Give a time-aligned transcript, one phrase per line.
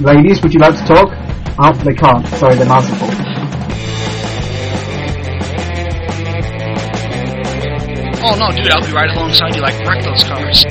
[0.00, 1.08] Ladies, would you like to talk?
[1.58, 2.26] Oh, they can't.
[2.38, 3.08] Sorry, they're merciful.
[8.26, 10.64] Oh no, dude, I'll be right alongside you like wreck those cars.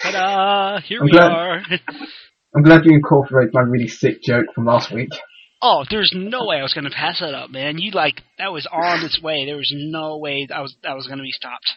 [0.00, 0.80] Ta-da!
[0.80, 1.62] Here I'm we glad- are.
[2.54, 5.10] I'm glad you incorporated my really sick joke from last week.
[5.62, 7.78] Oh, there's no way I was gonna pass that up, man.
[7.78, 9.44] You like that was on its way.
[9.46, 11.72] There was no way I was that was gonna be stopped.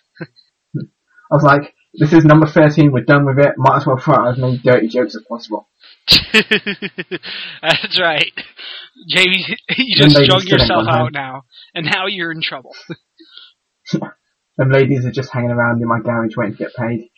[0.77, 4.15] I was like, this is number 13, we're done with it, might as well throw
[4.15, 5.67] out as many dirty jokes as possible.
[7.61, 8.31] That's right,
[9.07, 9.45] Jamie.
[9.77, 11.05] You Them just ladies strung still ain't yourself gone home.
[11.07, 11.41] out now,
[11.73, 12.75] and now you're in trouble.
[14.57, 17.09] Them ladies are just hanging around in my garage waiting to get paid.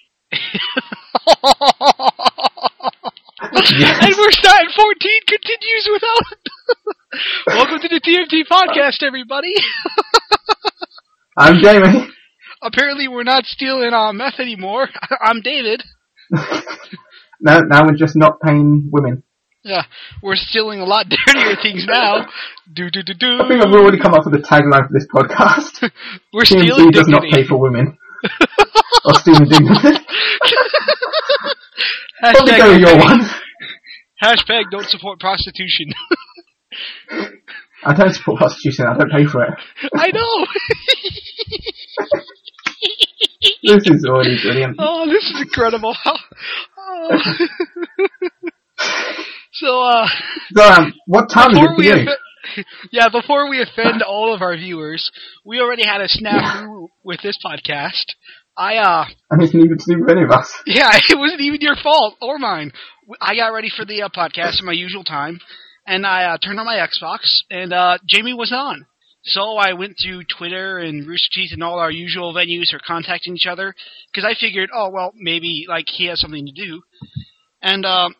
[3.42, 6.38] And we're starting 14 continues without.
[7.48, 9.54] Welcome to the TMT podcast, everybody.
[11.38, 12.08] I'm Jamie!
[12.62, 14.88] Apparently, we're not stealing our meth anymore.
[15.22, 15.84] I'm David.
[17.42, 19.24] now, now we're just not paying women.
[19.64, 19.84] Yeah,
[20.24, 22.26] we're stealing a lot dirtier things now.
[22.74, 23.40] Do do do do.
[23.42, 25.92] I think I've already come up with a tagline for this podcast.
[26.34, 27.98] We're stealing TNT does not pay for women.
[29.06, 30.00] or stealing dignity.
[32.22, 33.22] Probably go your one.
[34.24, 35.88] Hashtag don't support prostitution.
[37.84, 39.54] I don't support prostitution, I don't pay for it.
[39.96, 40.46] I know.
[43.64, 44.76] This is already brilliant.
[44.80, 45.96] oh, this is incredible.
[46.94, 47.18] Oh.
[49.54, 50.08] so, uh,
[50.56, 51.94] So, um, what time is it for we you?
[51.94, 55.12] offe- yeah, before we offend all of our viewers,
[55.46, 58.04] we already had a snafu with this podcast.
[58.58, 60.52] I uh neither to do with any of us.
[60.66, 62.72] yeah, it wasn't even your fault or mine.
[63.22, 65.40] I got ready for the uh, podcast at my usual time,
[65.88, 68.86] and I uh, turned on my Xbox, and uh, Jamie was on.
[69.24, 73.36] So I went through Twitter and Rooster Teeth and all our usual venues for contacting
[73.36, 73.76] each other
[74.12, 76.82] because I figured, oh well, maybe like he has something to do,
[77.62, 78.16] and um,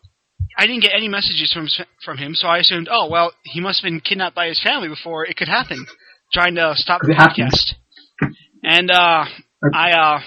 [0.58, 1.68] I didn't get any messages from
[2.06, 2.36] from him.
[2.36, 5.38] So I assumed, oh well, he must have been kidnapped by his family before it
[5.38, 5.86] could happen,
[6.34, 7.76] trying to stop the happens.
[8.22, 8.30] podcast.
[8.64, 9.26] And uh,
[9.74, 10.20] I uh,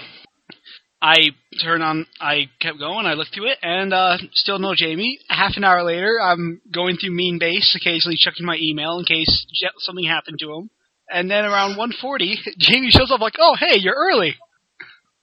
[1.01, 1.17] I
[1.61, 5.19] turned on, I kept going, I looked through it, and uh, still no Jamie.
[5.29, 9.45] Half an hour later, I'm going through Mean Base, occasionally checking my email in case
[9.79, 10.69] something happened to him.
[11.09, 14.35] And then around 1:40, Jamie shows up like, "Oh, hey, you're early."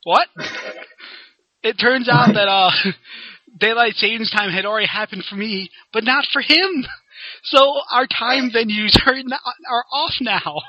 [0.05, 0.29] What?
[1.65, 2.71] It turns out that uh,
[3.61, 6.85] daylight savings time had already happened for me, but not for him.
[7.45, 10.61] So our time venues are are off now.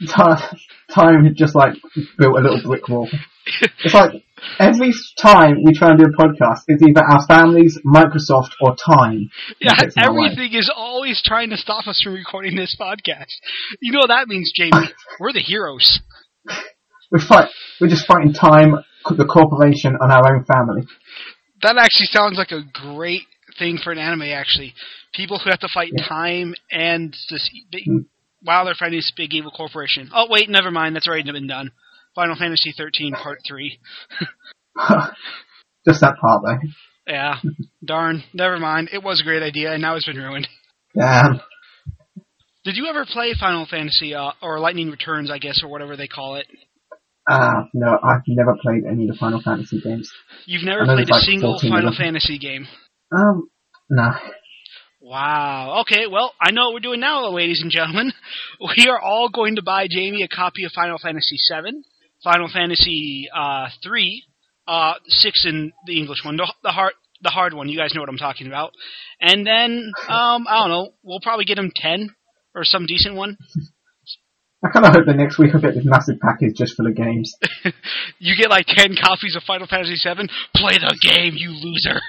[0.00, 0.58] Ti-
[0.90, 1.74] Time just like
[2.18, 3.08] built a little brick wall.
[3.84, 4.22] It's like
[4.58, 9.30] every time we try and do a podcast, it's either our families, Microsoft, or time.
[9.60, 10.26] Yeah, That gets in our way.
[10.32, 13.32] everything is always trying to stop us from recording this podcast.
[13.80, 14.70] You know what that means, Jamie?
[15.20, 16.00] We're the heroes.
[17.10, 17.48] We fight.
[17.80, 18.74] We're just fighting time,
[19.10, 20.82] the corporation, and our own family.
[21.62, 23.22] That actually sounds like a great
[23.58, 24.22] thing for an anime.
[24.22, 24.74] Actually,
[25.14, 26.06] people who have to fight Yeah.
[26.08, 28.06] time and this big, Mm.
[28.42, 30.10] while they're fighting this big evil corporation.
[30.14, 30.96] Oh wait, never mind.
[30.96, 31.70] That's already been done.
[32.14, 33.78] Final Fantasy 13 Part Three.
[35.86, 36.58] just that part though.
[37.06, 37.36] Yeah,
[37.84, 38.22] darn.
[38.32, 38.90] Never mind.
[38.92, 40.46] It was a great idea, and now it's been ruined.
[40.96, 41.40] Damn.
[42.64, 46.06] Did you ever play Final Fantasy uh, or Lightning Returns, I guess, or whatever they
[46.06, 46.46] call it?
[47.28, 50.10] Ah, no, I've never played any of the Final Fantasy games.
[50.46, 51.94] You've never played a like single Final.
[51.96, 52.66] Fantasy game.
[53.16, 53.48] Um,
[53.90, 54.12] no.
[55.00, 55.80] Wow.
[55.82, 58.12] Okay, well, I know what we're doing now, ladies and gentlemen.
[58.76, 61.82] We are all going to buy Jamie a copy of Final Fantasy VII,
[62.24, 64.24] Final Fantasy uh, three,
[64.68, 67.68] uh, six in the English one, the, the hard the hard one.
[67.68, 68.72] You guys know what I'm talking about.
[69.20, 70.92] And then um, I don't know.
[71.02, 72.10] We'll probably get him ten
[72.54, 73.36] or some decent one.
[74.64, 76.96] I kind of hope that next week I get this massive package just full of
[76.96, 77.34] games.
[78.18, 80.28] You get like ten copies of Final Fantasy VII.
[80.54, 82.00] Play the game, you loser.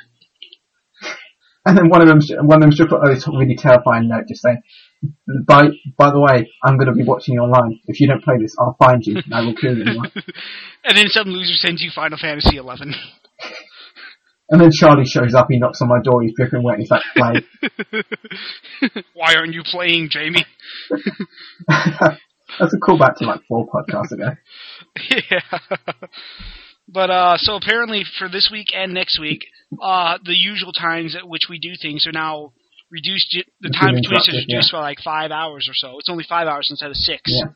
[1.66, 4.44] And then one of them, one of them should put a really terrifying note, just
[4.44, 4.62] saying,
[5.48, 7.80] "By by the way, I'm going to be watching you online.
[7.88, 9.86] If you don't play this, I'll find you and I will kill you."
[10.86, 12.94] And then some loser sends you Final Fantasy eleven.
[14.50, 15.48] and then Charlie shows up.
[15.50, 16.22] He knocks on my door.
[16.22, 16.80] He's dripping wet.
[16.80, 17.42] He's like, "Play."
[19.14, 20.46] Why aren't you playing, Jamie?
[22.60, 24.32] That's a callback to like four podcasts ago.
[25.10, 25.60] yeah.
[26.88, 29.46] But uh, so apparently for this week and next week,
[29.82, 32.52] uh, the usual times at which we do things are now
[32.94, 33.36] reduced.
[33.62, 35.98] The time between us is reduced by like five hours or so.
[36.00, 37.22] It's only five hours instead of six.
[37.26, 37.48] Yeah.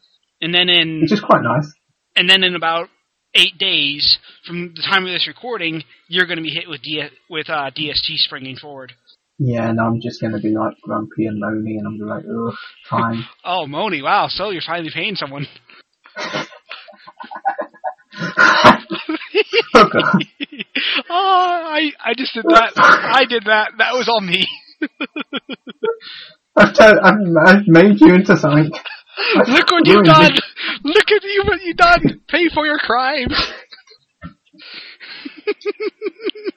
[0.41, 1.71] And then in Which is quite nice.
[2.15, 2.89] and then in about
[3.35, 7.07] eight days from the time of this recording, you're going to be hit with D-
[7.29, 8.93] with uh, DST springing forward.
[9.39, 12.23] Yeah, and I'm just going to be like grumpy and moany, and I'm be like,
[12.25, 12.55] ugh,
[12.89, 13.23] time.
[13.45, 14.01] Oh, Moni!
[14.01, 15.45] Wow, so you're finally paying someone.
[21.09, 21.63] oh.
[21.69, 22.71] I I just did that.
[22.75, 23.71] I did that.
[23.77, 24.45] That was all me.
[26.55, 28.71] I've, turned, I've, I've made you into something.
[29.35, 30.37] I've Look what you've done.
[30.83, 32.21] Look at you what you've done.
[32.27, 33.33] Pay for your crimes.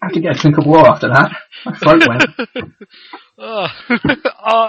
[0.02, 1.30] I had to get a drink of water after that.
[1.64, 2.24] My throat went.
[3.38, 3.68] Uh,
[4.44, 4.68] uh,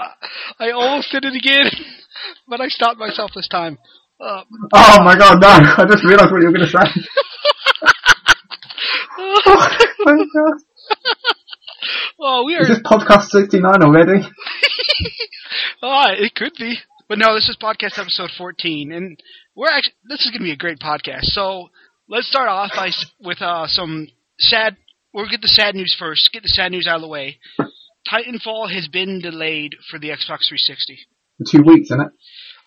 [0.58, 1.70] I almost did it again,
[2.48, 3.78] but I stopped myself this time.
[4.20, 4.44] Uh,
[4.74, 5.48] Oh my god, no!
[5.48, 6.78] I just realised what you were going to say.
[9.18, 9.68] oh
[10.04, 10.58] my god.
[12.20, 12.74] Oh, we Is are.
[12.74, 14.22] this podcast 69 already?
[15.82, 16.76] Oh, it could be,
[17.08, 17.34] but no.
[17.34, 19.18] This is podcast episode fourteen, and
[19.54, 19.94] we're actually.
[20.08, 21.22] This is going to be a great podcast.
[21.24, 21.68] So
[22.08, 22.90] let's start off by
[23.20, 24.08] with uh, some
[24.38, 24.76] sad.
[25.12, 26.30] We'll get the sad news first.
[26.32, 27.38] Get the sad news out of the way.
[28.10, 30.98] Titanfall has been delayed for the Xbox 360
[31.38, 32.12] For two weeks, isn't it?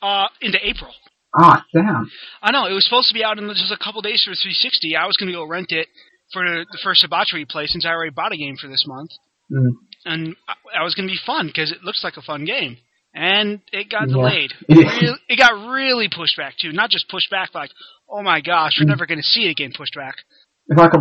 [0.01, 0.91] uh, into April.
[1.37, 2.09] Ah, damn.
[2.41, 4.95] I know it was supposed to be out in just a couple days for 360.
[4.95, 5.87] I was going to go rent it
[6.33, 9.11] for the first hibachi play since I already bought a game for this month,
[9.51, 9.69] Mm.
[10.05, 12.77] and I, I was going to be fun because it looks like a fun game.
[13.13, 14.15] And it got Yeah.
[14.15, 14.51] delayed.
[14.67, 15.01] It is.
[15.01, 16.71] Real- it got really pushed back too.
[16.73, 17.69] Not just pushed back like,
[18.09, 18.89] oh my gosh, we're Mm.
[18.97, 20.15] never going to see it again pushed back.
[20.67, 20.91] It's like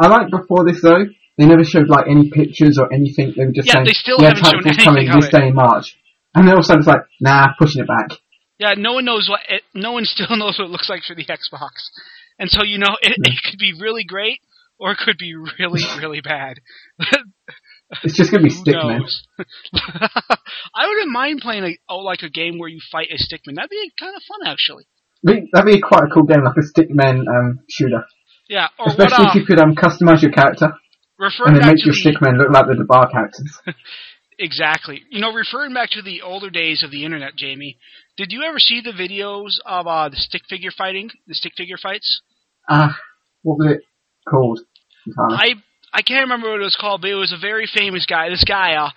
[0.00, 1.04] I like before this though,
[1.36, 3.34] they never showed like any pictures or anything.
[3.36, 5.54] They were just Yeah, saying, they still yeah, haven't shown Titanfall's coming this day in
[5.54, 5.96] March.
[6.34, 8.16] And then all of a sudden it's like, nah, pushing it back.
[8.58, 11.14] Yeah, no one knows what it, no one still knows what it looks like for
[11.16, 11.90] the Xbox,
[12.38, 14.38] and so you know it, it could be really great
[14.80, 16.58] or it could be really really bad.
[18.02, 19.02] It's just gonna be Stickman.
[20.74, 23.54] I wouldn't mind playing a oh like a game where you fight a stickman.
[23.56, 24.84] That'd be kind of fun actually.
[25.22, 28.04] That'd be quite a cool game, like a Stickman um, shooter.
[28.48, 28.98] Yeah, or what?
[28.98, 30.72] Especially Uh, if you could um, customize your character
[31.18, 33.58] and then back make your the Stickman look like the Debar characters.
[34.38, 35.02] exactly.
[35.10, 37.76] You know, referring back to the older days of the internet, Jamie.
[38.16, 41.76] Did you ever see the videos of uh, the stick figure fighting, the stick figure
[41.76, 42.22] fights?
[42.68, 42.96] Ah,
[43.42, 43.82] what was it
[44.28, 44.60] called?
[45.06, 45.36] Entirely?
[45.36, 45.54] I
[45.92, 48.28] I can't remember what it was called, but it was a very famous guy.
[48.28, 48.90] This guy, uh,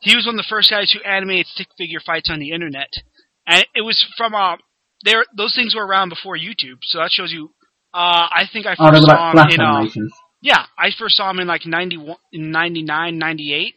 [0.00, 2.92] he was one of the first guys who animated stick figure fights on the internet,
[3.46, 4.56] and it was from uh,
[5.02, 5.24] there.
[5.36, 7.50] Those things were around before YouTube, so that shows you.
[7.92, 9.84] Uh, I think I first oh, saw like him in uh,
[10.42, 13.74] yeah, I first saw him in like 91, 99, 98.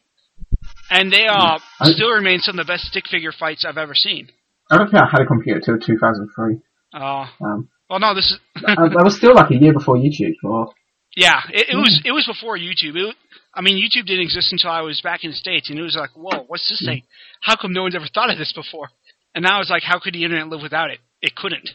[0.92, 3.96] and they uh I- still remain some of the best stick figure fights I've ever
[3.96, 4.30] seen.
[4.70, 6.60] I don't think I had a computer till 2003.
[6.94, 10.36] Uh, Um, well, no, this is I, that was still like a year before YouTube.
[10.44, 10.74] Or
[11.16, 12.08] Yeah, it, it was hmm.
[12.08, 12.96] it was before YouTube.
[12.96, 13.16] It,
[13.54, 15.96] I mean, YouTube didn't exist until I was back in the states, and it was
[15.96, 16.86] like, whoa, what's this hmm.
[16.86, 17.04] thing?
[17.42, 18.90] How come no one's ever thought of this before?
[19.36, 21.00] And now it's like, how could the internet live without it?
[21.22, 21.70] It couldn't.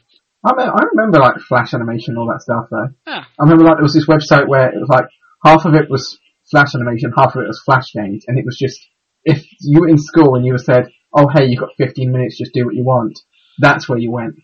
[0.44, 2.88] I, me- I remember like Flash animation and all that stuff though.
[3.06, 3.25] Yeah.
[3.25, 5.06] I remember like there was this website where it was like
[5.44, 6.19] half of it was
[6.50, 8.78] Flash animation, half of it was Flash games, and it was just
[9.25, 12.38] if you were in school and you were said, "Oh hey, you've got 15 minutes,
[12.38, 13.19] just do what you want,"
[13.58, 14.34] that's where you went.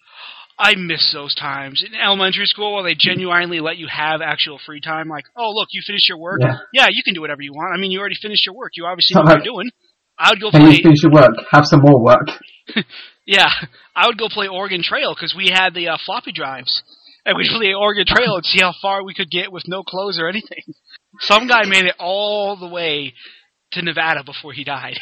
[0.60, 4.80] I miss those times in elementary school where they genuinely let you have actual free
[4.80, 5.08] time.
[5.08, 6.40] Like, oh look, you finished your work.
[6.72, 6.86] Yeah.
[6.90, 7.72] you can do whatever you want.
[7.74, 8.72] I mean, you already finished your work.
[8.74, 9.70] You obviously know what you're doing.
[10.18, 10.60] I would go play.
[10.60, 12.28] you finish your work, have some more work.
[13.26, 13.48] Yeah,
[13.94, 16.82] I would go play Oregon Trail because we had the uh, floppy drives,
[17.24, 20.18] and we'd play Oregon Trail and see how far we could get with no clothes
[20.18, 20.64] or anything.
[21.20, 23.14] Some guy made it all the way
[23.72, 24.98] to Nevada before he died.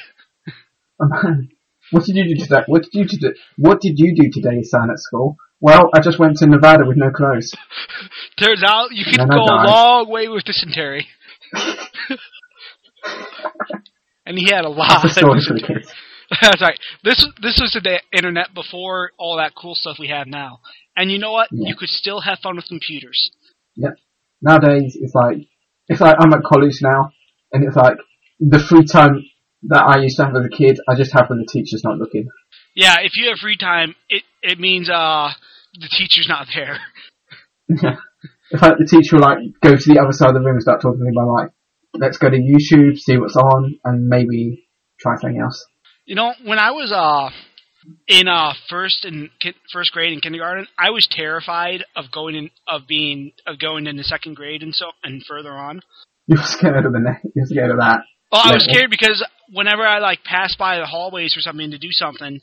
[0.99, 2.64] what did you do today?
[2.66, 3.34] What did you do?
[3.56, 5.37] What did you do today, son, at school?
[5.60, 7.52] Well, I just went to Nevada with no clothes.
[8.38, 11.06] Turns out you can go a long way with dysentery.
[14.26, 15.83] and he had a lot That's of story for the dysentery.
[15.83, 15.92] kids.
[16.42, 16.78] That's right.
[17.02, 20.61] This this was the internet before all that cool stuff we have now.
[20.94, 21.49] And you know what?
[21.50, 21.68] Yeah.
[21.68, 23.30] You could still have fun with computers.
[23.76, 23.94] Yep.
[24.42, 25.38] Nowadays, it's like
[25.88, 27.12] it's like I'm at college now,
[27.52, 27.97] and it's like
[28.40, 29.25] the free time
[29.62, 31.97] that I used to have as a kid, I just have when the teacher's not
[31.97, 32.28] looking.
[32.76, 35.30] Yeah, if you have free time, it it means uh
[35.75, 36.78] the teacher's not there.
[37.68, 37.82] if
[38.62, 40.80] like the teacher will like go to the other side of the room and start
[40.80, 41.50] talking to me about like,
[41.94, 44.68] let's go to YouTube, see what's on, and maybe
[45.00, 45.64] try something else.
[46.04, 47.30] You know, when I was uh
[48.06, 52.50] in uh first and ki- first grade in kindergarten, I was terrified of going in
[52.66, 55.82] of being of going into second grade and so and further on.
[56.26, 58.00] You're scared of the ne- you're scared of that.
[58.30, 61.78] Well, I was scared because whenever I like passed by the hallways or something to
[61.78, 62.40] do something,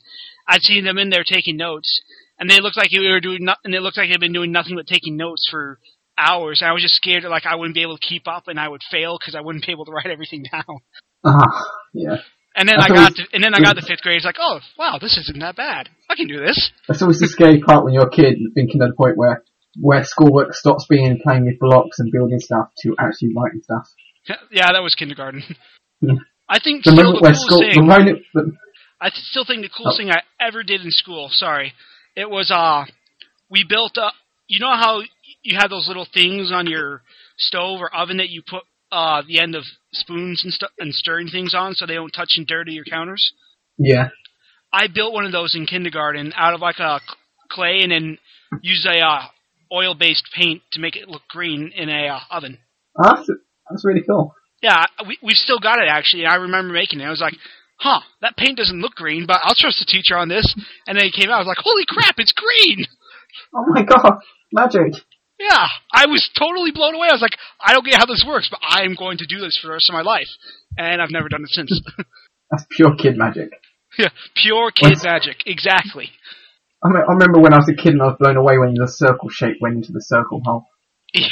[0.48, 2.00] I'd see them in there taking notes,
[2.38, 4.52] and they looked like they were doing no- and it looked like they'd been doing
[4.52, 5.78] nothing but taking notes for
[6.18, 6.60] hours.
[6.62, 8.58] And I was just scared that like I wouldn't be able to keep up and
[8.58, 10.78] I would fail because I wouldn't be able to write everything down.
[11.24, 12.16] Ah, yeah.
[12.54, 14.16] And then That's I got always- to, and then I got to fifth grade.
[14.16, 15.88] It's like, oh wow, this isn't that bad.
[16.10, 16.70] I can do this.
[16.88, 19.42] That's always the scary part when you're a kid, thinking at the point where
[19.78, 23.86] where schoolwork stops being playing with blocks and building stuff to actually writing stuff.
[24.50, 25.42] Yeah, that was kindergarten.
[26.00, 26.14] Yeah.
[26.48, 27.86] I think The still the where coolest school, the thing.
[27.86, 28.52] moment, the,
[29.00, 30.02] I still think the coolest Oh.
[30.02, 31.28] thing I ever did in school.
[31.30, 31.74] Sorry,
[32.16, 32.84] it was uh,
[33.50, 34.14] we built up.
[34.48, 35.02] You know how
[35.42, 37.02] you have those little things on your
[37.38, 41.28] stove or oven that you put uh, the end of spoons and stuff and stirring
[41.28, 43.32] things on so they don't touch and dirty your counters.
[43.78, 44.08] Yeah.
[44.72, 47.00] I built one of those in kindergarten out of like a
[47.50, 48.18] clay and then
[48.62, 49.22] used a uh,
[49.72, 52.58] oil-based paint to make it look green in a uh, oven.
[53.00, 53.28] That's
[53.68, 54.34] that's really cool.
[54.62, 56.26] Yeah, we we've still got it actually.
[56.26, 57.04] I remember making it.
[57.04, 57.34] I was like,
[57.76, 60.54] "Huh, that paint doesn't look green, but I'll trust the teacher on this."
[60.86, 61.36] And then he came out.
[61.36, 62.84] I was like, "Holy crap, it's green!"
[63.54, 64.18] Oh my god,
[64.52, 64.94] magic!
[65.38, 67.08] Yeah, I was totally blown away.
[67.10, 69.38] I was like, "I don't get how this works, but I am going to do
[69.38, 70.28] this for the rest of my life."
[70.78, 71.80] And I've never done it since.
[72.50, 73.50] That's pure kid magic.
[73.98, 75.42] yeah, pure kid magic.
[75.46, 76.10] Exactly.
[76.84, 78.74] I, me- I remember when I was a kid and I was blown away when
[78.74, 80.66] the circle shape went into the circle hole.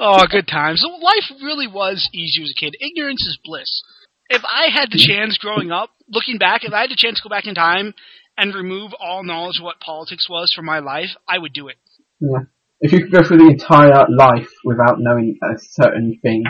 [0.00, 0.84] oh, good times.
[1.00, 2.76] Life really was easy as a kid.
[2.80, 3.82] Ignorance is bliss.
[4.32, 7.22] If I had the chance growing up, looking back, if I had the chance to
[7.22, 7.92] go back in time
[8.38, 11.76] and remove all knowledge of what politics was from my life, I would do it.
[12.20, 12.44] Yeah.
[12.80, 16.44] If you could go through the entire life without knowing a certain thing,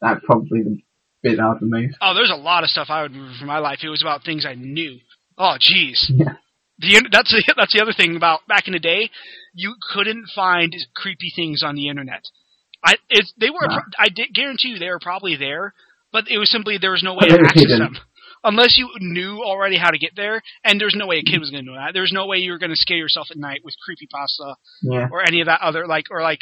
[0.00, 0.82] that'd probably be the
[1.30, 1.90] bit I'd remove.
[2.00, 3.80] Oh, there's a lot of stuff I would remove from my life.
[3.82, 4.98] It was about things I knew.
[5.36, 6.04] Oh, jeez.
[6.08, 6.34] Yeah.
[6.76, 9.08] The that's the, that's the other thing about back in the day.
[9.54, 12.24] You couldn't find creepy things on the internet.
[12.84, 13.78] I it, they were Nah.
[13.96, 15.72] I did guarantee you they were probably there,
[16.14, 17.98] but it was simply there was no way to access them
[18.44, 20.40] unless you knew already how to get there.
[20.62, 21.92] And there's no way a kid was going to know that.
[21.92, 25.08] There's no way you were going to scare yourself at night with creepy pasta Yeah.
[25.10, 26.38] or any of that other like or like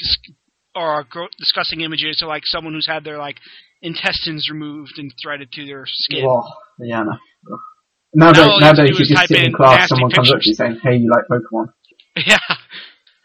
[0.74, 1.06] or
[1.38, 3.38] disgusting images of like someone who's had their like
[3.80, 6.24] intestines removed and threaded to their skin.
[6.26, 6.42] Whoa.
[6.78, 7.12] Yeah, no.
[7.12, 7.58] Ugh.
[8.14, 10.10] Nowadays, Now you have to nowadays do you just type sit in in class, someone
[10.10, 11.72] comes up to you saying, hey, you like Pokemon?
[12.26, 12.36] Yeah.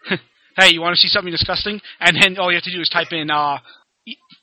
[0.57, 1.81] hey, you want to see something disgusting?
[1.99, 3.57] And then all you have to do is type in uh,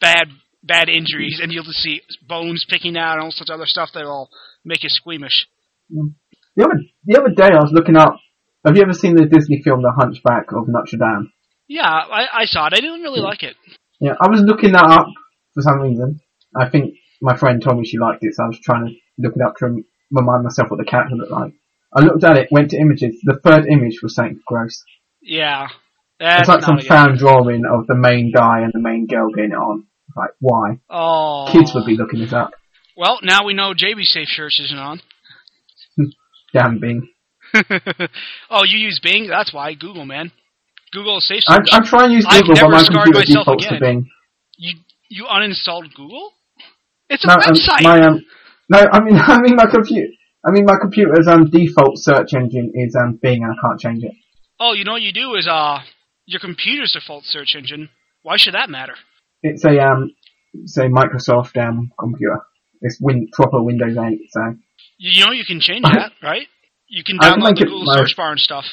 [0.02, 0.28] bad
[0.66, 3.90] bad injuries, and you'll just see bones picking out and all sorts of other stuff
[3.94, 4.30] that'll
[4.64, 5.46] make you squeamish.
[5.92, 6.14] Mm.
[6.56, 8.16] The other, the other day I was looking up,
[8.64, 11.30] have you ever seen the Disney film The Hunchback of Notre Dame?
[11.68, 12.72] Yeah, I, I saw it.
[12.74, 13.26] I didn't really Yeah.
[13.26, 13.56] like it.
[14.00, 15.06] Yeah, I was looking that up
[15.54, 16.20] for some reason.
[16.56, 19.34] I think my friend told me she liked it, so I was trying to look
[19.36, 21.52] it up to remind myself what the character looked like.
[21.96, 23.16] I looked at it, went to images.
[23.24, 24.82] The third image was something gross.
[25.22, 25.68] Yeah.
[26.20, 29.52] That's it's like some fan drawing of the main guy and the main girl getting
[29.52, 29.86] it on.
[30.16, 30.78] Like, why?
[30.90, 31.48] Oh.
[31.52, 32.52] Kids would be looking it up.
[32.96, 35.00] Well, now we know JB Safe Shirts isn't on.
[36.52, 37.08] Damn Bing.
[38.50, 39.28] oh, you use Bing?
[39.28, 39.74] That's why.
[39.74, 40.30] Google, man.
[40.92, 41.68] Google Safe I, Search.
[41.72, 43.80] I try and use I've Google, but never my computer myself defaults to again.
[43.80, 44.10] Bing.
[44.56, 44.74] You
[45.08, 46.32] you uninstalled Google?
[47.10, 47.82] It's a No, um, website.
[47.82, 48.24] my um,
[48.68, 50.08] no, I mean, I mean my computer.
[50.46, 54.04] I mean my computer's um default search engine is um Bing, and I can't change
[54.04, 54.12] it.
[54.60, 55.78] Oh, you know what you do is uh
[56.26, 57.88] your computer's default search engine.
[58.22, 58.94] Why should that matter?
[59.46, 60.10] It's a um,
[60.54, 62.40] it's a Microsoft um computer.
[62.80, 64.40] It's win proper Windows 8, so
[64.98, 66.46] You, know you can change that, right?
[66.88, 68.64] You can download the Google search bar and stuff.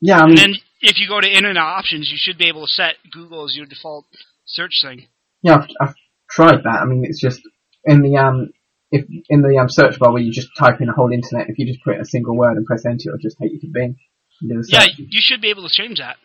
[0.00, 0.20] yeah.
[0.20, 2.96] I And then if you go to internet options, you should be able to set
[3.12, 4.04] Google as your default
[4.44, 5.06] search thing.
[5.42, 5.94] yeah, I've, I've
[6.30, 6.80] tried that.
[6.82, 7.40] I mean, it's just
[7.84, 8.50] in the um,
[8.90, 11.58] if in the um search bar where you just type in a whole internet, if
[11.58, 13.96] you just put a single word and press enter, it'll just take you to Bing.
[14.40, 16.16] and do the Yeah, you should be able to change that.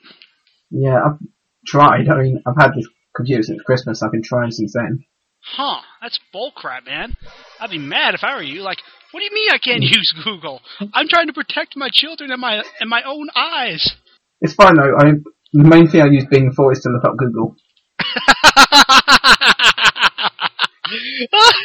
[0.71, 0.97] yeah.
[1.05, 1.19] I've
[1.65, 2.07] tried.
[2.09, 2.87] I mean, I've had this
[3.19, 4.01] computer since Christmas.
[4.01, 5.05] I've been trying since then.
[5.41, 7.15] Huh, that's bullcrap, man.
[7.59, 8.61] I'd be mad if I were you.
[8.61, 8.79] Like,
[9.11, 10.61] what do you mean I can't use Google?
[10.93, 13.95] I'm trying to protect my children and my and my own eyes.
[14.41, 14.95] It's fine though.
[14.97, 15.11] I
[15.51, 17.55] the main thing I use Bing for is to look up Google.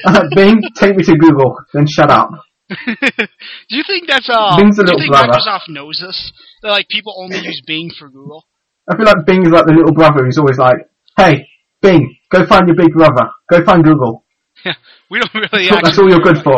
[0.05, 2.29] Uh, Bing, take me to Google, then shut up.
[2.69, 4.57] do you think that's uh?
[4.57, 5.33] Bing's a do you think brother.
[5.33, 6.33] Microsoft knows this?
[6.63, 8.45] That like people only use Bing for Google.
[8.91, 10.77] I feel like Bing is like the little brother who's always like,
[11.17, 11.49] "Hey,
[11.81, 13.31] Bing, go find your big brother.
[13.51, 14.25] Go find Google.
[14.65, 14.75] Yeah,
[15.11, 15.69] we don't really.
[15.69, 16.57] That's actually all you're good for.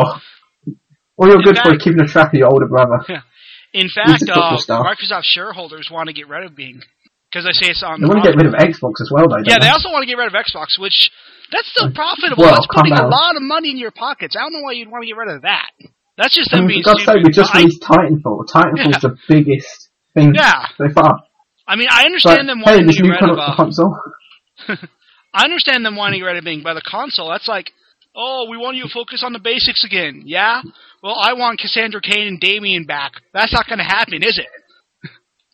[1.19, 3.21] All you're In good for is keeping a track of your older brother." Yeah.
[3.73, 4.57] In fact, uh.
[4.81, 6.81] Microsoft shareholders want to get rid of Bing
[7.29, 8.01] because they say it's on.
[8.01, 9.43] They want to get rid of Xbox as well, though.
[9.45, 11.11] Yeah, don't they also want to get rid of Xbox, which
[11.53, 12.45] that's still profitable.
[12.45, 14.37] Well, that's putting a lot of money in your pockets.
[14.37, 15.69] I don't know why you'd want to get rid of that.
[16.17, 17.27] That's just I them mean, being for God's sake, stupid.
[17.27, 18.49] we just I, released Titanfall.
[18.49, 21.21] Titanfall's the biggest thing yeah, so far.
[21.69, 23.39] I mean, I But, understand them hey, wanting this to get rid of.
[23.39, 23.93] Uh, console.
[25.35, 27.70] I understand them wanting to get rid of Bing, but the console, that's like,
[28.14, 30.23] oh, we want you to focus on the basics again.
[30.25, 30.62] Yeah,
[31.02, 33.12] well, I want Cassandra Kane and Damien back.
[33.35, 34.49] That's not going to happen, is it?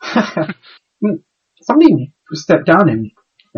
[1.63, 3.11] Somebody stepped down in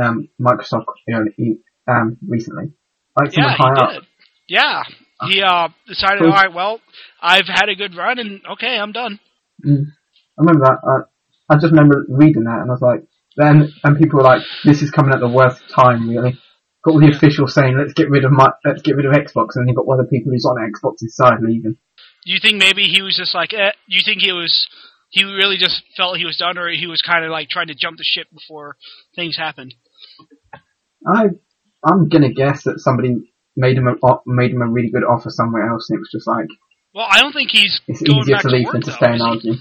[0.02, 1.58] um, Microsoft you know, e-
[1.88, 2.72] um, recently.
[3.18, 3.90] Like Yeah, he up.
[3.92, 4.02] did.
[4.48, 4.82] Yeah,
[5.26, 6.28] he uh decided, Cool.
[6.30, 6.80] all right, well,
[7.22, 9.18] I've had a good run, and okay, I'm done.
[9.64, 9.84] Mm.
[10.38, 10.78] I remember that.
[11.48, 13.04] I, I just remember reading that, and I was like,
[13.36, 16.38] then and people were like, "This is coming at the worst time, really."
[16.84, 17.16] Got all the Yeah.
[17.16, 19.74] officials saying, "Let's get rid of my, let's get rid of Xbox," and then you
[19.74, 21.76] got one of the people who's on Xbox's side leaving.
[22.26, 24.68] Do you think maybe he was just like, eh, you think he was,
[25.10, 27.74] he really just felt he was done, or he was kind of like trying to
[27.74, 28.76] jump the ship before
[29.16, 29.74] things happened?
[31.06, 31.26] I
[31.84, 33.16] I'm gonna guess that somebody
[33.56, 33.94] made him a
[34.26, 36.46] made him a really good offer somewhere else, and it was just like
[36.94, 38.96] Well, I don't think he's it's going easier to to leave work than to though,
[38.96, 39.54] stay and argue.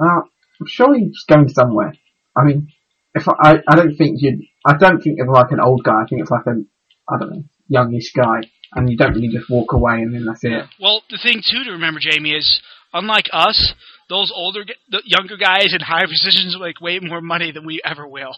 [0.00, 0.20] Uh,
[0.60, 1.92] I'm sure he's going somewhere.
[2.36, 2.68] I mean,
[3.16, 6.02] if I, I, don't think you'd, I don't think of like an old guy.
[6.02, 6.62] I think it's like a,
[7.08, 8.40] I don't know, youngish guy,
[8.74, 10.64] and you don't really just walk away and then that's it.
[10.80, 12.60] Well, the thing too to remember, Jamie, is
[12.92, 13.74] unlike us,
[14.08, 17.80] those older, g- the younger guys in higher positions make way more money than we
[17.84, 18.36] ever will.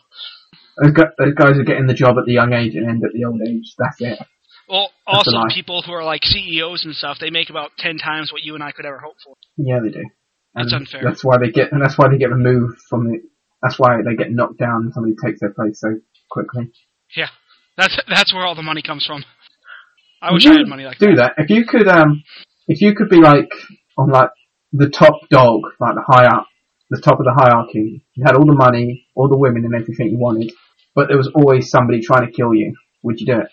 [0.82, 3.12] Those, gu- those guys are getting the job at the young age and end at
[3.12, 3.74] the old age.
[3.78, 4.18] That's it.
[4.68, 8.30] Well, That's also people who are like CEOs and stuff, they make about ten times
[8.32, 9.34] what you and I could ever hope for.
[9.56, 10.04] Yeah, they do.
[10.54, 11.00] And That's unfair.
[11.04, 13.18] That's why they get, and that's why they get removed from the.
[13.62, 15.98] That's why they get knocked down and somebody takes their place so
[16.30, 16.70] quickly.
[17.16, 17.28] Yeah,
[17.76, 19.24] that's that's where all the money comes from.
[20.20, 21.34] I wish I had money like do that.
[21.36, 21.44] that.
[21.44, 22.22] If you could, um,
[22.66, 23.50] if you could be like
[23.96, 24.30] on like
[24.72, 26.46] the top dog, like the high up,
[26.90, 28.04] the top of the hierarchy.
[28.14, 30.52] You had all the money, all the women, and everything you wanted,
[30.94, 32.74] but there was always somebody trying to kill you.
[33.02, 33.48] Would you do it?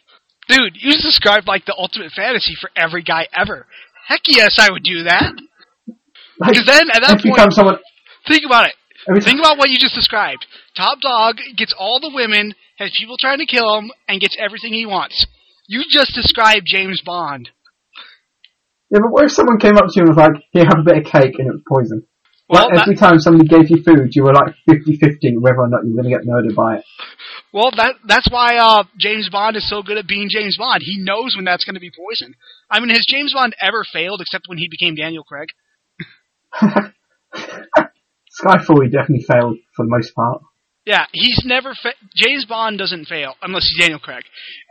[0.47, 3.67] Dude, you just described like the ultimate fantasy for every guy ever.
[4.07, 5.33] Heck yes, I would do that.
[6.38, 7.77] Like, Because then at that point, someone,
[8.27, 8.75] think about it.
[9.05, 10.45] Think about what you just described.
[10.75, 14.74] Top dog gets all the women, has people trying to kill him, and gets everything
[14.74, 15.27] he wants.
[15.67, 17.50] You just described James Bond.
[18.89, 20.83] yeah, but what if someone came up to you and was like, "Here, have a
[20.83, 22.05] bit of cake," and it was poison?
[22.47, 25.67] Well, like that, every time somebody gave you food, you were like 50-50 whether or
[25.67, 26.83] not you were going to get murdered by it.
[27.51, 30.81] well, that that's why uh, James Bond is so good at being James Bond.
[30.83, 32.35] He knows when that's going to be poison.
[32.69, 35.50] I mean, has James Bond ever failed except when he became Daniel Craig?
[38.42, 40.42] Skyfall, he definitely failed for the most part.
[40.86, 44.24] Yeah, he's never fa- James Bond doesn't fail unless he's Daniel Craig,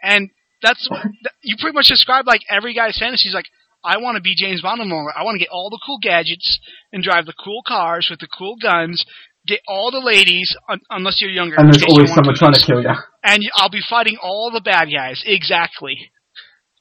[0.02, 0.30] and
[0.62, 1.04] that's what
[1.42, 3.28] you pretty much describe like every guy's fantasy.
[3.28, 3.46] He's like,
[3.84, 5.14] I want to be James Bond moment.
[5.16, 6.58] I want to get all the cool gadgets
[6.92, 9.04] and drive the cool cars with the cool guns.
[9.46, 11.56] Get all the ladies, un- unless you're younger.
[11.56, 12.88] And there's always someone trying to kill you.
[13.22, 15.22] And I'll be fighting all the bad guys.
[15.26, 15.96] Exactly.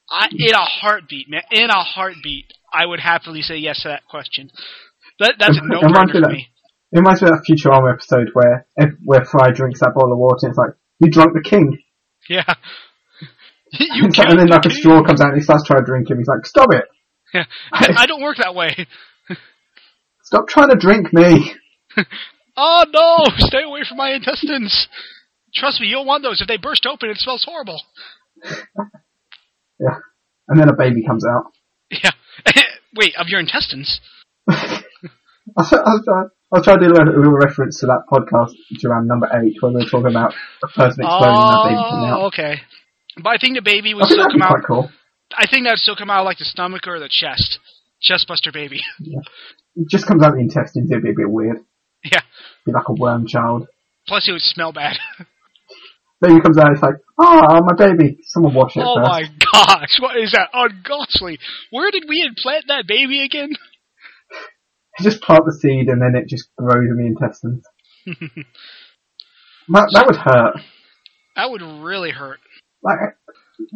[0.09, 1.41] I, in a heartbeat, man.
[1.51, 4.49] In a heartbeat, I would happily say yes to that question.
[5.19, 6.47] That, that's a no-brainer for me.
[6.93, 8.67] It reminds me of that Futurama episode where
[9.03, 11.79] where Fry drinks that bottle of water and it's like, you drunk the king.
[12.29, 12.45] Yeah.
[13.71, 16.09] you and, and then like a straw comes out and he starts trying to drink
[16.09, 16.19] him.
[16.19, 16.85] He's like, stop it.
[17.33, 17.45] Yeah.
[17.73, 18.85] I don't work that way.
[20.23, 21.53] Stop trying to drink me.
[22.55, 23.25] Oh no!
[23.37, 24.87] Stay away from my intestines.
[25.53, 26.41] Trust me, you'll want those.
[26.41, 27.81] If they burst open, it smells horrible.
[29.79, 29.97] Yeah.
[30.47, 31.51] And then a baby comes out.
[31.91, 32.11] Yeah.
[32.95, 33.99] Wait, of your intestines?
[34.47, 34.83] I
[35.57, 38.53] I, I was trying to do a little, reference to that podcast
[38.85, 42.09] around number eight where we were talking about a person exploding and a baby coming
[42.09, 42.21] Oh, out.
[42.29, 42.55] okay.
[43.21, 44.57] But I think the baby would I still come out.
[44.67, 44.89] cool.
[45.35, 47.57] I think that'd still come out like the stomach or the chest.
[48.05, 48.81] Chestbuster baby.
[49.01, 51.57] It just comes out the intestines, it'd be a bit weird.
[52.03, 52.21] Yeah.
[52.65, 53.67] Be like a worm child.
[54.07, 54.97] Plus, it would smell bad.
[56.21, 58.17] Baby comes out, it's like, ah, oh, my baby.
[58.27, 59.09] Someone wash it oh first.
[59.09, 60.49] my gosh, what is that?
[60.53, 61.37] Ungodly.
[61.69, 63.49] Where did we implant that baby again?
[64.99, 67.65] You just plant the seed and then it just grows in the intestines.
[68.05, 70.55] that, that would hurt.
[71.35, 72.39] That would really hurt.
[72.83, 73.17] Like,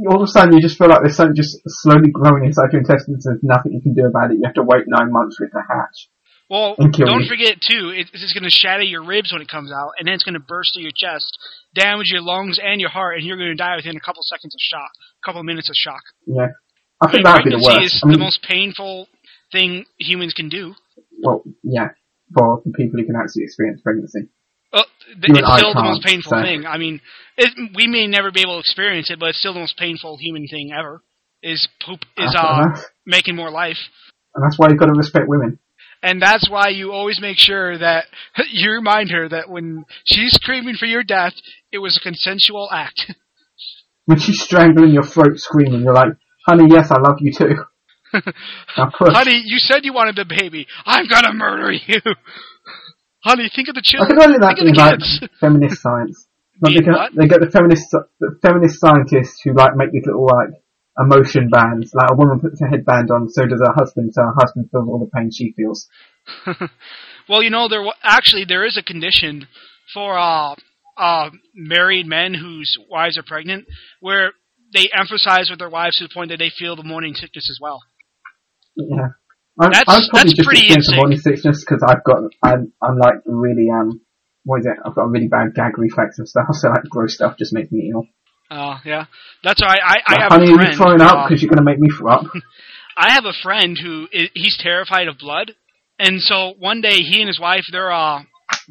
[0.09, 2.81] all of a sudden you just feel like there's something just slowly growing inside your
[2.81, 4.37] intestines and there's nothing you can do about it.
[4.37, 6.09] You have to wait nine months for it to hatch.
[6.49, 7.27] Well, don't you.
[7.27, 10.15] forget too, it, it's going to shatter your ribs when it comes out, and then
[10.15, 11.37] it's going to burst through your chest,
[11.75, 14.55] damage your lungs and your heart, and you're going to die within a couple seconds
[14.55, 16.01] of shock, a couple minutes of shock.
[16.25, 16.55] Yeah.
[17.01, 19.07] I think that'd be the pregnancy is I mean, the most painful
[19.51, 20.73] thing humans can do.
[21.27, 21.89] Well, yeah,
[22.33, 24.29] for the people who can actually experience pregnancy.
[25.07, 26.65] Th- it's still the most painful so- thing.
[26.65, 26.99] I mean,
[27.37, 30.17] it, we may never be able to experience it, but it's still the most painful
[30.17, 31.01] human thing ever.
[31.43, 33.77] Is poop is uh making more life,
[34.33, 35.59] and that's why you've got to respect women.
[36.01, 38.05] and that's why you always make sure that
[38.51, 41.33] you remind her that when she's screaming for your death,
[41.71, 43.13] it was a consensual act.
[44.05, 46.13] When she's strangling your throat screaming, you're like,
[46.47, 47.55] honey, yes, I love you too.
[48.75, 50.67] Honey, you said you wanted a baby.
[50.85, 52.01] I'm gonna murder you.
[53.23, 54.17] Honey, think of the I children.
[54.17, 56.27] can only that think of be the like feminist science.
[56.61, 60.25] Like they, get, they get the feminist the feminist scientists who like make these little
[60.25, 60.55] like
[60.97, 61.93] emotion bands.
[61.93, 64.13] Like a woman puts a headband on, so does her husband.
[64.13, 65.87] So her husband feels all the pain she feels.
[67.29, 69.47] well, you know, there actually there is a condition
[69.93, 70.55] for uh,
[70.97, 73.65] uh, married men whose wives are pregnant,
[73.99, 74.31] where
[74.73, 77.59] they emphasize with their wives to the point that they feel the morning sickness as
[77.61, 77.81] well.
[78.77, 79.09] Yeah.
[79.59, 80.97] I'm, That's- I'm probably that's just pretty insane.
[80.97, 84.01] morning sickness because I've got I'm I'm like really um
[84.45, 84.77] what is it?
[84.85, 86.45] I've got a really bad gag reflex and stuff.
[86.53, 88.05] So like gross stuff just makes me ill.
[88.49, 89.05] Uh, yeah,
[89.43, 89.81] that's all right.
[89.83, 90.77] I, I Like, have honey, a are you friend.
[90.77, 92.23] throwing up uh, because you're going to make me throw up?
[92.97, 95.51] I have a friend who he's terrified of blood,
[95.99, 98.21] and so one day he and his wife they're uh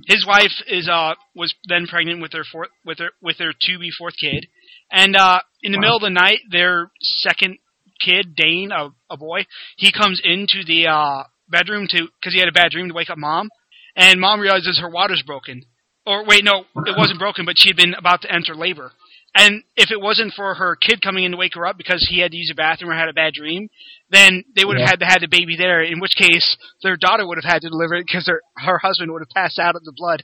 [0.06, 3.78] his wife is uh was then pregnant with their fourth with her with her to
[3.78, 4.46] be fourth kid,
[4.90, 5.80] and uh in the Wow.
[5.82, 7.58] middle of the night, their second
[8.00, 12.48] kid, Dane, a, a boy, he comes into the uh bedroom to because he had
[12.48, 13.48] a bad dream to wake up mom,
[13.96, 15.62] and mom realizes her water's broken.
[16.06, 18.92] Or wait, no, it wasn't broken, but she had been about to enter labor.
[19.34, 22.20] And if it wasn't for her kid coming in to wake her up because he
[22.20, 23.68] had to use a bathroom or had a bad dream,
[24.08, 24.90] then they would have Yeah.
[24.92, 25.82] had to had the baby there.
[25.82, 29.12] In which case, their daughter would have had to deliver it because her her husband
[29.12, 30.22] would have passed out of the blood.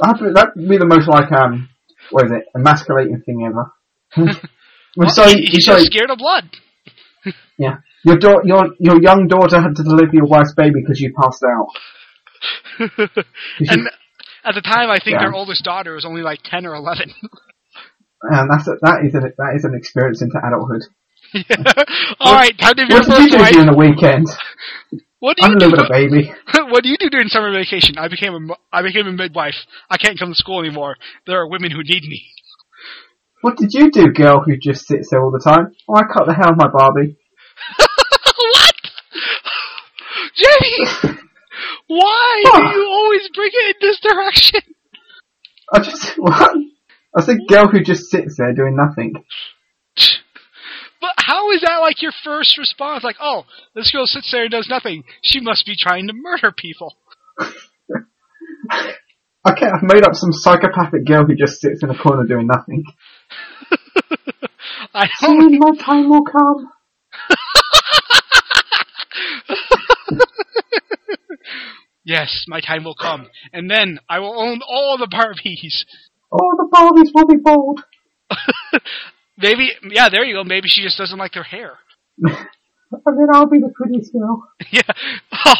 [0.00, 1.68] That'd, that'd be the most like um,
[2.10, 3.72] what is it, emasculating thing ever.
[4.98, 6.50] Well, so, he, he's just scared of blood.
[7.58, 11.12] yeah, your da- your your young daughter had to deliver your wife's baby because you
[11.14, 11.68] passed out.
[13.60, 13.88] and
[14.44, 15.24] at the time, I think Yeah.
[15.26, 17.12] their oldest daughter was only like ten or eleven.
[18.22, 20.82] and that's a, that is a, that is an experience into adulthood.
[22.20, 24.26] All right, time to be What did you do during the weekend?
[25.20, 25.58] What do you do?
[25.58, 26.32] delivered a baby.
[26.70, 27.98] what do you do during summer vacation?
[27.98, 29.56] I became a I became a midwife.
[29.90, 30.96] I can't come to school anymore.
[31.26, 32.22] There are women who need me.
[33.40, 35.72] What did you do, girl who just sits there all the time?
[35.88, 37.16] Oh, I cut the hair of my Barbie.
[38.36, 38.74] what?
[40.34, 41.18] Jenny,
[41.86, 42.72] why do ah!
[42.72, 44.60] you always bring it in this direction?
[45.72, 46.56] I just what?
[47.16, 49.14] I said girl who just sits there doing nothing.
[51.00, 53.04] But how is that like your first response?
[53.04, 55.04] Like, oh, this girl sits there and does nothing.
[55.22, 56.96] She must be trying to murder people.
[59.48, 62.84] Okay, I've made up some psychopathic girl who just sits in a corner doing nothing.
[64.94, 65.40] I don't.
[65.40, 66.70] Soon my time will come.
[72.08, 75.84] Yes, my time will come, and then I will own all the Barbies.
[76.32, 77.82] All the Barbies will be bald.
[79.36, 80.42] Maybe, yeah, there you go.
[80.42, 81.72] Maybe she just doesn't like their hair.
[82.22, 82.34] And
[82.90, 84.42] then I'll be the prettiest girl.
[84.70, 84.80] yeah.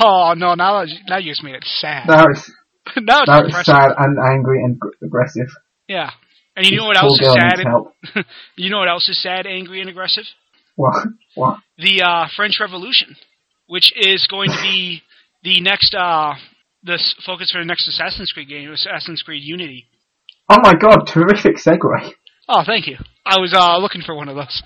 [0.00, 0.54] Oh no!
[0.54, 2.08] Now, now you just made it sad.
[2.08, 2.50] That was,
[2.96, 3.74] now it's was depressing.
[3.74, 5.48] sad and angry and aggressive.
[5.86, 6.12] Yeah.
[6.58, 7.60] And you know what else is sad?
[7.60, 8.24] And,
[8.56, 10.24] you know what else is sad, angry, and aggressive?
[10.74, 11.06] What?
[11.36, 11.58] What?
[11.78, 13.14] The uh, French Revolution,
[13.68, 15.02] which is going to be
[15.44, 16.34] the next uh,
[16.82, 19.86] the focus for the next Assassin's Creed game, Assassin's Creed Unity.
[20.48, 22.12] Oh my god, terrific segue.
[22.48, 22.96] Oh, thank you.
[23.24, 24.62] I was uh, looking for one of those.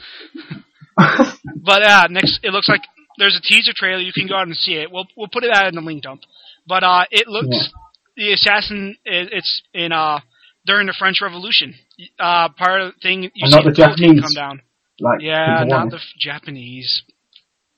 [1.64, 2.82] But uh, next, it looks like
[3.18, 4.00] there's a teaser trailer.
[4.00, 4.90] You can go out and see it.
[4.90, 6.22] We'll we'll put it out in the link dump.
[6.66, 7.70] But uh, it looks
[8.16, 8.96] the assassin.
[9.04, 10.20] It, it's in uh
[10.66, 11.74] during the French Revolution.
[12.18, 14.20] Uh, part of the thing you And see the Japanese.
[14.22, 14.62] come down.
[15.00, 17.02] like, Yeah, not the f- Japanese.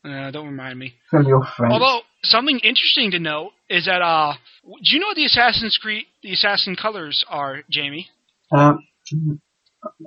[0.05, 0.95] Uh, don't remind me.
[1.11, 1.73] From your friends.
[1.73, 6.05] Although something interesting to note is that uh, do you know what the Assassin's Creed
[6.23, 8.09] the Assassin colors are, Jamie?
[8.55, 8.81] Um,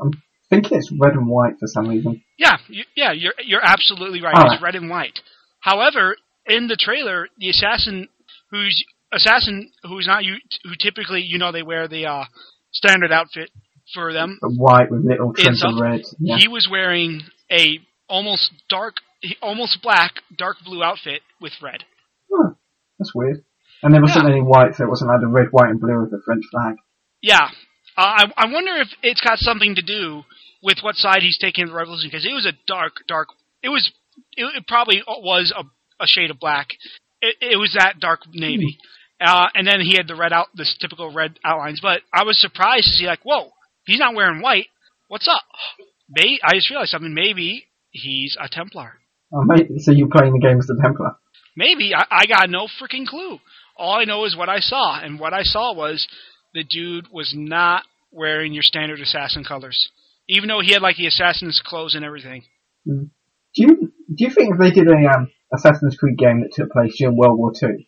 [0.01, 0.11] I'm
[0.49, 2.23] thinking it's red and white for some reason.
[2.37, 4.35] Yeah, you, yeah, you're you're absolutely right.
[4.35, 4.73] All it's right.
[4.73, 5.19] red and white.
[5.61, 8.07] However, in the trailer, the assassin
[8.51, 12.25] who's assassin who's not you who typically you know they wear the uh,
[12.71, 13.49] standard outfit
[13.93, 14.37] for them.
[14.41, 16.01] The white with little trims of red.
[16.19, 16.37] Yeah.
[16.37, 18.95] He was wearing a almost dark,
[19.41, 21.83] almost black, dark blue outfit with red.
[22.31, 22.51] Huh,
[22.99, 23.43] that's weird.
[23.83, 24.31] And there wasn't Yeah.
[24.33, 26.75] any white, so it wasn't like the red, white, and blue of the French flag.
[27.21, 27.45] Yeah,
[27.97, 30.23] uh, I I wonder if it's got something to do
[30.63, 33.29] with what side he's taking in the revolution because it was a dark, dark.
[33.63, 33.91] It was
[34.35, 35.63] it, it probably was a,
[36.03, 36.69] a shade of black.
[37.21, 38.77] It, it was that dark navy,
[39.19, 41.79] uh, and then he had the red out, this typical red outlines.
[41.81, 43.51] But I was surprised to see like, whoa,
[43.85, 44.67] he's not wearing white.
[45.07, 45.41] What's up?
[46.09, 47.13] May I just realized something.
[47.13, 48.93] Maybe he's a Templar.
[49.33, 51.17] Oh, mate, so you're playing the game as the Templar.
[51.55, 53.39] Maybe I, I got no freaking clue.
[53.75, 56.07] All I know is what I saw, and what I saw was
[56.53, 59.89] the dude was not wearing your standard assassin colors,
[60.27, 62.43] even though he had like the assassin's clothes and everything.
[62.85, 63.09] Do
[63.55, 67.17] you do you think they did a um, Assassin's Creed game that took place during
[67.17, 67.83] World War Two,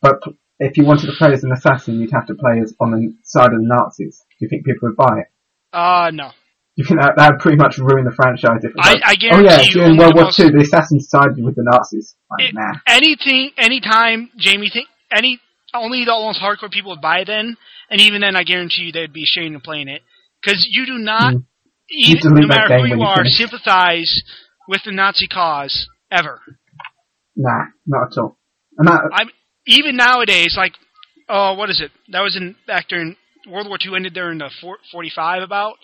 [0.00, 2.74] but p- if you wanted to play as an assassin, you'd have to play as
[2.80, 4.22] on the side of the Nazis?
[4.38, 5.26] Do you think people would buy it?
[5.72, 6.30] Uh, no.
[6.76, 8.64] You think that that would pretty much ruin the franchise?
[8.64, 11.42] If it I, I oh yeah, you, during World War most- Two, the assassins sided
[11.44, 12.14] with the Nazis.
[12.30, 12.72] Like, It- nah.
[12.86, 15.40] anything, anytime, Jamie, think any
[15.74, 17.56] only the most hardcore people would buy it then,
[17.90, 20.02] and even then, I guarantee you they'd be ashamed of playing it
[20.42, 21.44] because you do not, Mm.
[21.94, 24.22] You even no matter who you you are, sympathize
[24.66, 26.40] with the Nazi cause ever.
[27.36, 28.38] Nah, not at all.
[28.78, 29.28] And that,
[29.66, 30.74] even nowadays, like,
[31.28, 31.90] oh, what is it?
[32.10, 33.16] That was in back during
[33.48, 35.74] World War II ended there in the four- 45 about,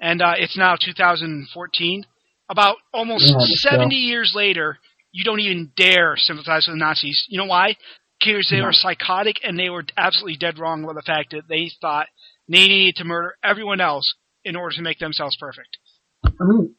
[0.00, 2.04] and uh, it's now 2014.
[2.48, 3.70] About almost Yeah, but still.
[3.78, 4.76] 70 years later,
[5.12, 7.24] you don't even dare sympathize with the Nazis.
[7.28, 7.76] You know why?
[8.20, 8.64] Because they No.
[8.64, 12.08] were psychotic and they were absolutely dead wrong about the fact that they thought
[12.48, 14.12] they needed to murder everyone else
[14.44, 15.78] in order to make themselves perfect.
[16.24, 16.74] I mean,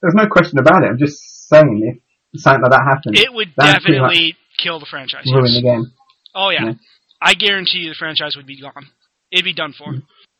[0.00, 0.86] there's no question about it.
[0.86, 1.18] I'm just
[1.48, 2.00] saying
[2.32, 5.24] if something like that happened, It would definitely kill the franchise.
[5.32, 5.54] ruin yes.
[5.56, 5.92] the game.
[6.34, 6.64] Oh yeah.
[6.66, 6.72] Yeah.
[7.20, 8.88] I guarantee you the franchise would be gone.
[9.30, 9.94] It'd be done for.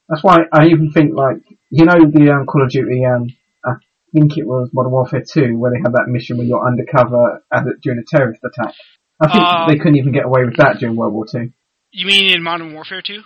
[0.09, 1.38] That's why I even think like
[1.70, 3.03] you know the um, Call of Duty.
[3.05, 3.74] Um, I
[4.12, 7.62] think it was Modern Warfare 2 where they had that mission where you're undercover as
[7.66, 8.74] a, during a terrorist attack.
[9.20, 11.50] I think Uh, they couldn't even get away with that during World War 2.
[11.92, 13.22] You mean in Modern Warfare 2?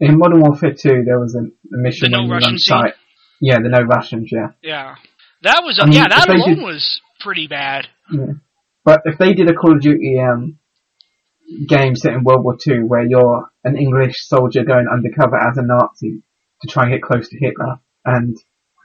[0.00, 2.52] In Modern Warfare 2, there was a, a mission The no when you were Russian
[2.52, 2.94] on site.
[3.40, 4.30] Yeah, the no Russians.
[4.32, 4.48] Yeah.
[4.62, 4.94] Yeah.
[5.42, 7.86] That was, I mean, yeah, that alone did- was pretty bad.
[8.10, 8.32] Yeah.
[8.86, 10.58] But if they did a Call of Duty um,
[11.68, 15.62] game set in World War Two where you're an English soldier going undercover as a
[15.62, 16.22] Nazi
[16.62, 18.36] to try and get close to Hitler, and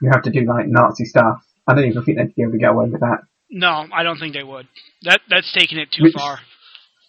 [0.02, 1.38] you have to do like Nazi stuff,
[1.68, 3.18] I don't even think they'd be able to get away with that.
[3.48, 4.66] No, I don't think they would.
[5.02, 6.40] That That's taking it too Which- far.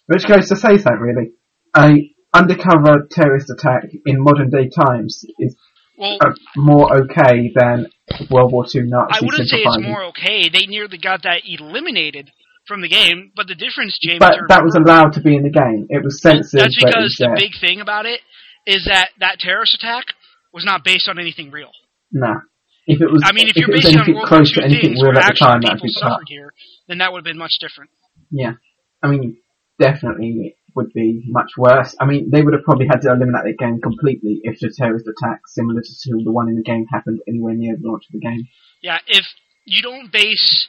[0.06, 1.30] Which goes to say something really.
[1.76, 5.56] A undercover terrorist attack in modern day times is
[5.98, 7.88] Well, uh, more okay than
[8.30, 10.48] World War Two Nazi I wouldn't say it's more okay.
[10.48, 12.30] They nearly got that eliminated
[12.66, 15.50] from the game, but the difference, Jamie, But that was allowed to be in the
[15.50, 15.86] game.
[15.88, 16.60] It was censored.
[16.60, 18.20] That's because the big thing about it
[18.66, 20.06] is that that terrorist attack
[20.52, 21.72] was not based on anything real.
[22.12, 22.40] Nah.
[22.86, 24.48] If it was, I mean, if, if you're it it on anything World War close
[24.50, 26.20] II to anything things real at the time, that'd be tough.
[26.28, 26.52] here,
[26.88, 27.90] then that would have been much different.
[28.30, 28.60] Yeah.
[29.02, 29.38] I mean,
[29.78, 31.94] definitely would be much worse.
[32.00, 35.06] I mean, they would have probably had to eliminate the game completely if the terrorist
[35.06, 38.20] attack similar to the one in the game happened anywhere near the launch of the
[38.20, 38.48] game.
[38.82, 39.24] Yeah, if
[39.66, 40.68] you don't base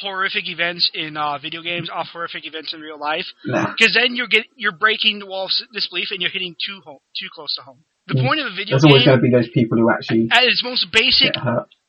[0.00, 3.72] horrific events in uh, video games off horrific events in real life, Nah.
[3.72, 6.98] because then you're get you're breaking the wall of disbelief and you're hitting too home,
[7.18, 7.80] too close to home.
[8.06, 8.26] The Mm.
[8.26, 10.62] point of a video There's always going to be those people who actually at its
[10.62, 11.34] most basic,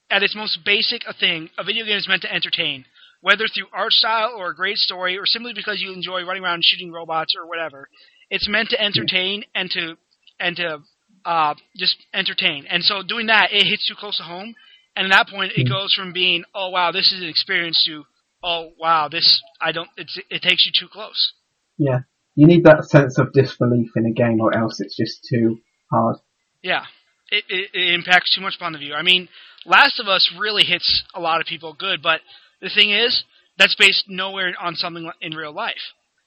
[0.10, 2.86] at its most basic a thing, a video game is meant to entertain,
[3.22, 6.64] whether through art style or a great story, or simply because you enjoy running around
[6.66, 7.88] shooting robots or whatever.
[8.30, 9.98] It's meant to entertain and to
[10.40, 10.80] and to
[11.26, 12.66] uh, just entertain.
[12.70, 14.56] And so doing that, it hits too close to home,
[14.98, 15.70] and at that point, it Mm.
[15.70, 18.04] goes from being oh wow, this is an experience to
[18.44, 19.90] oh wow, this I don't.
[19.98, 21.34] It's, it takes you too close.
[21.78, 22.00] Yeah.
[22.36, 25.58] You need that sense of disbelief in a game or else it's just too
[25.92, 26.18] hard.
[26.62, 26.84] Yeah,
[27.32, 28.96] it, it, it impacts too much upon the viewer.
[28.96, 29.28] I mean,
[29.66, 32.22] Last of Us really hits a lot of people good, but
[32.62, 33.24] the thing is,
[33.58, 35.82] that's based nowhere on something in real life.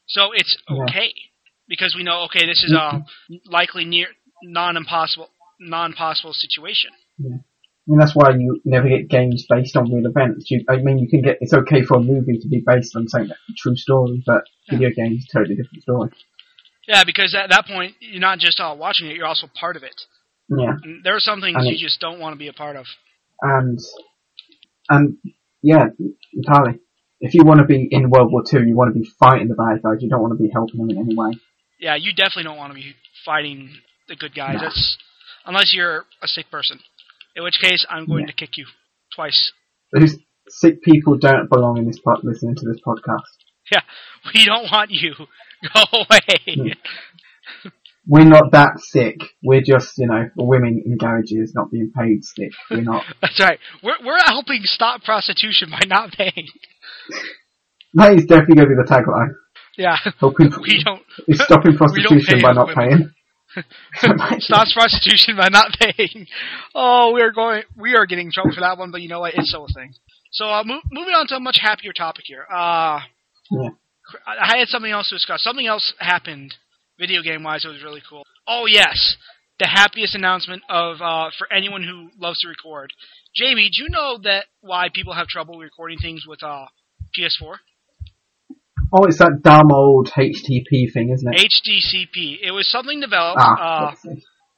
[0.09, 0.83] So it's Yeah.
[0.85, 1.13] okay
[1.69, 3.05] because we know okay, this is a
[3.47, 4.09] likely near
[4.43, 5.29] non-impossible
[5.61, 6.91] non-possible situation.
[7.25, 7.39] I
[7.90, 10.50] mean, that's why you never get games based on real events.
[10.50, 13.09] You, I mean, you can get, it's okay for a movie to be based on
[13.09, 14.79] something that's a true story, but Yeah.
[14.79, 16.11] video games, totally different story.
[16.87, 19.83] Yeah, because at that point, you're not just uh, watching it; you're also part of
[19.83, 19.94] it.
[20.48, 20.74] Yeah.
[20.83, 22.76] And there are some things I you mean- just don't want to be a part
[22.76, 22.87] of.
[23.42, 23.79] and
[24.88, 25.16] and
[25.62, 25.87] yeah,
[26.35, 26.79] entirely.
[27.20, 29.55] If you want to be in World War Two, you want to be fighting the
[29.55, 29.98] bad guys.
[30.03, 31.33] You don't want to be helping them in any way.
[31.79, 33.70] Yeah, you definitely don't want to be fighting
[34.09, 34.55] the good guys.
[34.57, 34.61] No.
[34.62, 34.98] That's
[35.44, 36.81] unless you're a sick person.
[37.37, 38.27] In which case, I'm going Yeah.
[38.29, 38.66] to kick you
[39.14, 39.53] twice.
[39.93, 40.16] Those
[40.49, 42.21] sick people don't belong in this pod.
[42.25, 43.23] Listening to this podcast,
[43.73, 43.81] Yeah,
[44.35, 45.14] We don't want you.
[45.75, 46.38] Go away.
[47.62, 47.69] Hmm.
[48.07, 49.16] we're not that sick.
[49.43, 52.51] We're just you know women in garages not being paid sick.
[52.71, 53.05] We're not.
[53.21, 53.59] That's right.
[53.83, 56.47] We're we're helping stop prostitution by not paying.
[57.95, 59.35] that is definitely going to be the tagline.
[59.77, 62.88] Yeah, Helping we don't is stopping prostitution pay by not women.
[62.88, 63.11] paying.
[64.41, 66.27] stops prostitution by not paying.
[66.75, 67.63] Oh, we are going.
[67.77, 69.35] We are getting in trouble for that one, but you know what?
[69.35, 69.93] It's still a thing.
[70.33, 72.47] So uh, mo- moving on to a much happier topic here.
[72.51, 73.01] Uh,
[73.51, 73.71] Yeah.
[74.27, 75.43] I I had something else to discuss.
[75.43, 76.55] Something else happened,
[76.99, 77.65] video game wise.
[77.65, 78.25] It was really cool.
[78.47, 79.17] Oh yes,
[79.59, 82.93] the happiest announcement of uh, for anyone who loves to record.
[83.37, 86.67] Jamie, do you know that why people have trouble recording things with uh,
[87.17, 87.55] PS4?
[88.92, 91.50] Oh, it's that dumb old HTTP thing, isn't it?
[91.50, 92.38] HDCP.
[92.42, 94.11] It was something developed ah, uh,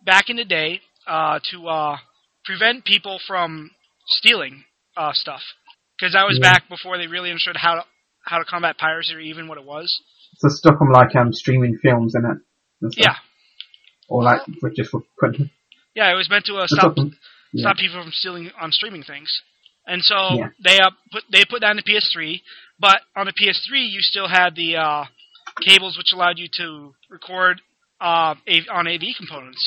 [0.04, 1.96] back in the day uh, to uh,
[2.44, 3.70] prevent people from
[4.06, 4.64] stealing
[4.96, 5.42] uh, stuff.
[5.98, 6.52] Because that was Yeah.
[6.52, 7.84] back before they really understood how to
[8.24, 9.92] how to combat piracy or even what it was.
[10.38, 12.92] So stop them like um streaming films in it.
[12.92, 13.04] stuff.
[13.06, 13.16] Yeah,
[14.08, 14.40] Or like
[14.76, 15.50] just for putting
[15.94, 16.10] yeah.
[16.10, 17.12] It was meant to uh, stop them.
[17.52, 17.64] Yeah.
[17.64, 19.42] stop people from stealing on streaming things.
[19.86, 20.48] And so Yeah.
[20.64, 22.40] they uh, put they put that in the PS3,
[22.82, 25.04] but on the PS3 you still had the uh,
[25.64, 27.62] cables which allowed you to record
[28.00, 29.64] uh, A- on AV components.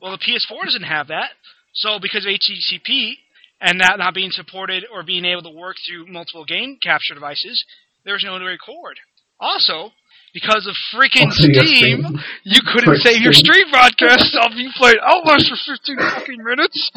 [0.00, 1.30] Well, the PS4 doesn't have that.
[1.74, 3.14] So because of HDCP
[3.60, 7.64] and that not being supported or being able to work through multiple game capture devices,
[8.04, 8.96] there's no way to record.
[9.40, 9.90] Also,
[10.32, 12.04] because of freaking Steam,
[12.44, 13.70] you couldn't save your stream.
[13.70, 14.52] broadcast stuff.
[14.54, 16.90] You played Outlast for 15 fucking minutes.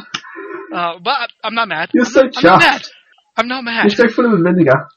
[0.73, 1.89] Uh, but I'm not mad.
[1.93, 2.81] You're so I'm not mad.
[2.81, 2.89] chuffed.
[3.37, 3.85] I'm not mad.
[3.91, 4.87] You're so full of vinegar.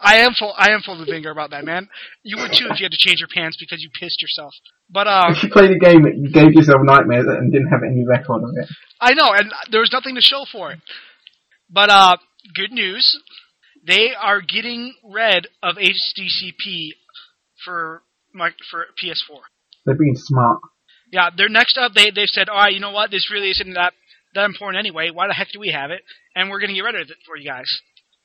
[0.00, 0.54] I am full.
[0.56, 1.88] I am full of anger about that, man.
[2.22, 4.52] You would too if you had to change your pants because you pissed yourself.
[4.90, 7.80] But uh, If you played a game that you gave yourself nightmares and didn't have
[7.86, 8.68] any record of it.
[9.00, 10.80] I know, and there was nothing to show for it.
[11.70, 12.16] But uh,
[12.54, 13.18] good news,
[13.86, 16.90] they are getting rid of HDCP
[17.64, 18.02] for
[18.34, 19.40] my for PS4.
[19.86, 20.60] They're being smart.
[21.12, 21.92] Yeah, they're next up.
[21.94, 23.10] They they've said, all right, you know what?
[23.10, 23.92] This really isn't that
[24.34, 25.10] that important anyway.
[25.12, 26.02] Why the heck do we have it?
[26.34, 27.66] And we're going to get rid of it for you guys.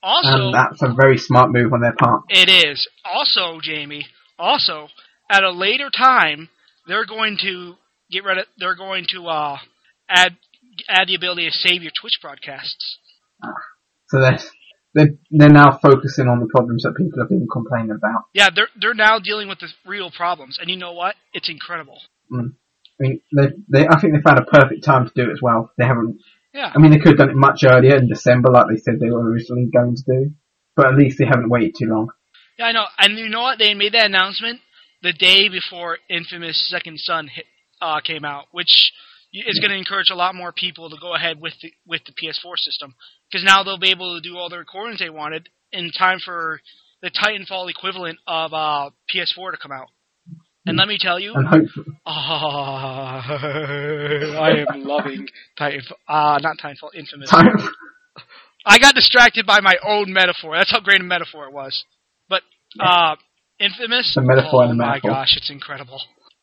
[0.05, 2.21] Also, and that's a very smart move on their part.
[2.29, 4.05] it is also Jamie.
[4.37, 4.87] Also,
[5.31, 6.49] at a later time,
[6.87, 7.73] they're going to
[8.11, 8.45] get rid of.
[8.59, 9.57] They're going to uh,
[10.07, 10.37] add
[10.87, 12.99] add the ability to save your Twitch broadcasts.
[14.09, 14.39] So they're,
[14.93, 18.25] they're, they're now focusing on the problems that people have been complaining about.
[18.33, 21.15] Yeah, they're they're now dealing with the real problems, and you know what?
[21.33, 21.99] It's incredible.
[22.31, 22.35] I
[22.99, 25.71] mean, they, they, I think they found a perfect time to do it as well.
[25.77, 26.21] They haven't,
[26.55, 26.71] Yeah.
[26.73, 29.11] I mean, they could have done it much earlier in December like they said they
[29.11, 30.31] were originally going to do.
[30.75, 32.07] But at least they haven't waited too long.
[32.57, 32.85] Yeah, I know.
[32.97, 33.59] And you know what?
[33.59, 34.61] They made that announcement
[35.03, 37.45] the day before Infamous Second Son hit,
[37.81, 38.91] uh, came out, which
[39.33, 42.13] is going to encourage a lot more people to go ahead with the with the
[42.13, 42.95] PS4 system
[43.29, 46.61] because now they'll be able to do all the recordings they wanted in time for
[47.01, 49.89] the Titanfall equivalent of uh, PS4 to come out.
[50.65, 51.33] And let me tell you,
[52.07, 55.27] ah, I am loving
[55.59, 55.93] Titanfall.
[56.07, 57.31] Uh, not Titanfall, Infamous.
[58.65, 60.55] I got distracted by my own metaphor.
[60.57, 61.83] That's how great a metaphor it was.
[62.27, 62.41] But
[62.79, 63.15] uh,
[63.59, 64.15] Infamous.
[64.15, 66.01] The metaphor oh and the my gosh, it's incredible.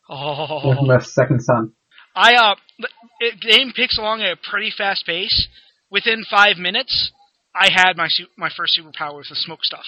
[0.09, 1.73] Oh, Infamous Second Son.
[2.15, 2.55] I uh,
[3.19, 5.47] it, game picks along at a pretty fast pace.
[5.91, 7.11] Within five minutes,
[7.53, 9.85] I had my su- my first superpower with the smoke stuff,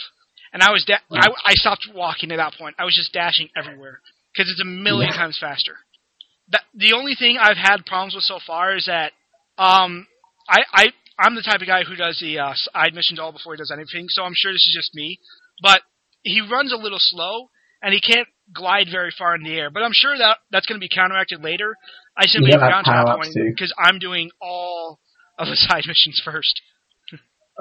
[0.54, 2.76] and I was da- I, I stopped walking at that point.
[2.78, 4.02] I was just dashing everywhere
[4.36, 5.18] because it's a million Yeah.
[5.18, 5.78] times faster.
[6.50, 9.14] That, the only thing I've had problems with so far is that
[9.58, 10.08] um,
[10.48, 10.86] I, I
[11.18, 13.72] I'm the type of guy who does the uh, side missions all before he does
[13.72, 15.20] anything, so I'm sure this is just me.
[15.62, 15.82] But
[16.24, 17.50] he runs a little slow,
[17.82, 19.70] and he can't glide very far in the air.
[19.70, 21.76] But I'm sure that that's going to be counteracted later.
[22.18, 25.00] I simply Yeah, to that point because I'm doing all
[25.40, 26.62] of the side missions first.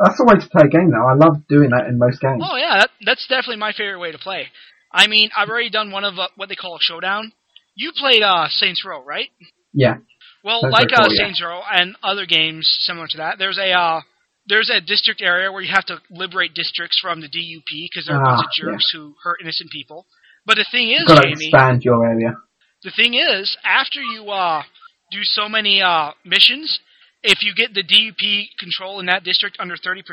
[0.02, 1.06] That's the way to play a game though.
[1.06, 2.42] I love doing that in most games.
[2.42, 4.48] Oh yeah, that, that's definitely my favorite way to play.
[4.94, 7.32] I mean, I've already done one of uh, what they call a showdown.
[7.74, 9.28] You played uh, Saints Row, right?
[9.72, 9.96] Yeah.
[10.44, 11.24] Well, like very uh, cool, yeah.
[11.26, 14.00] Saints Row and other games similar to that, there's a uh,
[14.46, 18.16] there's a district area where you have to liberate districts from the DUP because there
[18.16, 20.06] are a bunch Ah, of jerks who hurt innocent people.
[20.46, 22.36] But the thing is, You've got to Jamie, expand your area.
[22.84, 24.62] the thing is, after you uh,
[25.10, 26.78] do so many uh, missions,
[27.22, 30.04] if you get the DUP control in that district under 30%,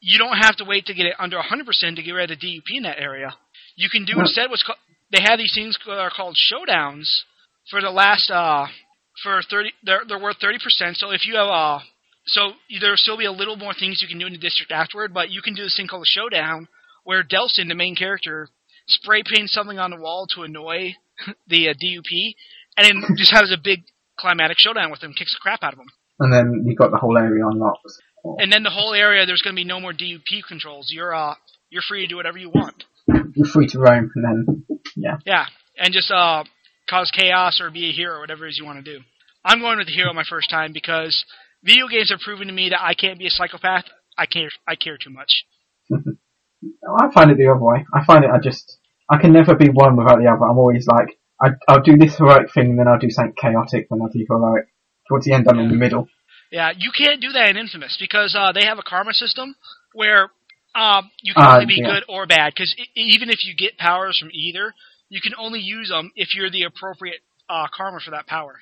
[0.00, 2.46] you don't have to wait to get it under 100% to get rid of the
[2.46, 3.34] DUP in that area.
[3.80, 4.78] You can do instead what's called,
[5.10, 7.22] they have these things that are called showdowns
[7.70, 8.66] for the last, uh,
[9.22, 10.96] for 30, they're, they're worth 30%.
[10.96, 11.78] So if you have, uh,
[12.26, 15.14] so there'll still be a little more things you can do in the district afterward,
[15.14, 16.68] but you can do this thing called a showdown
[17.04, 18.50] where Delsin, the main character,
[18.86, 20.94] spray paints something on the wall to annoy
[21.48, 22.34] the uh, DUP,
[22.76, 23.80] and then just has a big
[24.18, 25.88] climatic showdown with them, kicks the crap out of them.
[26.18, 27.80] And then you've got the whole area unlocked.
[28.38, 30.88] And then the whole area, there's going to be no more DUP controls.
[30.90, 31.34] You're uh,
[31.70, 32.84] you're free to do whatever you want.
[33.06, 34.64] You're free to roam and then,
[34.96, 35.16] yeah.
[35.24, 35.46] Yeah,
[35.78, 36.44] and just uh,
[36.88, 39.02] cause chaos or be a hero, whatever it is you want to do.
[39.44, 41.24] I'm going with the hero my first time because
[41.64, 43.84] video games have proven to me that I can't be a psychopath.
[44.18, 44.50] I care.
[44.68, 45.44] I care too much.
[45.90, 47.86] I find it the other way.
[47.94, 50.44] I find it, I just, I can never be one without the other.
[50.44, 54.00] I'm always like, I, I'll do this heroic thing, then I'll do something chaotic, then
[54.02, 54.66] I'll do heroic.
[55.08, 56.06] Towards the end, I'm in the middle.
[56.52, 59.54] Yeah, you can't do that in Infamous because uh, they have a karma system
[59.94, 60.30] where
[60.74, 61.92] um, you can Ah, only be yeah.
[61.94, 62.52] good or bad.
[62.54, 64.74] Because even if you get powers from either,
[65.08, 68.60] you can only use them if you're the appropriate uh, karma for that power.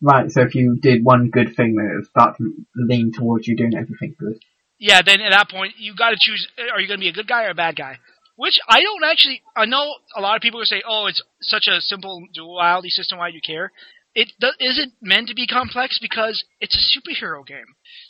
[0.00, 3.48] Right, so if you did one good thing, then it would start to lean towards
[3.48, 4.38] you doing everything good.
[4.78, 7.12] Yeah, then at that point you got to choose: are you going to be a
[7.12, 7.98] good guy or a bad guy?
[8.36, 9.42] Which I don't actually.
[9.56, 13.18] I know a lot of people will say, "Oh, it's such a simple duality system.
[13.18, 13.72] Why do you care?"
[14.14, 17.66] It do- isn't meant to be complex because it's a superhero game.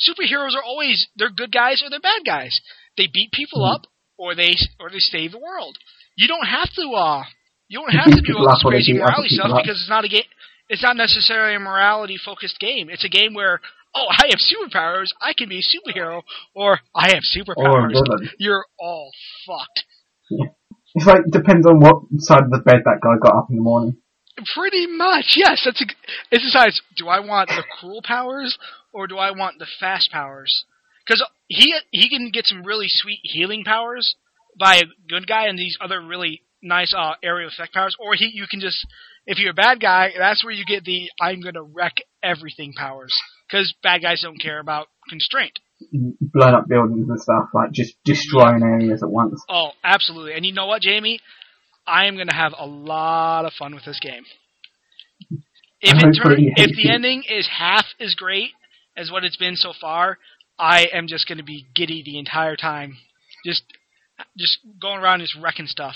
[0.07, 2.61] Superheroes are always they're good guys or they're bad guys.
[2.99, 3.75] They beat people Mhm.
[3.75, 3.83] up
[4.19, 5.79] or they or they save the world.
[6.17, 6.85] You don't have to.
[6.93, 7.23] uh
[7.69, 9.63] You don't have to do all this up or they crazy morality stuff up.
[9.63, 10.29] because it's not a game.
[10.69, 12.91] It's not necessarily a morality focused game.
[12.91, 13.61] It's a game where
[13.95, 15.09] oh, I have superpowers.
[15.23, 16.23] I can be a superhero,
[16.55, 17.93] or I have superpowers.
[17.93, 18.31] villain.
[18.39, 19.11] You're all
[19.47, 19.85] fucked.
[20.95, 23.63] It's like, depends on what side of the bed that guy got up in the
[23.63, 23.99] morning.
[24.57, 25.63] Pretty much, yes.
[25.65, 25.85] That's a,
[26.35, 26.81] it decides.
[26.97, 28.57] Do I want the cruel powers
[28.93, 30.65] or do I want the fast powers?
[31.09, 34.15] Because he he can get some really sweet healing powers
[34.59, 38.31] by a good guy and these other really nice uh, area effect powers, or he
[38.35, 38.87] you can just
[39.27, 43.13] if you're a bad guy, that's where you get the I'm gonna wreck everything powers.
[43.49, 45.59] Because bad guys don't care about constraint.
[46.21, 49.43] Blowing up buildings and stuff, like just destroying areas at once.
[49.49, 50.35] Oh, absolutely.
[50.35, 51.21] And you know what, Jamie?
[51.87, 54.25] I am going to have a lot of fun with this game.
[55.81, 58.51] If it turn, if the ending is half as great
[58.97, 60.19] as what it's been so far,
[60.59, 62.97] I am just going to be giddy the entire time,
[63.45, 63.63] just
[64.37, 65.95] just going around just wrecking stuff.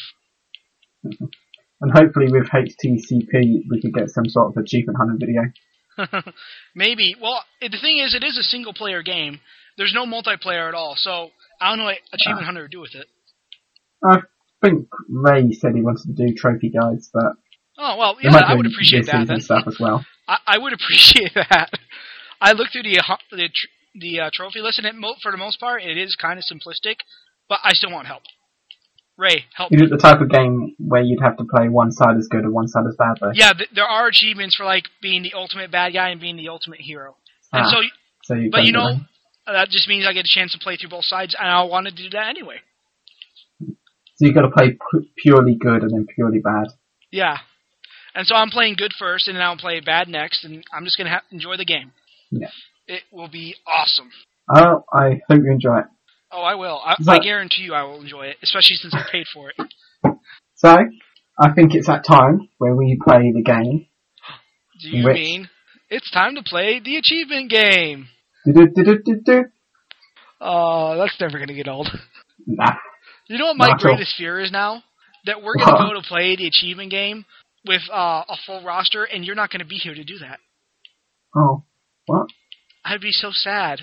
[1.04, 6.22] And hopefully with HDCP we could get some sort of achievement hunting video.
[6.74, 7.16] Maybe.
[7.20, 9.40] Well, the thing is, it is a single player game.
[9.76, 12.94] There's no multiplayer at all, so I don't know what Achievement Hunter would do with
[12.94, 13.06] it.
[14.04, 14.20] I
[14.62, 17.32] think Ray said he wanted to do trophy guides, but
[17.78, 19.40] Oh well, yeah, I would appreciate that then.
[19.40, 20.04] stuff as well.
[20.28, 21.70] I, I would appreciate that.
[22.40, 23.48] I looked through the uh, the
[23.95, 26.45] the uh, trophy list, and it mo- for the most part, it is kind of
[26.45, 26.97] simplistic,
[27.49, 28.22] but I still want help.
[29.18, 32.16] Ray, help Is it the type of game where you'd have to play one side
[32.16, 33.30] as good and one side as bad though?
[33.34, 36.49] Yeah, th- there are achievements for like being the ultimate bad guy and being the
[36.49, 37.16] ultimate hero.
[37.53, 37.76] And Ah, so,
[38.24, 39.09] so you but you know, them.
[39.47, 41.62] uh, that just means I get a chance to play through both sides, and I
[41.64, 42.57] want to do that anyway.
[43.61, 43.66] so
[44.26, 46.68] you've got to play pu- purely good and then purely bad.
[47.11, 47.36] Yeah.
[48.14, 50.97] And so I'm playing good first, and then I'll play bad next, and I'm just
[50.99, 51.93] gonna ha- enjoy the game.
[52.30, 52.49] Yeah.
[52.86, 54.10] It will be awesome.
[54.54, 55.84] Oh, I hope you enjoy it.
[56.32, 56.80] Oh, I will.
[56.84, 59.56] I, I guarantee you, I will enjoy it, especially since I paid for it.
[60.54, 60.76] So,
[61.40, 63.86] I think it's that time where we play the game.
[64.80, 65.50] Do you Which- mean
[65.90, 68.06] it's time to play the achievement game?
[68.46, 69.46] Do-do-do-do-do-do.
[70.40, 71.88] Oh, that's never gonna get old.
[72.46, 72.74] Nah.
[73.28, 74.84] You know what my Not greatest fear is now?
[75.26, 77.24] That we're gonna go to play the achievement game
[77.66, 80.38] with uh, a full roster, and you're not gonna be here to do that.
[81.36, 81.64] Oh,
[82.06, 82.28] what?
[82.84, 83.78] I'd be so sad.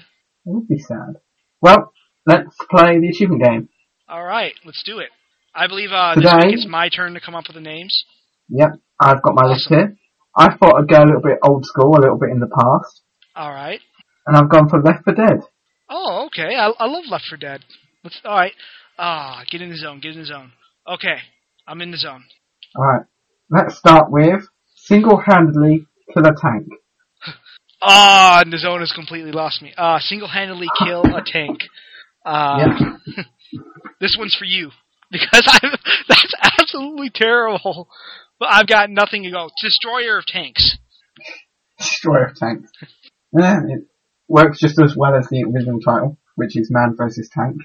[0.45, 1.15] That would be sad.
[1.61, 1.93] Well,
[2.25, 3.69] let's play the achievement game.
[4.07, 5.09] All right, let's do it.
[5.53, 8.03] I believe uh, this Today- week it's my turn to come up with the names.
[8.49, 8.69] Yep,
[8.99, 9.95] I've got my list here.
[10.35, 13.01] I thought I'd go a little bit old school, a little bit in the past,
[13.35, 13.79] All right.
[14.25, 15.39] and I've gone for Left 4 Dead.
[15.89, 16.55] Oh, okay.
[16.55, 17.61] I, I love Left 4 Dead.
[18.03, 18.19] Let's.
[18.23, 18.53] All right.
[18.97, 19.99] Ah, get in the zone.
[20.01, 20.51] Get in the zone.
[20.87, 21.17] Okay,
[21.67, 22.23] I'm in the zone.
[22.77, 23.03] Alright,
[23.49, 24.43] let's start with
[24.75, 26.67] single-handedly kill a tank.
[27.81, 29.73] Ah, zone has completely lost me.
[29.77, 31.61] Uh, single-handedly kill a tank.
[32.25, 32.65] Uh,
[34.01, 34.71] this one's for you
[35.11, 35.71] because I'm.
[36.07, 37.87] That's absolutely terrible.
[38.39, 39.49] But I've got nothing to go.
[39.61, 40.77] Destroyer of tanks.
[41.77, 42.71] Destroyer of tanks.
[43.37, 43.85] Yeah, it
[44.27, 47.57] works just as well as the original title, which is Man versus Tank.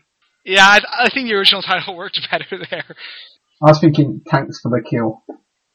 [0.45, 2.97] Yeah, I, I think the original title worked better there.
[3.62, 5.23] I was thinking tanks for the kill.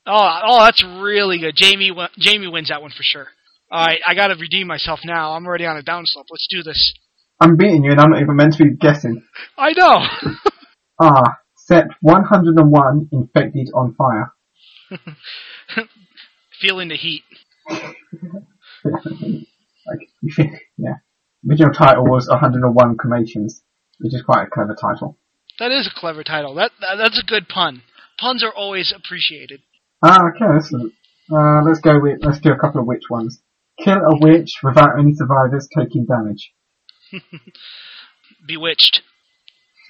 [0.06, 1.56] Oh, oh, that's really good.
[1.56, 3.28] Jamie, Jamie wins that one for sure.
[3.72, 5.34] All right, I gotta redeem myself now.
[5.34, 6.26] I'm already on a downslope.
[6.32, 6.94] Let's do this.
[7.40, 9.24] I'm beating you and I'm not even meant to be guessing.
[9.58, 10.06] I know.
[11.02, 14.34] Ah, set 101 infected on fire.
[16.60, 17.24] Feeling the heat.
[17.70, 17.86] like,
[20.78, 20.96] yeah.
[21.50, 23.62] Original title was 101 cremations,
[24.00, 25.18] which is quite a clever title.
[25.60, 26.54] That is a clever title.
[26.56, 27.82] That, that that's a good pun.
[28.20, 29.62] Puns are always appreciated.
[30.04, 33.42] Ah, okay, let's, uh, let's go with, let's do a couple of witch ones.
[33.84, 36.54] Kill a witch without any survivors taking damage.
[38.48, 39.02] Bewitched.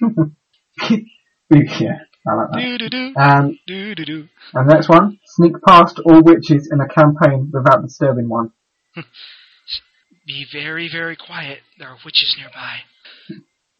[0.00, 3.12] yeah, I like that.
[3.16, 4.28] Um, do.
[4.54, 8.52] and next one, sneak past all witches in a campaign without disturbing one.
[10.26, 11.58] Be very very quiet.
[11.78, 12.80] There are witches nearby.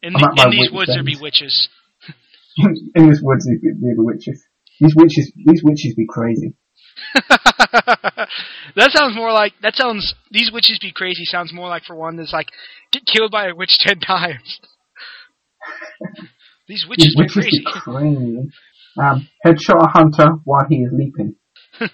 [0.01, 1.69] In, the, in these woods there be witches.
[2.57, 4.43] in these woods, there be witches.
[4.79, 6.55] These witches, these witches be crazy.
[8.75, 10.13] that sounds more like that sounds.
[10.31, 11.25] These witches be crazy.
[11.25, 12.47] Sounds more like for one that's like
[12.91, 14.59] get killed by a witch ten times.
[16.67, 17.59] these witches These be witches crazy.
[17.59, 18.49] be crazy.
[18.99, 21.35] Um, headshot a hunter while he is leaping.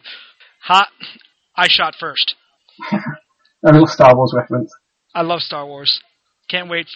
[0.64, 0.88] Hot.
[1.56, 2.36] I shot first.
[2.92, 4.72] A little Star Wars reference.
[5.14, 6.00] I love Star Wars.
[6.50, 6.88] Can't wait.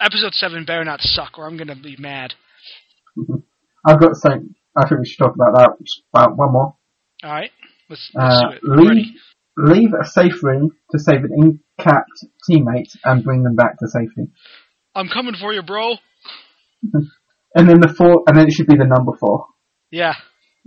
[0.00, 2.34] Episode seven better not suck, or I'm gonna be mad.
[3.86, 4.54] I've got something.
[4.76, 5.70] I think we should talk about that.
[6.14, 6.74] About one more.
[7.22, 7.50] All right,
[7.88, 9.06] let's, let's Uh, leave,
[9.56, 11.30] leave a safe room to save an
[11.78, 14.30] incapped teammate and bring them back to safety.
[14.94, 15.94] I'm coming for you, bro.
[17.52, 19.46] And then the four, and then it should be the number four.
[19.90, 20.14] Yeah.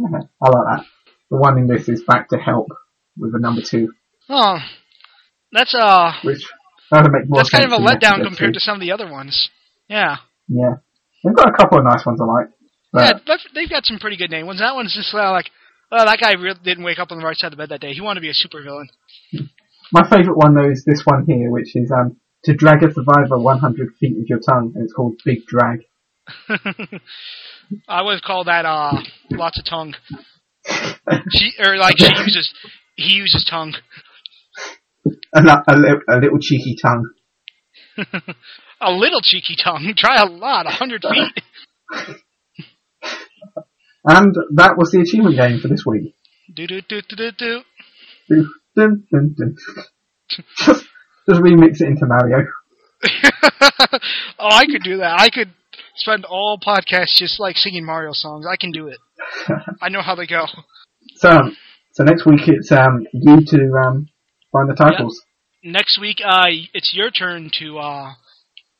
[0.01, 0.83] I like that.
[1.31, 2.67] The one in this is back to help
[3.17, 3.93] with the number two,
[4.29, 4.57] Oh,
[5.53, 6.43] that's uh, which
[6.91, 8.27] that would make more that's kind of a letdown episode.
[8.27, 9.49] compared to some of the other ones.
[9.87, 10.17] Yeah.
[10.49, 10.73] Yeah,
[11.23, 12.47] they've got a couple of nice ones I like.
[12.93, 14.59] Yeah, But but they've got some pretty good name ones.
[14.59, 15.51] That one's just uh, like,
[15.93, 17.81] well, that guy really didn't wake up on the right side of the bed that
[17.81, 17.93] day.
[17.93, 18.87] He wanted to be a supervillain.
[19.91, 23.37] my favourite one though is this one here, which is um to drag a survivor
[23.37, 25.81] 100 feet with your tongue, and it's called Big Drag.
[27.87, 29.93] I would call that uh, lots of tongue.
[31.29, 32.53] She or like she uses,
[32.95, 33.75] he uses tongue.
[35.33, 37.09] a, a, li- a little cheeky tongue.
[38.81, 39.93] a little cheeky tongue.
[39.95, 41.43] Try a lot, a hundred feet.
[44.05, 46.15] And that was the achievement game for this week.
[46.53, 47.61] Do do do do do do.
[48.29, 49.55] Dun, dun, dun, dun.
[50.29, 50.85] just,
[51.29, 52.45] just remix it into Mario.
[54.39, 55.19] oh, I could do that.
[55.19, 55.51] I could
[55.95, 58.45] spend all podcasts just like singing Mario songs.
[58.49, 58.97] I can do it.
[59.81, 60.45] I know how they go.
[61.15, 61.29] So,
[61.93, 64.09] so next week it's um you to um
[64.51, 65.21] find the titles.
[65.65, 68.11] Next week, uh, it's your turn to uh,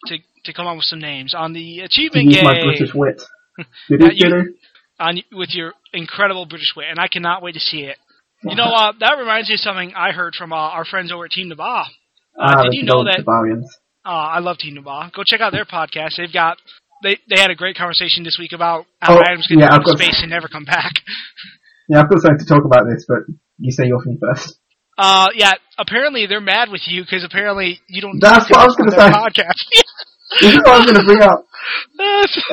[0.07, 2.43] to to come up with some names on the achievement Use game.
[2.43, 3.21] my British wit.
[3.57, 3.67] Did
[4.01, 4.55] Yeah, it, you- did it?
[4.99, 7.97] On with your incredible British wit, and I cannot wait to see it.
[8.45, 11.23] You know, uh, that reminds me of something I heard from uh, our friends over
[11.23, 11.63] at Team Naba.
[11.63, 11.85] Uh,
[12.37, 13.23] Ah, did you know that?
[14.05, 15.09] Uh, I love Team Naba.
[15.15, 16.17] Go check out their podcast.
[16.17, 16.57] They've got
[17.03, 19.77] they they had a great conversation this week about how Oh, Adam's going to yeah,
[19.79, 20.91] go to space and never come back.
[21.87, 23.19] Yeah, I've got something to talk about this, but
[23.59, 24.57] you say your thing first.
[24.97, 25.51] Uh, yeah.
[25.77, 28.19] Apparently, they're mad with you because apparently you don't.
[28.19, 29.09] That's what I was gonna say.
[29.09, 29.59] Podcast.
[30.41, 31.45] This is what I was going to bring up.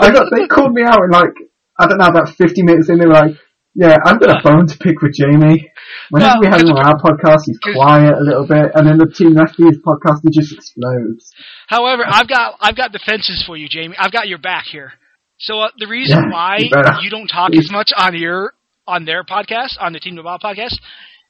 [0.01, 1.33] I got they called me out and like
[1.81, 3.33] I don't know about 50 minutes in they were like,
[3.75, 5.71] yeah, I've got a bone to pick with Jamie.
[6.11, 8.99] Whenever Well, we have him on our podcast, he's quiet a little bit, and then
[8.99, 11.33] the Team Rescue's podcast, he just explodes.
[11.69, 13.95] However, I've got I've got defenses for you, Jamie.
[13.99, 14.93] I've got your back here.
[15.39, 16.71] So uh, the reason Yeah, why you
[17.03, 18.53] you don't talk as much on your
[18.87, 20.81] on their podcast, on the Team Nabal podcast, is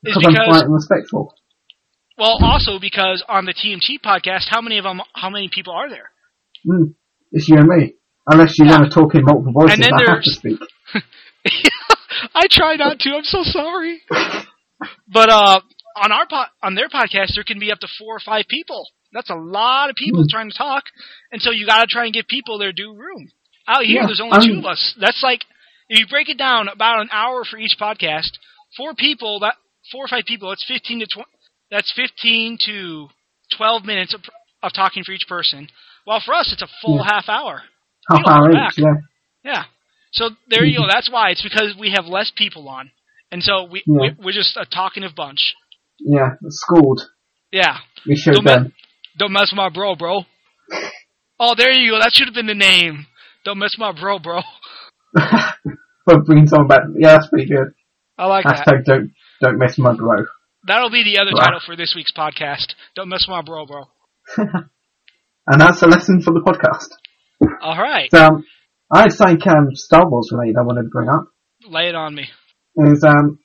[0.03, 1.35] Because I'm because quiet and respectful.
[2.19, 5.91] well, also because on the TMT podcast, how many of them, how many people are
[5.91, 6.11] there?
[6.67, 6.95] Mm,
[7.33, 7.95] it's you and me.
[8.33, 8.79] Unless you Yeah.
[8.79, 10.59] want to talk in multiple voices, And then I have to speak.
[12.35, 13.11] I try not to.
[13.17, 14.01] I'm so sorry.
[15.09, 15.61] But uh,
[15.97, 18.87] on our po- on their podcast, there can be up to four or five people.
[19.13, 20.29] That's a lot of people Hmm.
[20.31, 20.85] trying to talk,
[21.33, 23.29] and so you got to try and give people their due room.
[23.67, 24.95] Out here, Yeah, there's only I'm- two of us.
[25.01, 25.45] That's like
[25.89, 28.31] if you break it down, about an hour for each podcast.
[28.77, 29.57] Four people, that
[29.91, 30.49] four or five people.
[30.51, 31.29] That's fifteen to twenty.
[31.71, 33.09] That's fifteen to
[33.57, 34.23] twelve minutes of,
[34.63, 35.69] of talking for each person.
[36.05, 37.05] While for us, it's a full Yeah.
[37.15, 37.63] half hour.
[38.11, 38.73] Half don't hour each, back.
[38.77, 38.95] yeah.
[39.45, 39.65] Yeah.
[40.13, 40.87] So there you go.
[40.89, 41.31] That's why.
[41.31, 42.91] It's because we have less people on,
[43.31, 44.11] and so we, Yeah.
[44.19, 45.55] we we're just a talkative bunch.
[45.99, 47.03] Yeah, schooled.
[47.53, 47.79] Yeah.
[48.07, 48.73] We showed Don't, me-
[49.19, 50.21] don't mess with my bro, bro.
[51.39, 51.99] Oh, there you go.
[51.99, 53.07] That should have been the name.
[53.45, 54.41] Don't mess with my bro, bro.
[55.15, 56.83] but bringing someone back.
[56.99, 57.73] Yeah, that's pretty good.
[58.19, 58.67] I like that.
[58.67, 60.25] Hashtag don't don't mess with my bro.
[60.67, 61.45] That'll be the other Wow.
[61.45, 62.75] title for this week's podcast.
[62.95, 63.85] Don't mess with my bro, bro.
[65.47, 66.89] And that's a lesson for the podcast.
[67.63, 68.11] All right.
[68.11, 68.45] So, um,
[68.93, 71.29] I something um, Star Wars related I wanted to bring up.
[71.69, 72.29] Lay it on me.
[72.77, 73.39] Is um,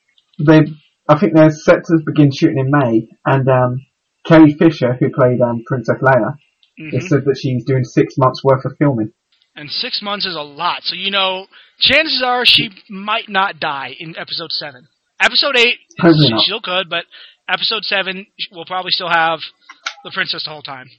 [0.44, 0.60] they
[1.08, 3.86] I think they're set to begin shooting in May, and um,
[4.26, 6.36] Carrie Fisher, who played um, Princess Leia,
[6.78, 9.12] hmm has said that she's doing six months worth of filming.
[9.54, 10.82] And six months is a lot.
[10.82, 11.46] So, you know,
[11.78, 14.86] chances are she might not die in episode seven.
[15.18, 17.06] Episode eight, she still could, but
[17.48, 19.38] episode seven, we'll probably still have
[20.04, 20.90] the princess the whole time.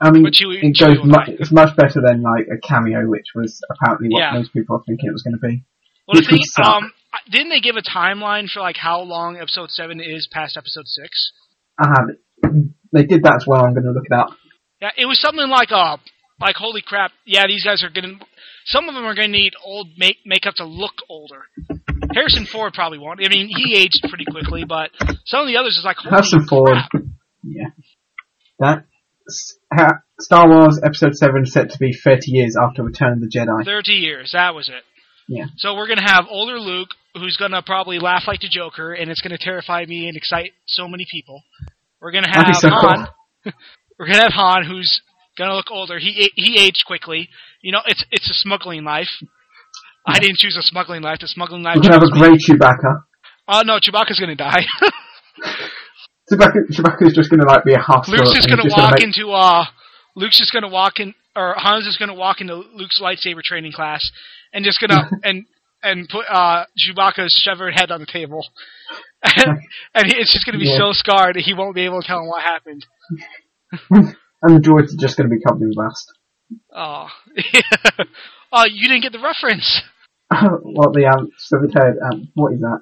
[0.00, 1.36] I mean, Chewie- it goes will mu- die.
[1.40, 4.32] it's much better than like a cameo, which was apparently what Yeah.
[4.34, 5.64] most people are thinking it was going to be.
[6.06, 6.92] Well, the thing, um,
[7.30, 11.32] didn't they give a timeline for like how long episode seven is past episode six?
[11.80, 12.52] I have.
[12.92, 13.64] They did that as well.
[13.64, 14.30] I'm going to look it up.
[14.80, 15.96] Yeah, it was something like, uh,
[16.40, 17.10] like holy crap!
[17.26, 18.14] Yeah, these guys are gonna.
[18.66, 21.42] Some of them are gonna need old make makeup to look older.
[22.14, 23.20] Harrison Ford probably won't.
[23.24, 24.90] I mean, he aged pretty quickly, but
[25.26, 26.68] some of the others is like Harrison Ford.
[26.68, 26.90] crap.
[27.42, 27.70] Yeah.
[28.60, 28.84] That
[30.20, 33.64] Star Wars Episode Seven set to be 30 years after Return of the Jedi.
[33.64, 34.30] Thirty years.
[34.32, 34.82] That was it.
[35.28, 35.44] Yeah.
[35.58, 39.20] So we're gonna have older Luke, who's gonna probably laugh like the Joker, and it's
[39.20, 41.42] gonna terrify me and excite so many people.
[42.00, 43.06] We're gonna have so Han.
[43.44, 43.52] cool.
[43.98, 45.02] We're gonna have Han, who's
[45.36, 45.98] gonna look older.
[45.98, 47.28] He he aged quickly.
[47.62, 49.08] You know, it's it's a smuggling life.
[50.06, 51.18] I didn't choose a smuggling life.
[51.20, 51.76] The smuggling life.
[51.76, 52.20] We're gonna have a chose me.
[52.20, 53.02] great Chewbacca.
[53.48, 54.64] Oh no, Chewbacca's gonna die.
[56.30, 59.30] Chewbacca, Chewbacca's just gonna like be a half Luke's just gonna he's walk make- into
[59.30, 59.64] uh,
[60.16, 64.10] Luke's just gonna walk in, or Han's just gonna walk into Luke's lightsaber training class,
[64.52, 65.44] and just gonna and
[65.82, 68.46] and put uh Chewbacca's severed head on the table,
[69.22, 69.46] and,
[69.94, 70.78] and it's just gonna be Yeah.
[70.78, 72.84] so scarred that he won't be able to tell him what happened.
[73.90, 76.12] and the droids are just gonna be covered in rust.
[76.74, 77.08] Oh,
[78.52, 79.82] oh, you didn't get the reference.
[80.30, 81.94] what the um, severed head?
[82.10, 82.80] Um, what is that?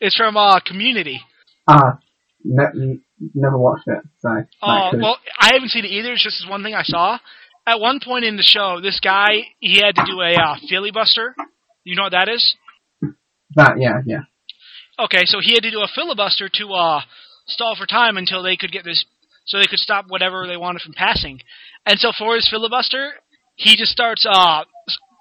[0.00, 1.20] It's from uh Community.
[1.68, 1.98] Ah,
[2.44, 2.98] ne-
[3.34, 4.02] never watched it.
[4.20, 4.28] So
[4.62, 6.12] Oh, well, I haven't seen it either.
[6.12, 7.18] It's just this one thing I saw.
[7.66, 9.28] At one point in the show, this guy
[9.58, 11.34] he had to do a uh, filibuster.
[11.84, 12.56] You know what that is?
[13.54, 14.20] that yeah, yeah.
[14.98, 17.00] Okay, so he had to do a filibuster to uh,
[17.46, 19.04] stall for time until they could get this,
[19.46, 21.40] so they could stop whatever they wanted from passing.
[21.86, 23.12] And so for his filibuster,
[23.56, 24.64] he just starts uh,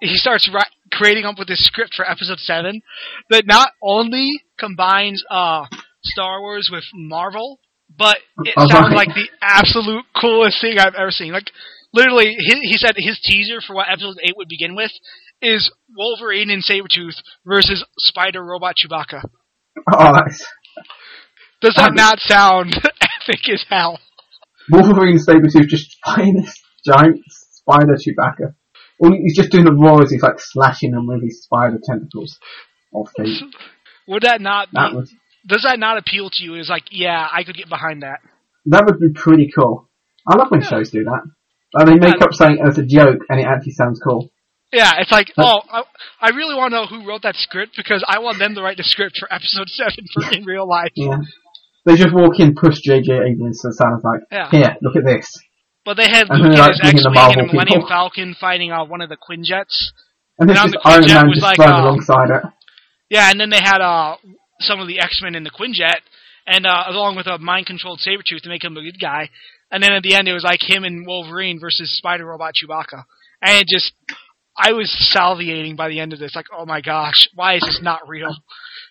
[0.01, 0.61] he starts ri-
[0.91, 2.81] creating up with this script for episode seven
[3.29, 5.65] that not only combines uh,
[6.03, 7.59] Star Wars with Marvel,
[7.95, 11.31] but it Oh, sounds like the absolute coolest thing I've ever seen.
[11.33, 11.51] Like
[11.93, 14.91] literally, he, he said his teaser for what episode eight would begin with
[15.41, 19.21] is Wolverine and Sabretooth versus Spider Robot Chewbacca.
[19.91, 20.45] Oh, that's
[21.61, 23.99] Does that Um, not sound epic as hell?
[24.71, 28.53] Wolverine and Sabretooth just fighting this giant spider Chewbacca.
[28.99, 30.11] Well, he's just doing the roars.
[30.11, 32.37] He's like slashing them with his spider tentacles.
[32.91, 33.41] Or feet.
[34.07, 34.75] Would that not be?
[34.75, 35.13] That was
[35.47, 36.55] does that not appeal to you?
[36.55, 38.19] Is like, yeah, I could get behind that.
[38.65, 39.89] that would be pretty cool.
[40.27, 40.67] I love when Yeah.
[40.69, 41.21] shows do that.
[41.73, 42.25] Like they make Yeah.
[42.25, 44.29] up something as a joke and it actually sounds cool.
[44.71, 45.81] Yeah, it's like, oh, I,
[46.21, 48.77] I really want to know who wrote that script because I want them to write
[48.77, 50.91] the script for episode seven for in real life.
[50.95, 51.17] Yeah.
[51.85, 53.11] They just walk in, push J.J.
[53.13, 54.49] Abrams to the side and like, Yeah.
[54.51, 55.25] here, look at this.
[55.85, 57.87] But they had And Luke and like, his the X-wing and a Millennium people.
[57.87, 59.89] Falcon fighting uh, one of the Quinjets.
[60.37, 62.43] And this And on is the Iron Man was just like, flying uh, alongside it.
[63.09, 64.17] Yeah, and then they had uh,
[64.59, 65.99] some of the X-Men in the Quinjet,
[66.45, 69.29] and uh, along with a mind-controlled Sabretooth to make him a good guy.
[69.71, 73.03] And then at the end, it was like him and Wolverine versus Spider Robot Chewbacca.
[73.41, 73.93] And it just,
[74.57, 76.35] I was salivating by the end of this.
[76.35, 78.35] Like, oh my gosh, why is this not real?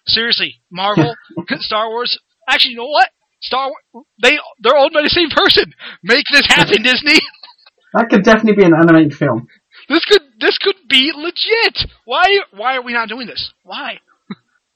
[0.07, 1.15] Seriously, Marvel,
[1.59, 2.19] Star Wars.
[2.49, 3.11] Actually, you know what?
[3.43, 5.73] Star Wars, they they're owned by the same person.
[6.03, 7.19] Make this happen, Disney.
[7.95, 9.49] That could definitely be an animated film.
[9.89, 11.91] This could this could be legit.
[12.05, 13.51] Why why are we not doing this?
[13.63, 13.99] Why?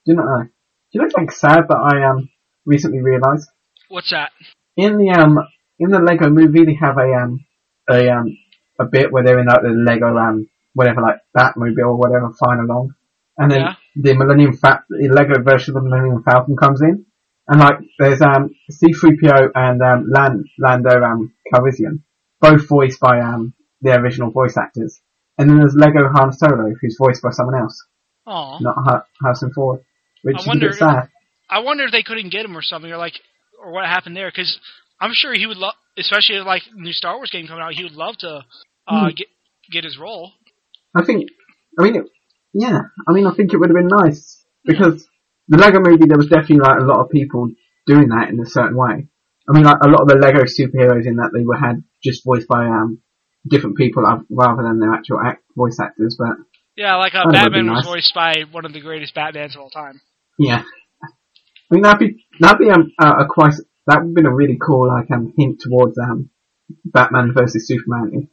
[0.07, 0.49] Do not know?
[0.93, 2.29] Do you know something sad that I um
[2.67, 3.49] recently realised?
[3.89, 4.31] What's that?
[4.77, 5.39] In the um
[5.79, 7.45] in the Lego movie they have a um
[7.91, 8.37] a um
[8.79, 12.61] a bit where they're in like the Lego um whatever like Batmobile or whatever flying
[12.61, 12.95] along.
[13.39, 13.75] And then Yeah.
[13.97, 17.07] the Millennium Fa- the Lego version of the Millennium Falcon comes in.
[17.49, 22.03] And like there's um C3PO and um Land Lando um Calrissian,
[22.41, 25.01] both voiced by um the original voice actors.
[25.39, 27.83] And then there's Lego Han Solo, who's voiced by someone else,
[28.27, 29.81] Oh, not Ha- Harrison Ford,
[30.23, 30.73] which I wonder.
[31.51, 33.15] I wonder if they couldn't get him or something, or like,
[33.63, 34.31] or what happened there?
[34.31, 34.59] Because
[35.01, 37.85] I'm sure he would love, especially if, like new Star Wars game coming out, he
[37.85, 38.45] would love to
[38.89, 39.15] uh, Hmm.
[39.15, 39.27] get
[39.71, 40.33] get his role.
[40.97, 41.29] I think,
[41.79, 42.05] I mean, it,
[42.53, 45.07] yeah, I mean, I think it would have been nice because
[45.49, 47.49] the Lego movie, there was definitely like a lot of people
[47.87, 49.09] doing that in a certain way.
[49.49, 52.25] I mean, like a lot of the Lego superheroes in that they were had just
[52.25, 53.01] voiced by um
[53.49, 56.17] different people uh, rather than their actual act, voice actors.
[56.19, 56.37] But
[56.77, 59.55] Yeah, like uh, That would be Batman was voiced by one of the greatest Batmans
[59.57, 60.01] of all time.
[60.39, 60.63] Yeah,
[61.03, 63.55] I mean that'd be that'd be um, a, a quite
[63.87, 66.31] that would have been a really cool like um hint towards um
[66.85, 68.29] Batman versus Superman.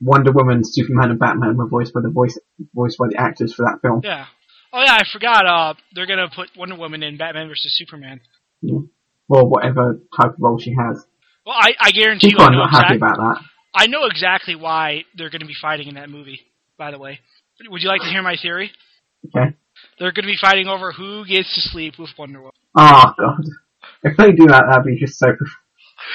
[0.00, 2.38] Wonder Woman, Superman, and Batman were voiced by the voice
[2.74, 4.00] voiced by the actors for that film.
[4.04, 4.26] Yeah.
[4.72, 5.46] Oh yeah, I forgot.
[5.46, 8.20] Uh, they're gonna put Wonder Woman in Batman versus Superman.
[8.60, 8.80] Yeah.
[9.28, 11.04] Or whatever type of role she has.
[11.46, 13.42] Well, I, I guarantee you, I know, not happy about that.
[13.74, 16.40] I know exactly why they're going to be fighting in that movie.
[16.78, 17.18] By the way,
[17.68, 18.70] would you like to hear my theory?
[19.26, 19.56] Okay.
[19.98, 22.52] They're going to be fighting over who gets to sleep with Wonder Woman.
[22.76, 23.44] Oh god.
[24.02, 25.26] If they do that, that'd be just so.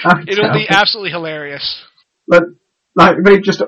[0.03, 1.83] That'd It'll be absolutely hilarious.
[2.27, 2.43] But
[2.95, 3.59] like they just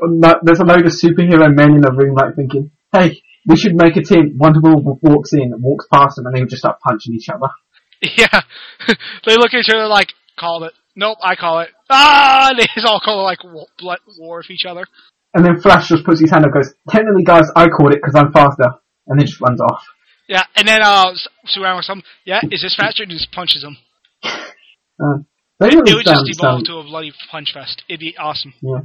[0.44, 3.96] there's a load of superhero men in a room like thinking, hey, we should make
[3.96, 4.38] a team.
[4.38, 7.48] Wonder Woman walks in, walks past them, and they just start punching each other.
[8.02, 8.44] Yeah,
[9.26, 11.70] they look at each other like, "Called it." Nope, I call it.
[11.90, 13.40] Ah, they just all call it like
[13.78, 14.86] blood war with each other.
[15.34, 18.00] And then Flash just puts his hand up, and goes, technically, guys, I called it
[18.02, 19.84] because I'm faster, and then just runs off.
[20.30, 22.06] Yeah, and then uh, S- Superman or something.
[22.24, 23.04] Yeah, is this faster?
[23.04, 23.78] And just punches him.
[25.02, 25.20] Uh,
[25.62, 27.84] they It would released just evolve some, to a bloody punch fest.
[27.88, 28.54] It'd be awesome.
[28.62, 28.82] Yeah.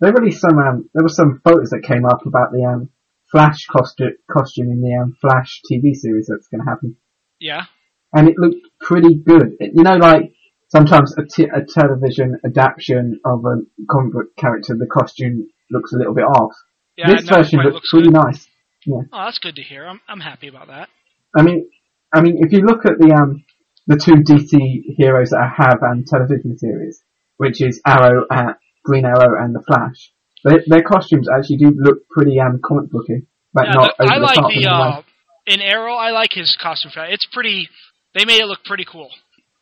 [0.00, 0.56] They released some.
[0.58, 2.90] Um, there were some photos that came up about the um,
[3.32, 6.94] Flash costume costume in the um, Flash TV series that's going to happen.
[7.40, 7.64] Yeah,
[8.12, 9.56] and it looked pretty good.
[9.58, 10.34] It- you know, like
[10.68, 13.56] sometimes a, t- a television adaptation of a
[13.90, 16.52] comic book character, the costume looks a little bit off.
[16.96, 17.10] yeah.
[17.12, 18.14] this no, version looks looks pretty good.
[18.14, 18.46] nice.
[18.88, 19.86] Oh, that's good to hear.
[19.86, 20.88] I'm I'm happy about that.
[21.36, 21.68] I mean,
[22.14, 23.44] I mean, if you look at the um
[23.86, 27.02] the two DC heroes that I have and television series,
[27.36, 30.10] which is Arrow, uh, Green Arrow, and the Flash,
[30.44, 34.12] their, their costumes actually do look pretty um comic booky, but Yeah, not the- over
[34.12, 34.50] I the like top.
[34.50, 35.02] the in uh,
[35.46, 35.94] in Arrow.
[35.94, 36.92] I like his costume.
[37.08, 37.68] It's pretty.
[38.14, 39.10] They made it look pretty cool.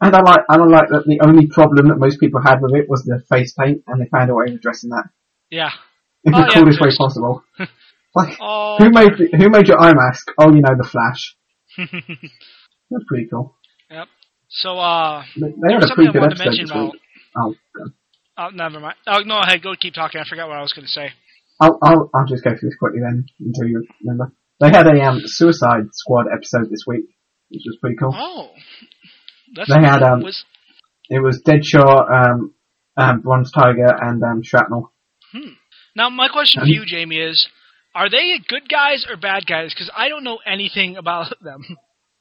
[0.00, 2.74] And I like, and I like that the only problem that most people had with
[2.74, 5.04] it was the face paint, and they found a way of addressing that.
[5.50, 5.70] Yeah.
[6.24, 7.42] in Oh, the yeah, coolest way possible.
[8.14, 8.76] like, Oh.
[8.78, 10.26] who made who made your eye mask?
[10.38, 11.36] Oh, you know, the Flash.
[12.90, 13.56] That's pretty cool.
[13.90, 14.08] Yep.
[14.48, 17.00] So uh, They, they had a pretty good episode this about- week.
[17.36, 17.92] Oh, God.
[18.38, 18.94] oh, never mind.
[19.08, 19.62] Oh no, ahead.
[19.62, 20.20] Go keep talking.
[20.20, 21.08] I forgot what I was going to say.
[21.60, 24.32] I'll, I'll I'll just go through this quickly then until you remember.
[24.60, 27.06] They had a um, Suicide Squad episode this week,
[27.48, 28.14] which was pretty cool.
[28.14, 28.50] Oh,
[29.56, 30.44] that's They had, um, was
[31.10, 32.54] It was Deadshot, um,
[32.96, 34.92] um, Bronze Tiger, and um, Shrapnel.
[35.32, 35.54] Hmm.
[35.96, 37.48] now my question Um, for you, Jamie, is:
[37.94, 39.72] Are they good guys or bad guys?
[39.72, 41.62] Because I don't know anything about them.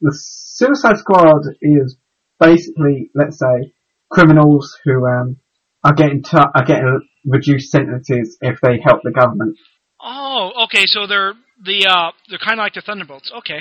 [0.02, 1.98] The Suicide Squad is
[2.40, 3.74] basically, let's say,
[4.12, 5.38] criminals who um,
[5.84, 9.58] are getting t- are getting reduced sentences if they help the government.
[10.02, 10.84] Oh, okay.
[10.86, 13.32] So they're the uh, they're kind of like the Thunderbolts.
[13.40, 13.60] Okay.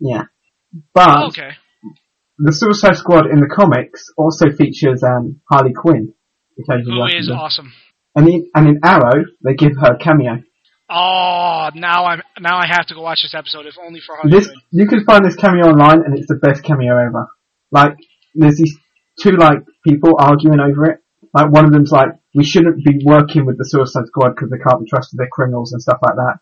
[0.00, 0.22] Yeah.
[0.94, 1.50] But Oh, okay.
[2.38, 6.14] the Suicide Squad in the comics also features um, Harley Quinn.
[6.58, 7.72] occasionally Who is awesome.
[8.16, 10.42] And in, and in Arrow, they give her a cameo.
[10.94, 14.42] Oh, now I'm now I have to go watch this episode, if only for Hollywood.
[14.42, 17.28] This you can find this cameo online, and it's the best cameo ever.
[17.70, 17.94] Like
[18.34, 18.76] there's these
[19.20, 20.98] two like people arguing over it.
[21.32, 24.58] Like one of them's like, we shouldn't be working with the Suicide Squad because they
[24.58, 26.34] can't be trusted, they're criminals and stuff like that,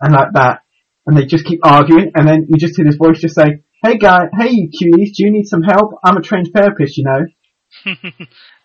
[0.00, 0.60] and like that.
[1.06, 3.98] And they just keep arguing, and then you just hear this voice just say, "Hey
[3.98, 5.94] guy, hey you cuties, do you need some help?
[6.02, 7.26] I'm a trained therapist, you know."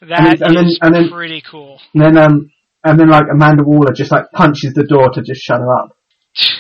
[0.08, 1.80] that and then- is and then- pretty cool.
[1.94, 2.50] And then um,
[2.84, 5.98] and then like Amanda Waller just like punches the door to just shut her up.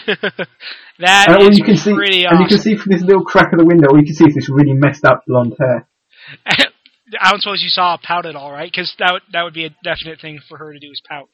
[0.99, 3.51] that and all you can see, pretty and you can see from this little crack
[3.53, 5.88] of the window, all you can see is this really messed up blonde hair.
[7.19, 8.71] I don't suppose you saw pout at all, right?
[8.71, 11.30] Because that would that would be a definite thing for her to do is pout.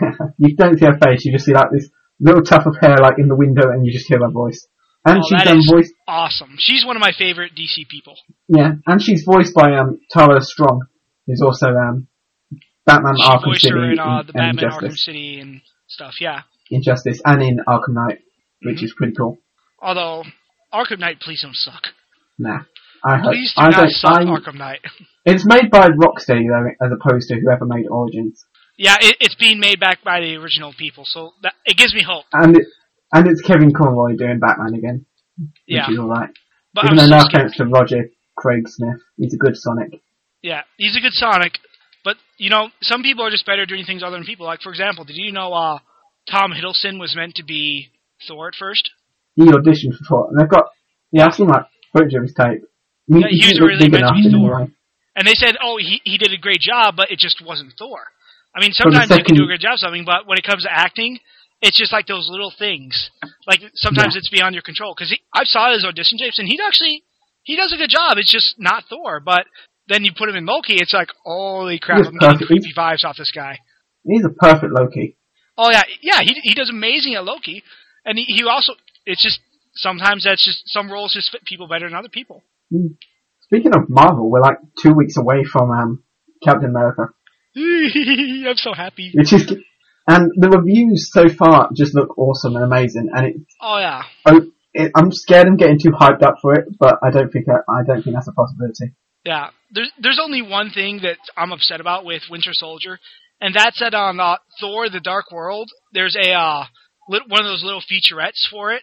[0.38, 1.88] you don't see her face, you just see like this
[2.20, 4.66] little tuft of hair like in the window, and you just hear her voice.
[5.04, 6.56] And Oh, she's is- voiced, Awesome.
[6.58, 8.14] She's one of my favorite DC people.
[8.48, 10.82] yeah, and she's voiced by um Tara Strong,
[11.26, 12.06] who's also um
[12.94, 16.14] Batman She Arkham City in uh, and- the and Batman Arkham City and stuff.
[16.20, 16.42] Yeah.
[16.70, 18.18] Injustice, and in Arkham Knight,
[18.62, 18.84] which Mhm.
[18.84, 19.38] is pretty cool.
[19.82, 20.24] Although
[20.72, 21.88] Arkham Knight, please don't suck.
[22.38, 22.60] Nah,
[23.04, 24.80] I hope Please do I not suck I, Arkham Knight.
[25.24, 28.44] it's made by Rocksteady though, as opposed to whoever made Origins,
[28.78, 32.02] Yeah, it, it's being made back by the original people, so that, it gives me
[32.02, 32.24] hope.
[32.32, 32.66] and it
[33.12, 35.04] and it's Kevin Conroy doing Batman again,
[35.66, 36.30] Yeah, which is alright.
[36.72, 38.04] but Even I'm though so no offense to Roger
[38.36, 40.00] Craig Smith, he's a good Sonic.
[40.42, 41.58] Yeah, he's a good Sonic,
[42.04, 44.46] but you know, some people are just better at doing things other than people.
[44.46, 45.78] Like for example, did you know uh,
[46.30, 47.88] Tom Hiddleston was meant to be
[48.26, 48.90] Thor at first?
[49.36, 50.66] He auditioned for Thor, and they've got
[51.12, 52.62] yeah, I've seen like footage of his tape.
[52.62, 54.60] I mean, Yeah, he was really meant to be Thor.
[54.60, 54.72] anyway.
[55.16, 57.98] And they said, oh, he he did a great job, but it just wasn't Thor.
[58.54, 60.62] I mean, sometimes you can do a second- great job something, but when it comes
[60.64, 61.18] to acting,
[61.62, 63.10] it's just like those little things.
[63.46, 64.94] Like sometimes it's beyond your control.
[64.96, 67.02] Because I saw his audition tapes, and he actually
[67.42, 68.18] he does a good job.
[68.18, 69.20] It's just not Thor.
[69.20, 69.46] But
[69.90, 73.16] then you put him in Loki, it's like, holy crap, I'm getting creepy vibes off
[73.18, 73.58] this guy.
[74.04, 75.18] He's a perfect Loki.
[75.58, 77.62] Oh yeah, yeah, he he does amazing at Loki,
[78.04, 78.72] and he, he also
[79.04, 79.40] it's just
[79.74, 82.42] sometimes that's just some roles just fit people better than other people.
[83.42, 86.04] Speaking of Marvel, we're like two weeks away from um,
[86.42, 87.12] Captain America,
[87.56, 89.10] I'm so happy.
[89.12, 89.52] which is,
[90.06, 94.02] and the reviews so far just look awesome and amazing, and it, Oh yeah,
[94.72, 97.70] it I'm scared I'm getting too hyped up for it, but I don't think I,
[97.70, 98.94] I don't think that's a possibility.
[99.24, 99.50] Yeah.
[99.72, 102.98] There's there's only one thing that I'm upset about with Winter Soldier,
[103.40, 105.70] and that's that on uh, Thor: The Dark World.
[105.92, 106.64] There's a uh,
[107.08, 108.82] lit, one of those little featurettes for it,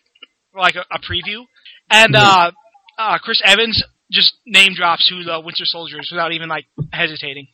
[0.55, 1.43] like a, a preview,
[1.89, 2.51] and uh,
[2.97, 3.81] uh, Chris Evans
[4.11, 7.47] just name drops who the Winter Soldier is without even like hesitating.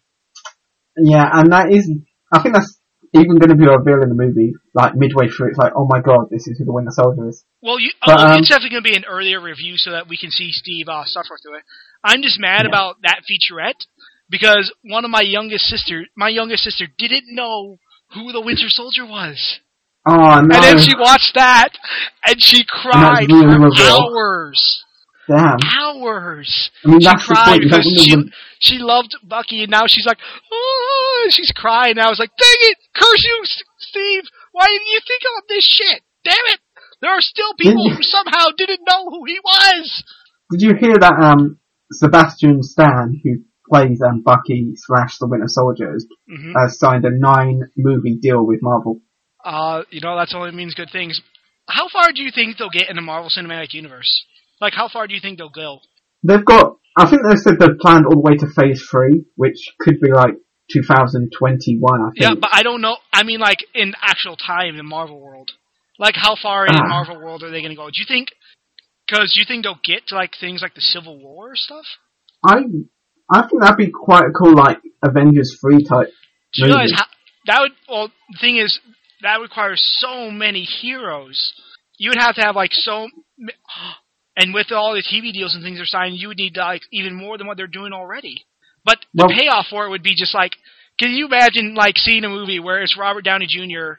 [0.96, 1.90] Yeah, and that is,
[2.32, 2.78] I think that's
[3.14, 4.54] even going to be a reveal in the movie.
[4.74, 7.44] Like midway through, it's like, oh my god, this is who the Winter Soldier is.
[7.62, 10.08] Well, you, But, oh, um, it's definitely going to be an earlier review so that
[10.08, 11.64] we can see Steve uh, suffer through it.
[12.04, 12.70] I'm just mad Yeah.
[12.70, 13.86] about that featurette
[14.30, 17.78] because one of my youngest sister, my youngest sister, didn't know
[18.14, 19.60] who the Winter Soldier was,
[20.06, 20.38] Oh no!
[20.40, 21.70] and then she watched that
[22.26, 24.84] and she cried for hours,
[25.28, 25.58] Damn.
[25.80, 26.70] hours.
[26.86, 27.62] I mean, She that's the cried.
[27.62, 28.16] Because she
[28.60, 30.20] she loved Bucky, and now she's like,
[30.52, 31.92] oh, she's crying.
[31.98, 33.42] And I was like, dang it, curse you,
[33.80, 34.24] Steve!
[34.52, 36.02] Why didn't you think of this shit?
[36.24, 36.60] Damn it!
[37.02, 40.04] There are still people who somehow didn't know who he was.
[40.52, 41.60] Did you hear that um,
[41.94, 47.12] Sebastian Stan, who plays um, Bucky slash the Winter Soldier, has, hmm has signed a
[47.12, 49.02] nine movie deal with Marvel?
[49.44, 51.22] Uh, you know, that's only means good things.
[51.68, 54.26] How far do you think they'll get in the Marvel Cinematic Universe?
[54.62, 55.80] Like, how far do you think they'll go?
[56.24, 59.58] They've got, I think they said they've planned all the way to Phase Three, which
[59.80, 60.36] could be like
[60.72, 62.02] 2021.
[62.02, 62.14] I think.
[62.18, 62.98] Yeah, but I don't know.
[63.12, 65.52] I mean, like, in actual time in Marvel World.
[66.00, 66.88] Like, how far in Ah.
[66.88, 67.88] Marvel World are they going to go?
[67.88, 68.30] Do you think,
[69.14, 71.86] because do you think they'll get to, like, things like the Civil War stuff?
[72.46, 72.64] I
[73.30, 76.08] I think that'd be quite a cool like Avengers Three type.
[76.54, 77.06] Do you realize how,
[77.48, 78.80] that would, well, the thing is,
[79.22, 81.54] that requires so many heroes.
[81.98, 83.08] You would have to have, like, so,
[84.38, 87.16] and with all the TV deals and things they're signing, you would need, like, even
[87.16, 88.46] more than what they're doing already.
[88.84, 90.54] But the Well- payoff for it would be just like,
[91.00, 93.94] can you imagine, like, seeing a movie where it's Robert Downey Jr.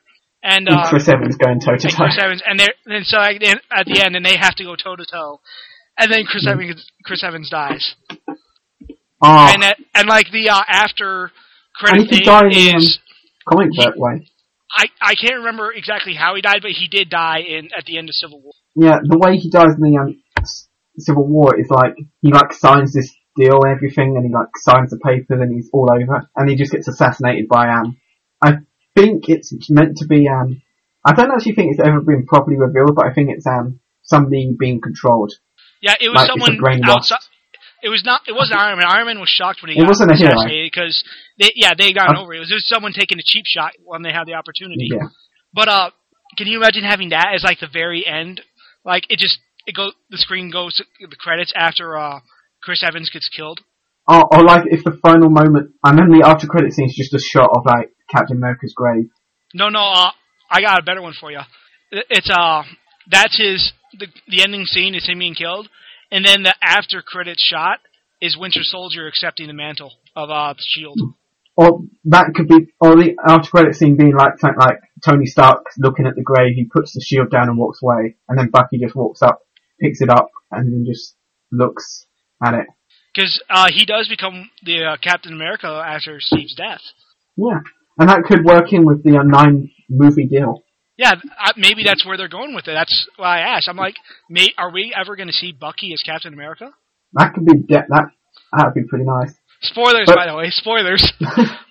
[0.45, 2.05] and, And uh, Chris Evans going toe to toe.
[2.05, 4.95] Chris Evans, and they and so at the end, and they have to go toe
[4.95, 5.41] to toe,
[5.99, 6.53] and then Chris Mm.
[6.53, 7.95] Evans Chris Evans dies,
[9.23, 11.33] Oh, and that, and like the uh, after
[11.81, 12.99] And credit thing die in the, um, is
[13.49, 14.29] comic book way.
[14.71, 17.97] I I can't remember exactly how he died, but he did die in at the
[17.97, 18.53] end of Civil War.
[18.77, 20.23] Yeah, the way he dies in the um,
[20.99, 24.91] Civil War is like he like signs this deal and everything, and he like signs
[24.91, 27.97] the papers, and he's all over, and he just gets assassinated by um.
[28.97, 30.63] I think it's meant to be um.
[31.05, 34.55] I don't actually think it's ever been properly revealed, but I think it's um somebody
[34.59, 35.33] being controlled.
[35.83, 37.19] Yeah, it was Like, someone outside.
[37.83, 38.23] It was not.
[38.27, 38.87] It wasn't Iron Man.
[38.89, 40.41] Iron Man was shocked when he It got wasn't a hero.
[40.65, 41.05] because
[41.39, 42.39] they, yeah, they got Uh, over it.
[42.39, 44.89] It was just someone taking a cheap shot when they had the opportunity.
[44.91, 45.09] Yeah,
[45.53, 45.91] But uh,
[46.39, 48.41] can you imagine having that as like the very end?
[48.87, 52.21] Like it just it go the screen goes to the credits after uh
[52.63, 53.61] Chris Evans gets killed.
[54.09, 57.13] Or, or like if the final moment, I remember the after credit scene is just
[57.13, 59.09] a shot of like Captain America's grave.
[59.55, 60.11] No, no, uh,
[60.51, 61.41] I got a better one for you.
[61.91, 62.63] It's uh
[63.11, 65.69] that's his the the ending scene is him being killed,
[66.11, 67.79] and then the after credit shot
[68.21, 70.99] is Winter Soldier accepting the mantle of uh the shield.
[71.57, 75.67] Or that could be, or the after credit scene being like something like Tony Stark
[75.79, 78.79] looking at the grave, he puts the shield down and walks away, and then Bucky
[78.79, 79.41] just walks up,
[79.81, 81.15] picks it up, and then just
[81.53, 82.07] looks
[82.45, 82.67] at it.
[83.15, 86.81] Because uh, he does become the uh, Captain America after Steve's death.
[87.37, 87.61] Yeah,
[87.99, 90.63] and that could work in with the uh, nine movie deal.
[90.97, 92.75] Yeah, uh, maybe that's where they're going with it.
[92.75, 93.69] That's why I asked.
[93.69, 93.97] I'm like,
[94.31, 96.71] may, are we ever going to see Bucky as Captain America?
[97.15, 98.05] That could be de- that.
[98.57, 99.33] That'd be pretty nice.
[99.63, 100.51] Spoilers, But- by the way.
[100.51, 101.13] Spoilers.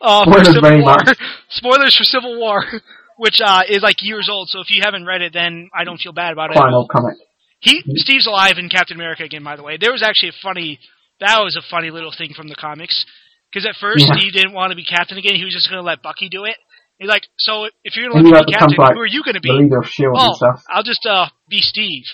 [0.03, 0.97] Uh, for Spoilers Civil very War.
[1.05, 1.17] much.
[1.49, 2.61] Spoilers for Civil War,
[3.17, 4.49] which uh, is like years old.
[4.49, 6.55] So if you haven't read it, then I don't feel bad about it.
[6.55, 6.80] Final at an all.
[6.82, 7.15] old comic.
[7.61, 9.45] He Steve's alive in Captain America again.
[9.45, 10.78] By the way, there was actually a funny.
[11.21, 13.05] That was a funny little thing from the comics.
[13.54, 14.16] Because at first Yeah.
[14.18, 15.36] Steve didn't want to be captain again.
[15.36, 16.56] He was just going to let Bucky do it.
[16.97, 19.36] He's like, so if you're going to let me be captain, who are you going
[19.36, 19.64] to The be?
[19.64, 20.64] leader of Shield Oh, and stuff.
[20.70, 22.06] I'll just uh be Steve.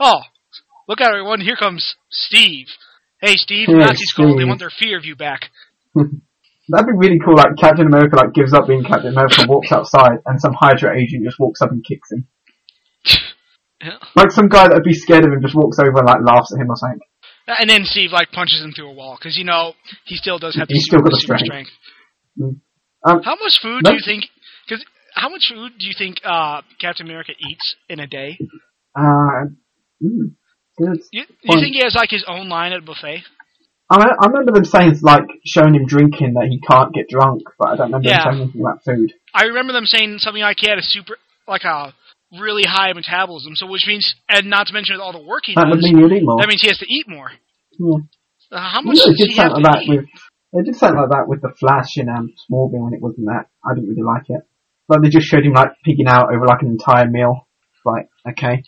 [0.00, 0.20] Oh,
[0.88, 1.40] look out, everyone!
[1.40, 2.66] Here comes Steve.
[3.20, 4.38] Hey, Steve, Hey, Nazis called.
[4.38, 5.50] They want their fear of you back.
[5.94, 7.36] That'd be really cool.
[7.36, 10.96] Like Captain America, like gives up being Captain America, and walks outside, and some Hydra
[11.00, 12.28] agent just walks up and kicks him.
[13.84, 13.98] Yeah.
[14.16, 16.58] Like some guy that'd be scared of him just walks over and like laughs at
[16.60, 16.98] him or something.
[17.48, 19.74] And then Steve like punches him through a wall because you know
[20.04, 21.70] he still does have the He's still super, got the super strength.
[22.38, 22.60] strength.
[23.06, 24.24] Um, How much food do you think?
[24.68, 24.84] Because
[25.14, 28.36] how much food do you think uh, Captain America eats in a day?
[28.98, 29.46] uh,
[30.02, 30.34] mm.
[30.78, 33.22] You, you think he has like his own line at a buffet?
[33.88, 37.42] I, I remember them saying it's like showing him drinking that he can't get drunk,
[37.58, 38.24] but I don't remember Yeah.
[38.24, 39.12] them saying anything about food.
[39.32, 41.16] I remember them saying something like he had a super
[41.48, 41.94] like a
[42.32, 43.54] really high metabolism.
[43.56, 46.38] So which means, and not to mention all the work he That does, mean more.
[46.40, 47.30] that means he has to eat more.
[47.78, 47.98] Yeah.
[48.52, 49.90] Uh, how much does he have to like that eat?
[49.90, 50.06] with
[50.52, 53.46] they did something like that with the Flash in um, Smallville when it wasn't that.
[53.64, 54.40] I didn't really like it.
[54.88, 57.48] But they just showed him like pigging out over like an entire meal.
[57.84, 58.62] Like, okay.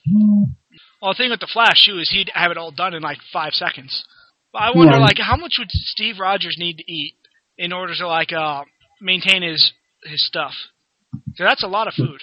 [1.01, 3.19] Well, the thing with the Flash too is he'd have it all done in like
[3.33, 4.05] five seconds.
[4.53, 5.05] But I wonder, Yeah.
[5.05, 7.15] like, how much would Steve Rogers need to eat
[7.57, 8.65] in order to like uh
[9.01, 9.73] maintain his
[10.05, 10.53] his stuff?
[11.37, 12.21] So that's a lot of food.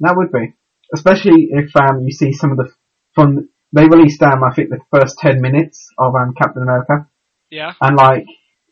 [0.00, 0.54] That would be.
[0.94, 2.70] Especially if um you see some of the
[3.14, 7.08] fun they released um I think the first ten minutes of um Captain America
[7.50, 7.72] Yeah.
[7.80, 8.24] and like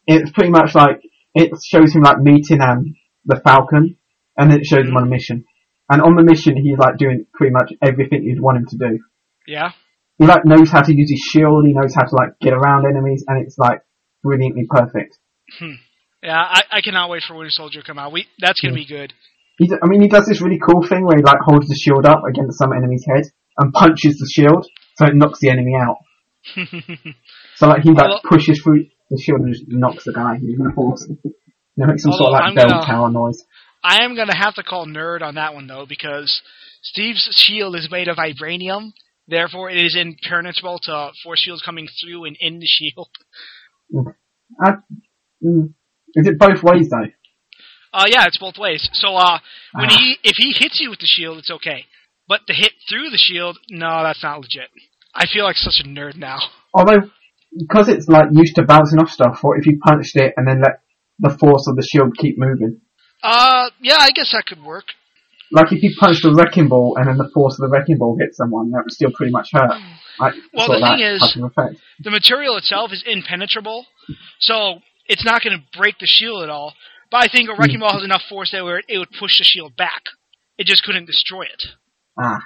[0.07, 1.01] it's pretty much like
[1.35, 2.95] it shows him like meeting um
[3.25, 3.97] the Falcon
[4.37, 5.45] and then it shows him on a mission.
[5.91, 8.99] And on the mission he's like doing pretty much everything you'd want him to do.
[9.47, 9.71] Yeah.
[10.19, 12.87] He like knows how to use his shield, he knows how to like get around
[12.87, 13.81] enemies and it's like
[14.23, 15.19] brilliantly perfect.
[16.23, 16.43] Yeah.
[16.43, 18.13] I, I cannot wait for Winter Soldier to come out.
[18.13, 19.13] We that's gonna be good.
[19.59, 21.75] He, d- I mean, he does this really cool thing where he like holds the
[21.75, 23.25] shield up against some enemy's head
[23.59, 24.67] and punches the shield,
[24.99, 25.97] so it knocks the enemy out.
[27.57, 30.65] So like he like Well- pushes through the shield and just knocks the guy using
[30.67, 31.09] the force.
[31.25, 31.33] You
[31.77, 33.43] know, makes some sort of like I'm bell gonna- tower noise.
[33.83, 36.43] I am gonna have to call nerd on that one though because
[36.83, 38.93] Steve's shield is made of vibranium.
[39.29, 43.09] Therefore, it is impenetrable to force shields coming through and in the shield.
[44.63, 44.73] I,
[45.45, 45.73] mm,
[46.15, 47.07] is it both ways though?
[47.93, 48.89] Uh, yeah, it's both ways.
[48.93, 49.39] So, uh,
[49.75, 49.97] when Ah.
[49.99, 51.87] he if he hits you with the shield, it's okay.
[52.29, 54.69] But the hit through the shield, no, that's not legit.
[55.15, 56.39] I feel like such a nerd now.
[56.75, 57.11] Although,
[57.57, 60.61] because it's like used to bouncing off stuff, or if you punched it and then
[60.61, 60.81] let
[61.19, 62.81] the force of the shield keep moving.
[63.23, 64.85] Uh, yeah, I guess that could work.
[65.53, 68.17] Like if you punched a wrecking ball and then the force of the wrecking ball
[68.21, 69.71] hit someone, that would still pretty much hurt.
[70.19, 71.81] Like, Well, sort the thing is- type of effect.
[72.01, 73.87] The material itself is impenetrable,
[74.41, 76.75] so it's not going to break the shield at all.
[77.11, 79.45] But I think a wrecking ball has enough force that where it would push the
[79.45, 80.03] shield back.
[80.59, 81.63] It just couldn't destroy it.
[82.19, 82.39] Ah,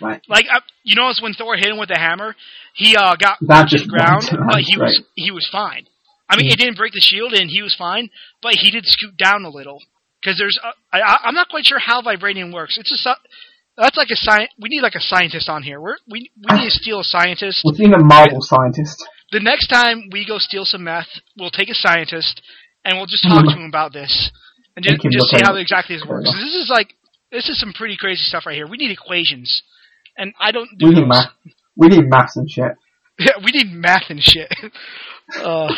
[0.00, 0.22] right.
[0.28, 2.34] Like uh, you notice when Thor hit him with the hammer,
[2.74, 4.86] he uh, got That to the ground, but he right.
[4.86, 5.86] was he was fine.
[6.28, 6.54] I mean, Yeah.
[6.54, 8.10] it didn't break the shield, and he was fine,
[8.42, 9.78] but he did scoot down a little
[10.22, 12.78] because there's uh, I, I'm not quite sure how vibranium works.
[12.78, 13.16] It's a
[13.76, 14.50] that's like a science.
[14.58, 15.80] We need like a scientist on here.
[15.80, 17.62] We're, we we need to steal a scientist.
[17.64, 19.04] We've seen a Marvel scientist.
[19.32, 22.40] The next time we go steal some meth, we'll take a scientist
[22.86, 24.30] and we'll just talk to him about this
[24.76, 26.30] and just, just see how exactly this works.
[26.32, 26.94] This is like
[27.32, 28.68] this is some pretty crazy stuff right here.
[28.68, 29.62] We need equations,
[30.16, 31.30] and I don't do We need math.
[31.76, 32.72] We need math and shit.
[33.18, 34.52] Yeah, we need math and shit.
[35.42, 35.68] uh,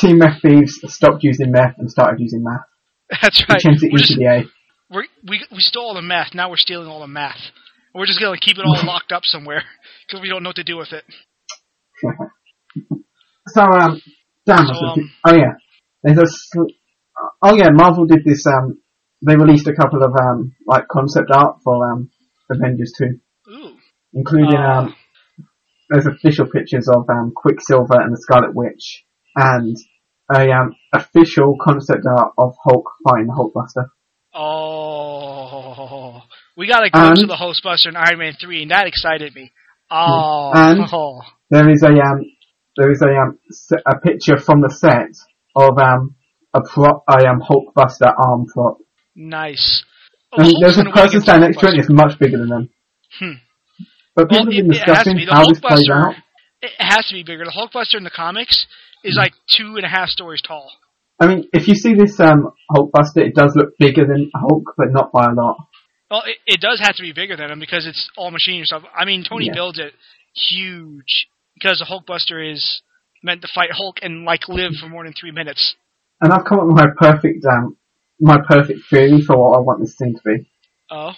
[0.00, 2.62] Team meth thieves stopped using meth and started using math.
[3.20, 3.60] that's We right.
[3.60, 4.44] changed it just, the A.
[4.90, 6.32] we're, we we stole all the math.
[6.34, 7.36] Now we're stealing all the math.
[7.94, 9.62] We're just gonna keep it all locked up somewhere
[10.06, 11.04] because we don't know what to do with it.
[13.48, 14.00] So, um,
[14.46, 15.52] damn, So, I was gonna um, oh yeah,
[16.02, 16.74] there's a, sl-
[17.42, 18.78] oh yeah, Marvel did this, um,
[19.24, 22.10] they released a couple of um like concept art for um
[22.50, 23.04] Avengers 2,
[23.52, 23.76] Ooh.
[24.14, 24.80] including Uh.
[24.80, 24.94] um
[25.90, 29.04] there's official pictures of um Quicksilver and the Scarlet Witch,
[29.36, 29.76] and
[30.34, 33.86] a um official concept art of Hulk fighting the Hulkbuster.
[34.34, 36.22] Oh,
[36.56, 39.34] we got a glimpse And- of the Hulkbuster in Iron Man three, and that excited
[39.34, 39.50] me.
[39.90, 40.88] Oh, And-
[41.50, 42.24] There is a um
[42.76, 43.38] there is a um
[43.86, 45.10] a picture from the set
[45.56, 46.14] of um
[46.54, 48.78] a prop a um Hulkbuster arm prop.
[49.14, 49.84] nice.
[50.32, 52.70] Oh, And there's a person standing next to it and it's much bigger than them.
[53.18, 53.32] Hmm.
[54.16, 55.26] But people Well, have been it- it has to discussing be.
[55.26, 56.14] How this plays out.
[56.62, 57.44] It has to be bigger.
[57.44, 58.66] The Hulkbuster in the comics
[59.04, 60.70] is like two and a half stories tall.
[61.20, 64.86] I mean, if you see this um Hulkbuster, it does look bigger than Hulk, but
[64.90, 65.56] not by a lot.
[66.10, 68.82] Well, it, it does have to be bigger than him because it's all machine stuff.
[68.96, 69.54] I mean, Tony Yeah.
[69.54, 69.92] builds it
[70.34, 71.26] huge
[71.62, 72.82] because a Hulkbuster is
[73.22, 75.76] meant to fight Hulk and like live for more than three minutes.
[76.20, 77.76] And I've come up with my perfect um
[78.20, 80.50] my perfect theory for what I want this thing to be.
[80.90, 81.12] Oh,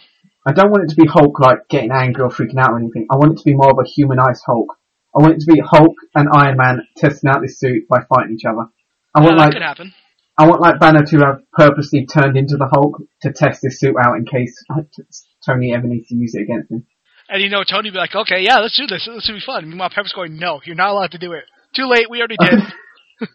[0.46, 3.06] I don't want it to be Hulk like getting angry or freaking out or anything.
[3.10, 4.76] I want it to be more of a humanized Hulk.
[5.16, 8.34] I want it to be Hulk and Iron Man testing out this suit by fighting
[8.34, 8.66] each other.
[9.14, 9.94] I yeah, want that like could happen.
[10.36, 13.94] I want like Banner to have purposely turned into the Hulk to test this suit
[13.98, 14.52] out in case
[15.46, 16.86] Tony ever needs to use it against him.
[17.28, 19.06] And you know, Tony would be like, "Okay, yeah, let's do this.
[19.06, 21.44] This will be fun." Meanwhile, Pepper's going, "No, you're not allowed to do it.
[21.74, 22.08] Too late.
[22.10, 22.60] We already did."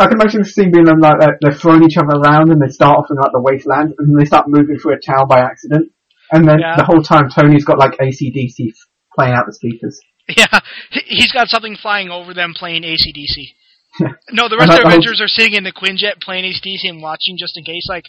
[0.00, 2.72] I can imagine the scene being them like they're, throwing each other around and they
[2.72, 5.38] start off in like the wasteland and then they start moving through a town by
[5.40, 5.92] accident.
[6.32, 6.76] And then Yeah.
[6.76, 8.72] the whole time Tony's got like ACDC
[9.14, 10.00] playing out the speakers.
[10.36, 10.60] Yeah,
[10.90, 13.54] he- he's got something flying over them playing ACDC.
[14.00, 14.08] Yeah.
[14.32, 16.84] No, the rest of the the whole- Avengers are sitting in the Quinjet playing ACDC
[16.88, 17.86] and watching just in case.
[17.88, 18.04] Like,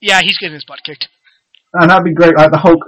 [0.00, 1.08] yeah, he's getting his butt kicked.
[1.72, 2.36] And that'd be great.
[2.36, 2.78] Like the Hulk,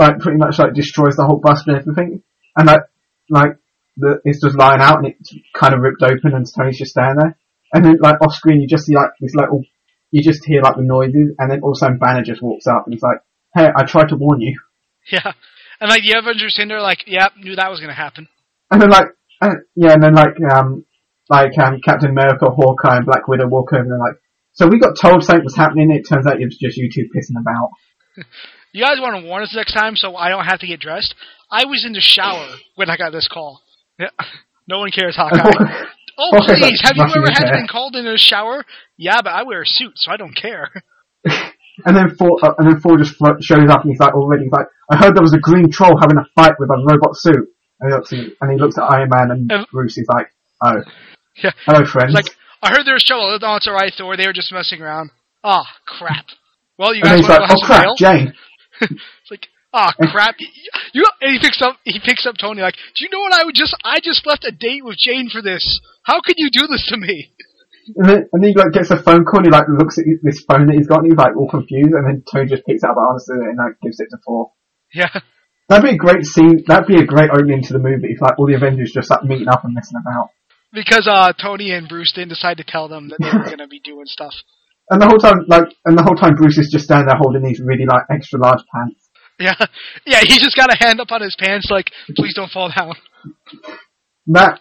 [0.00, 2.22] like pretty much like destroys the whole bust and everything.
[2.56, 2.80] And like,
[3.28, 3.56] like
[3.96, 7.18] the, it's just lying out and it's kind of ripped open and Tony's just standing
[7.20, 7.36] there.
[7.72, 9.62] And then like off screen you just see like this little,
[10.10, 12.66] you just hear like the noises and then all of a sudden Banner just walks
[12.66, 13.18] up and he's like,
[13.54, 14.58] hey, I tried to warn you.
[15.10, 15.32] Yeah,
[15.80, 18.28] and like the Avengers in there, like, yep, knew that was gonna happen.
[18.70, 19.06] And then like,
[19.40, 20.84] uh, yeah, and then like, um,
[21.30, 24.20] like, um, Captain America, Hawkeye and Black Widow walk over and they're like,
[24.52, 27.08] so we got told something was happening, it turns out it was just you two
[27.16, 27.70] pissing about.
[28.72, 31.14] You guys want to warn us next time so I don't have to get dressed?
[31.50, 32.46] I was in the shower
[32.76, 33.60] when I got this call.
[33.98, 34.08] Yeah.
[34.68, 35.38] No one cares, Hawkeye.
[35.38, 35.86] Hawkeye-
[36.22, 37.52] Oh, please, have you ever had hair.
[37.54, 38.66] been called in a shower?
[38.98, 40.68] Yeah, but I wear a suit, so I don't care.
[41.86, 44.52] And then Thor, uh, and then Thor just shows up and he's like already he's
[44.52, 47.48] like, I heard there was a green troll having a fight with a robot suit.
[47.80, 49.94] And he looks, at, and he looks at Iron Man and Um, Bruce.
[49.96, 50.26] He's like,
[50.62, 50.74] oh,
[51.42, 51.52] Yeah.
[51.64, 52.12] hello friends.
[52.14, 53.38] It's like, I heard there was trouble.
[53.40, 54.14] Oh, it's alright, Thor.
[54.18, 55.10] They were just messing around.
[55.42, 56.26] Ah, crap.
[56.76, 58.34] Well, you and guys want like, to oh crap, Jane.
[58.90, 60.36] It's like, ah, crap.
[60.92, 63.44] You, and he picks up, he picks up Tony like, do you know what I
[63.44, 65.80] would just, I just left a date with Jane for this.
[66.02, 67.32] How could you do this to me?
[67.96, 70.04] And then, and then he like gets a phone call and he like looks at
[70.22, 71.94] this phone that he's got and he's like all confused.
[71.94, 74.18] And then Tony just picks it up and answers it and like gives it to
[74.24, 74.52] Thor.
[74.94, 75.10] Yeah.
[75.68, 76.64] That'd be a great scene.
[76.66, 79.24] That'd be a great opening to the movie if like all the Avengers just like
[79.24, 80.30] meeting up and messing about.
[80.72, 83.80] Because, uh, Tony and Bruce didn't decide to tell them that they were gonna be
[83.80, 84.34] doing stuff.
[84.90, 87.42] And the whole time, like, and the whole time Bruce is just standing there holding
[87.42, 89.08] these really like extra large pants.
[89.38, 89.54] Yeah.
[90.06, 92.94] Yeah, he just got a hand up on his pants like, please don't fall down.
[94.26, 94.60] That,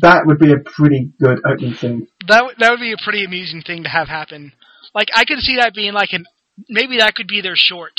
[0.00, 2.08] that would be a pretty good opening scene.
[2.26, 4.52] That would- that would be a pretty amusing thing to have happen.
[4.94, 6.24] Like I could see that being like an
[6.68, 7.92] maybe that could be their short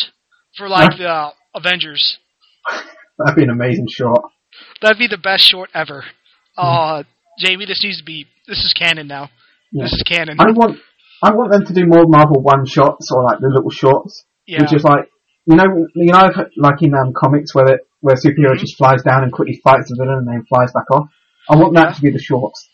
[0.58, 2.18] for like the uh, Avengers.
[3.18, 4.22] That'd be an amazing short.
[4.82, 6.04] That'd be the best short ever.
[6.58, 7.04] Uh
[7.40, 9.30] Jamie, this needs to be this is canon now.
[9.72, 9.84] Yeah.
[9.84, 10.38] This is canon.
[10.40, 10.80] I want,
[11.22, 14.62] I want them to do more Marvel one shots or like the little shorts, yeah.
[14.62, 15.10] which is like,
[15.46, 18.60] you know, you know, like in um, comics where it, where a superhero Mhm.
[18.60, 21.10] just flies down and quickly fights the villain and then flies back off.
[21.50, 22.70] I want that to be the shorts.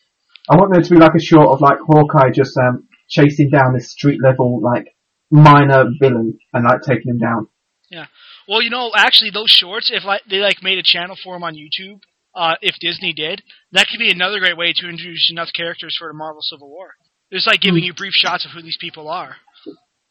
[0.49, 3.73] I want there to be like a short of like Hawkeye just um chasing down
[3.73, 4.95] this street level like
[5.31, 7.47] minor villain and like taking him down.
[7.89, 8.05] Yeah.
[8.47, 11.43] Well, you know, actually those shorts, if like they like made a channel for them
[11.43, 11.99] on YouTube,
[12.35, 13.41] uh, if Disney did,
[13.71, 16.93] that could be another great way to introduce enough characters for the Marvel Civil War.
[17.34, 17.88] Just like giving Mm.
[17.88, 19.36] you brief shots of who these people are.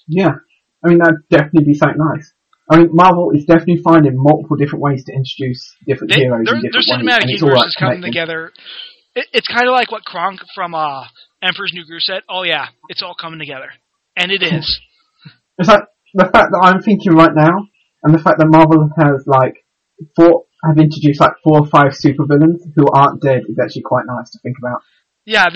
[0.08, 0.32] Yeah,
[0.84, 2.32] I mean that'd definitely be something nice.
[2.70, 6.54] I mean Marvel is definitely finding multiple different ways to introduce different They, heroes their,
[6.60, 8.52] their different ways, cinematic and it's all universe like is coming together.
[9.14, 11.04] It, it's kind of like what Kronk from uh,
[11.42, 12.22] Emperor's New Groove said.
[12.28, 13.70] Oh yeah, it's all coming together,
[14.16, 14.80] and it is.
[15.56, 15.84] It's like
[16.14, 17.68] the fact that I'm thinking right now,
[18.02, 19.54] and the fact that Marvel has like
[20.16, 24.30] four have introduced like four or five supervillains who aren't dead is actually quite nice
[24.32, 24.80] to think about.
[25.24, 25.46] Yeah,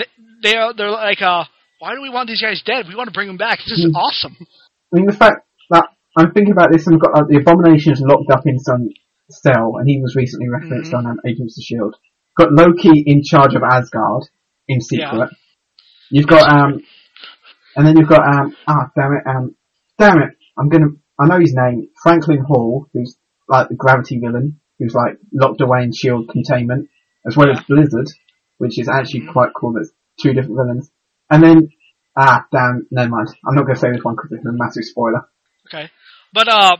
[0.41, 0.73] they, they are.
[0.73, 1.43] They're like, uh,
[1.79, 2.85] why do we want these guys dead?
[2.87, 3.59] We want to bring them back.
[3.59, 3.95] This is Mm.
[3.95, 4.35] awesome.
[4.39, 4.45] I
[4.97, 5.85] mean, the fact that
[6.17, 8.89] I'm thinking about this, and we've got like, the Abominations locked up in some
[9.29, 10.97] cell, and he was recently referenced Mhm.
[10.97, 11.95] on um, Agents of Shield.
[12.37, 14.23] Got Loki in charge of Asgard
[14.67, 15.29] in secret.
[15.29, 15.37] Yeah.
[16.11, 16.81] You've got um,
[17.75, 19.55] and then you've got um, ah, damn it, um,
[19.99, 20.87] damn it, I'm gonna,
[21.19, 23.15] I know his name, Franklin Hall, who's
[23.47, 26.89] like the gravity villain, who's like locked away in shield containment,
[27.27, 28.07] as well as Blizzard,
[28.57, 29.33] which is actually Mhm.
[29.33, 29.73] quite cool.
[29.73, 30.91] There's two different villains.
[31.29, 31.69] And then,
[32.17, 33.29] ah, damn, never mind.
[33.47, 35.29] I'm not gonna say this one because it's a massive spoiler.
[35.67, 35.89] Okay,
[36.33, 36.77] but uh,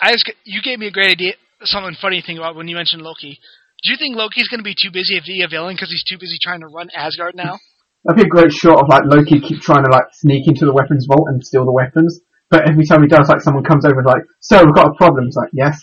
[0.00, 1.34] I just, you gave me a great idea.
[1.64, 3.38] Something funny thing about when you mentioned Loki.
[3.82, 6.04] Do you think Loki's going to be too busy to be a villain because he's
[6.04, 7.58] too busy trying to run Asgard now?
[8.04, 10.74] That'd be a great shot of like Loki keep trying to like sneak into the
[10.74, 12.20] weapons vault and steal the weapons.
[12.50, 14.94] But every time he does, like someone comes over and like, "Sir, we've got a
[14.98, 15.78] problem." It's like, "Yes."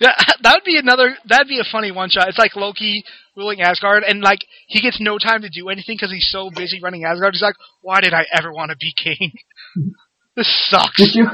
[0.00, 1.16] Yeah, that would be another.
[1.28, 2.28] That'd be a funny one shot.
[2.28, 3.04] It's like Loki
[3.36, 6.80] ruling Asgard, and like he gets no time to do anything because he's so busy
[6.82, 7.34] running Asgard.
[7.34, 9.32] He's like, "Why did I ever want to be king?
[10.36, 11.28] this sucks." Did you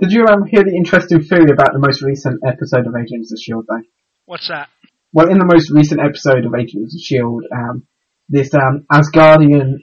[0.00, 3.36] did you um, hear the interesting theory about the most recent episode of Agents of
[3.36, 3.66] the Shield?
[3.68, 3.82] Though,
[4.26, 4.68] What's that?
[5.12, 7.86] well, in the most recent episode of Agents of the Shield, um,
[8.28, 9.78] this um, Asgardian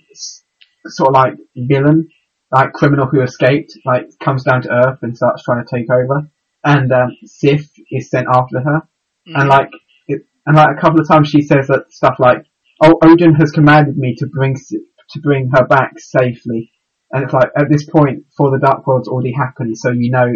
[0.86, 2.08] sort of like villain,
[2.52, 6.32] like criminal who escaped, like comes down to Earth and starts trying to take over,
[6.68, 7.62] and um, Sif
[7.92, 8.82] is sent after her.
[9.28, 9.42] Mm.
[9.42, 9.70] and like
[10.08, 12.46] it, and like a couple of times she says that stuff like,
[12.82, 16.72] "Oh, Odin has commanded me to bring to bring her back safely,"
[17.12, 20.28] and it's like at this point, Thor the Dark World's already happened, so you know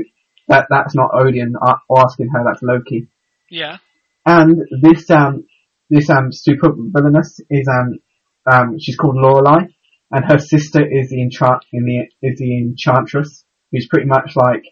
[0.48, 1.54] that that's not Odin
[1.98, 3.08] asking her, that's Loki.
[3.50, 3.78] yeah,
[4.26, 5.46] And this um
[5.90, 8.00] this um super villainess is um
[8.52, 9.68] um she's called Lorelei,
[10.12, 14.64] and her sister is the enchant in the is the Enchantress, who's pretty much like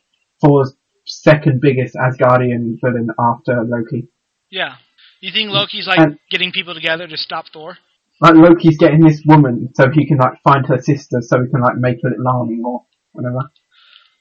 [0.41, 0.74] Thor's
[1.10, 4.07] second biggest Asgardian villain after Loki.
[4.49, 4.76] yeah.
[5.22, 7.78] You think Loki's like And- getting people together to stop Thor?
[8.22, 11.62] like Loki's getting this woman so he can like find her sister so he can
[11.62, 12.84] like make a little army or
[13.14, 13.49] whatever.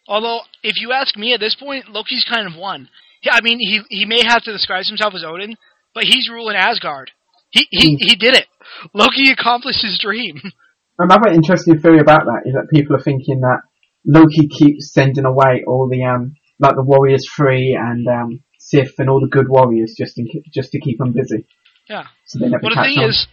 [0.09, 2.89] Although, if you ask me at this point, Loki's kind of won.
[3.23, 5.55] Yeah, I mean, he he may have to describe himself as Odin,
[5.95, 7.11] but he's ruling Asgard.
[7.51, 7.97] He he Hmm.
[8.09, 8.47] he did it.
[8.95, 10.41] Loki accomplished his dream.
[10.99, 13.61] Another interesting theory about that is that people are thinking that
[14.05, 19.09] Loki keeps sending away all the um like the Warriors Three and um Sif and
[19.09, 21.47] all the good warriors just in, just to keep them busy
[21.89, 22.05] Yeah.
[22.27, 23.09] so they never Well, the thing on.
[23.11, 23.27] is,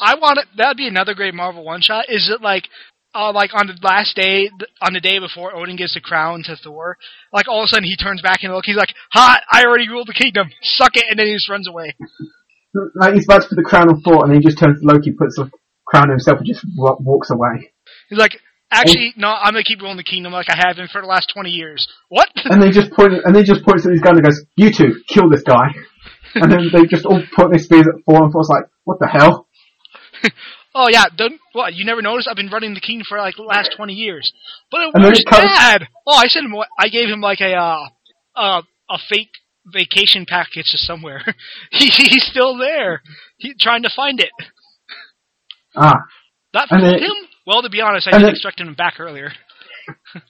[0.00, 0.46] I want it.
[0.56, 2.06] That'd be another great Marvel one shot.
[2.08, 2.64] Is it like,
[3.14, 4.50] uh, like on the last day,
[4.82, 6.98] on the day before Odin gives the crown to Thor,
[7.32, 9.40] like all of a sudden he turns back and look, he's like, "Hot!
[9.50, 10.50] I already ruled the kingdom.
[10.62, 11.94] Suck it!" And then he just runs away.
[12.96, 14.86] like he's about to put the crown on Thor and then he just turns to
[14.86, 15.48] Loki, puts the
[15.86, 17.70] crown on himself and just wa- walks away.
[18.10, 18.40] He's like,
[18.74, 21.30] "Actually, no, I'm gonna keep ruling the kingdom like I have been for the last
[21.32, 22.28] twenty years." What?
[22.44, 25.02] And they just point and they just points at his gun and goes, "You two,
[25.08, 25.68] kill this guy."
[26.34, 29.08] and then they just all put their spears at Thor and Thor's like, "What the
[29.08, 29.46] hell?"
[30.74, 31.74] oh yeah, don't what?
[31.74, 32.28] You never noticed?
[32.28, 34.32] I've been running the kingdom for like the last twenty years.
[34.70, 35.86] But it And was comes- bad.
[36.06, 36.54] Oh, I sent him.
[36.78, 37.88] I gave him like a uh,
[38.36, 39.30] uh, a fake
[39.66, 41.22] vacation package to somewhere.
[41.70, 43.02] he, he's still there.
[43.38, 44.30] He trying to find it.
[45.76, 45.94] Ah,
[46.52, 47.28] That And fooled him.
[47.46, 49.32] Well, to be honest, I and did then- expect him back earlier.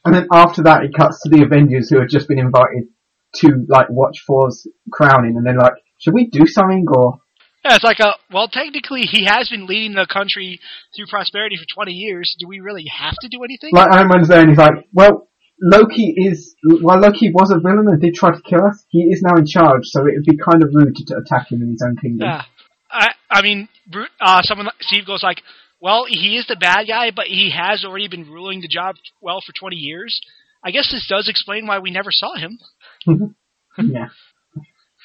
[0.04, 2.88] And then after that, it cuts to the Avengers who have just been invited
[3.36, 7.20] to like watch Thor's crowning, and they're like, "Should we do something?" Or
[7.64, 10.58] Yeah, it's like a well, technically he has been leading the country
[10.96, 12.34] through prosperity for twenty years.
[12.40, 13.70] Do we really have to do anything?
[13.72, 15.28] like Iron Man's there, and he's like, "Well,
[15.62, 19.22] Loki is while Loki was a villain and did try to kill us, he is
[19.22, 21.70] now in charge, so it would be kind of rude to, to attack him in
[21.70, 22.42] his own kingdom." Yeah.
[22.90, 23.68] I I mean,
[24.20, 25.42] uh, someone Steve goes like,
[25.80, 29.40] "Well, he is the bad guy, but he has already been ruling the job well
[29.44, 30.20] for 20 years."
[30.66, 32.58] I guess this does explain why we never saw him.
[33.78, 34.08] yeah.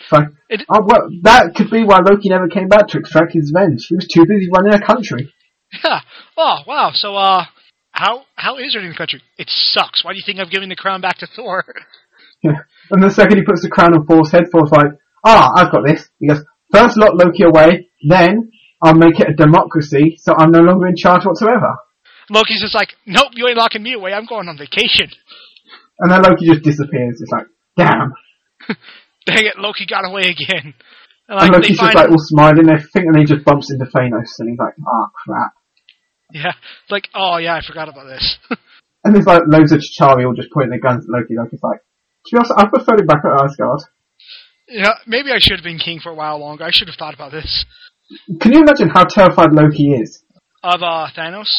[0.09, 0.17] So,
[0.49, 3.85] It- oh, well, that could be why Loki never came back to extract his revenge.
[3.89, 5.33] He was too busy running a country.
[5.83, 5.99] Yeah.
[6.37, 6.91] Oh, wow.
[6.93, 7.45] So, uh,
[7.91, 9.21] how how is running the country?
[9.37, 10.03] It sucks.
[10.05, 11.63] Why do you think I'm giving the crown back to Thor?
[12.41, 12.53] Yeah.
[12.89, 14.93] And the second he puts the crown on Thor's head, Thor's like,
[15.25, 16.07] ah, I've got this.
[16.19, 16.41] He goes,
[16.71, 18.49] first lock Loki away, then
[18.81, 21.75] I'll make it a democracy, so I'm no longer in charge whatsoever.
[22.29, 24.13] Loki's just like, "Nope, you ain't locking me away.
[24.13, 25.09] I'm going on vacation."
[25.99, 27.19] And then Loki just disappears.
[27.21, 28.13] It's like, damn.
[29.25, 30.73] Dang it, Loki got away again.
[31.27, 33.69] And, And like, they Loki's just like all smiling and everything, and he just bumps
[33.71, 35.51] into Thanos, and he's like, ah, crap.
[36.31, 38.37] yeah, it's like, oh yeah, I forgot about this.
[39.01, 41.33] And there's like loads of Chitauri all just pointing their guns at Loki.
[41.33, 43.79] Loki's like, to be honest, I prefer him back at Asgard.
[44.67, 46.65] yeah, maybe I should have been king for a while longer.
[46.65, 47.65] I should have thought about this.
[48.41, 50.23] Can you imagine how terrified Loki is?
[50.63, 51.49] Of uh, Thanos.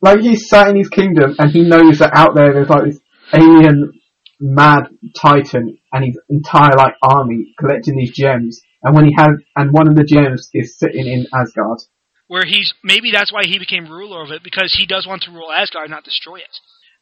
[0.00, 3.00] Like he's sat in his kingdom and he knows that out there there's like this
[3.34, 3.92] alien
[4.40, 4.84] mad
[5.20, 8.60] titan and his entire like army collecting these gems.
[8.82, 11.80] And when he has, and one of the gems is sitting in Asgard.
[12.28, 15.32] where he's maybe that's why he became ruler of it because he does want to
[15.32, 16.54] rule Asgard, not destroy it.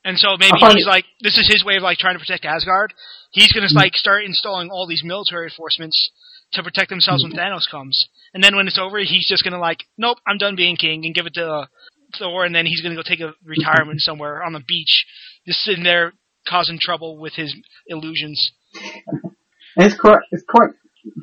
[0.04, 2.94] And so maybe he's like, this is his way of like trying to protect Asgard.
[3.30, 3.76] He's gonna Mm.
[3.76, 6.10] like start installing all these military reinforcements
[6.52, 8.08] to protect themselves when Thanos comes.
[8.34, 11.14] And then when it's over, he's just gonna like, nope, I'm done being king, and
[11.14, 11.68] give it to
[12.18, 15.04] Thor, and then he's gonna go take a retirement somewhere on the beach,
[15.46, 16.12] just sitting there
[16.48, 17.54] causing trouble with his
[17.86, 18.52] illusions.
[19.76, 20.70] And it's quite it's quite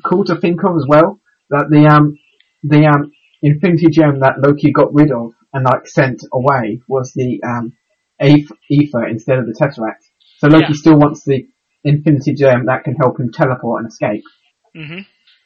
[0.04, 1.20] cool to think of as well
[1.50, 2.18] that the um
[2.62, 3.12] the um
[3.42, 7.72] Infinity Gem that Loki got rid of and like sent away was the um
[8.20, 10.02] Ether instead of the Tesseract.
[10.38, 10.72] So Loki Yeah.
[10.72, 11.46] still wants the
[11.84, 14.24] Infinity Gem that can help him teleport and escape.
[14.74, 15.00] hmm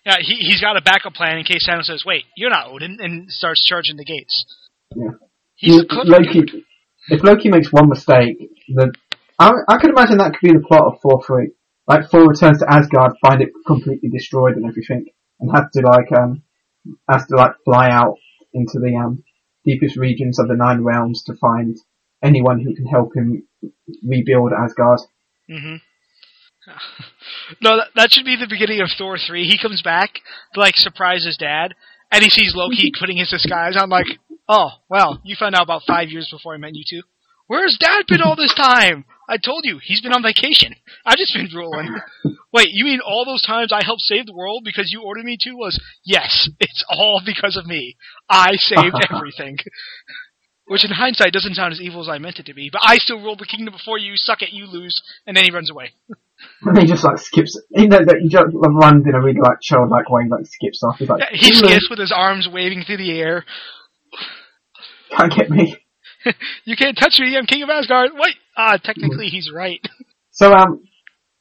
[0.06, 2.98] Yeah, he he's got a backup plan in case Thanos says, "Wait, you're not Odin,"
[3.00, 4.44] and starts charging the gates.
[4.96, 5.10] Yeah.
[5.56, 6.64] He's a You- clever Loki, dude.
[7.10, 8.92] if Loki makes one mistake, the
[9.38, 11.50] I, I could imagine that could be the plot of Thor three.
[11.86, 15.06] Like Thor returns to Asgard, find it completely destroyed and everything,
[15.40, 16.42] and has to like um
[17.08, 18.16] has to like fly out
[18.54, 19.22] into the um
[19.66, 21.76] deepest regions of the Nine Realms to find
[22.22, 23.46] anyone who can help him
[24.02, 25.00] rebuild Asgard.
[25.46, 25.76] hmm
[27.60, 29.44] no, that, that should be the beginning of Thor three.
[29.44, 30.10] He comes back
[30.54, 31.74] to like surprise his dad,
[32.10, 33.88] and he sees Loki putting his disguise on.
[33.88, 34.06] Like,
[34.48, 37.02] oh well, you found out about five years before I met you two.
[37.50, 39.04] Where's Dad been all this time?
[39.28, 40.72] I told you he's been on vacation.
[41.04, 41.96] I've just been drooling.
[42.52, 45.36] Wait, you mean all those times I helped save the world because you ordered me
[45.40, 47.96] to was yes, it's all because of me.
[48.28, 49.58] I saved everything.
[50.66, 52.98] Which in hindsight doesn't sound as evil as I meant it to be, but I
[52.98, 55.90] still ruled the kingdom before you, suck it, you lose, and then he runs away.
[56.62, 57.58] And he just like skips.
[57.74, 60.96] He, know that he just runs in a really like childlike way, like skips off.
[60.98, 63.44] He's like, Yeah, he "Hmm, skips with his arms waving through the air.
[65.16, 65.76] can't get me.
[66.66, 68.10] You can't touch me, I'm king of Asgard.
[68.14, 68.34] Wait!
[68.54, 69.80] Ah, technically he's right.
[70.32, 70.84] So um,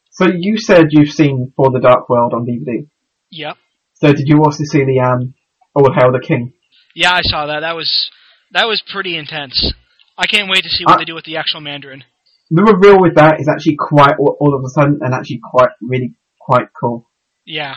[0.09, 2.87] so you said you've seen Thor the Dark World on DVD.
[3.29, 3.55] yep.
[3.93, 5.33] So did you also see the um,
[5.75, 6.53] All Hail the King?
[6.95, 7.59] Yeah, I saw that.
[7.61, 8.09] That was
[8.51, 9.73] that was pretty intense.
[10.17, 12.03] I can't wait to see what Uh, they do with the actual Mandarin.
[12.51, 16.15] The reveal with that is actually quite all, of a sudden, and actually quite really
[16.39, 17.09] quite cool.
[17.45, 17.75] Yeah.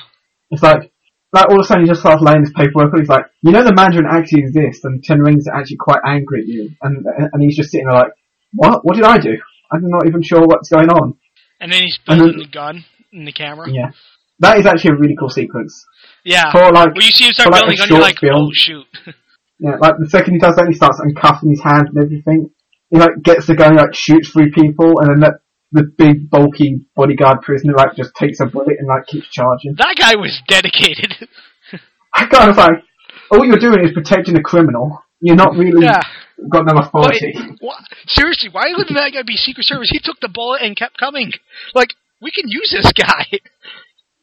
[0.51, 0.93] It's like
[1.33, 3.53] like all of a sudden he just starts laying this paperwork, and he's like, you
[3.53, 7.05] know, the Mandarin actually exists, and Ten Rings are actually quite angry at you, and
[7.05, 8.13] and he's just sitting there like,
[8.55, 8.85] what?
[8.85, 9.37] What did I do?
[9.71, 11.15] I'm not even sure what's going on.
[11.61, 13.71] And then he's then- the gun in the camera.
[13.71, 13.93] Yeah,
[14.41, 15.85] that is actually a really cool sequence.
[16.25, 16.51] Yeah.
[16.53, 18.49] For like When you see him start like building the gun, you're like, oh, film.
[18.49, 18.87] oh shoot.
[19.63, 22.51] Yeah, like the second he does that, he starts uncuffing his hands and everything.
[22.93, 25.41] He like gets the gun, like shoots through people, and then that
[25.73, 29.75] the big bulky bodyguard prisoner like just takes a bullet and like keeps charging.
[29.79, 31.27] That guy was dedicated.
[32.15, 32.85] I kind of like,
[33.31, 34.99] all you're doing is protecting a criminal.
[35.23, 36.03] You're not really yeah.
[36.51, 37.33] got no authority.
[37.61, 37.81] What?
[38.07, 39.89] Seriously, why wouldn't that guy be Secret Service?
[39.91, 41.33] He took the bullet and kept coming.
[41.75, 43.25] Like, we can use this guy.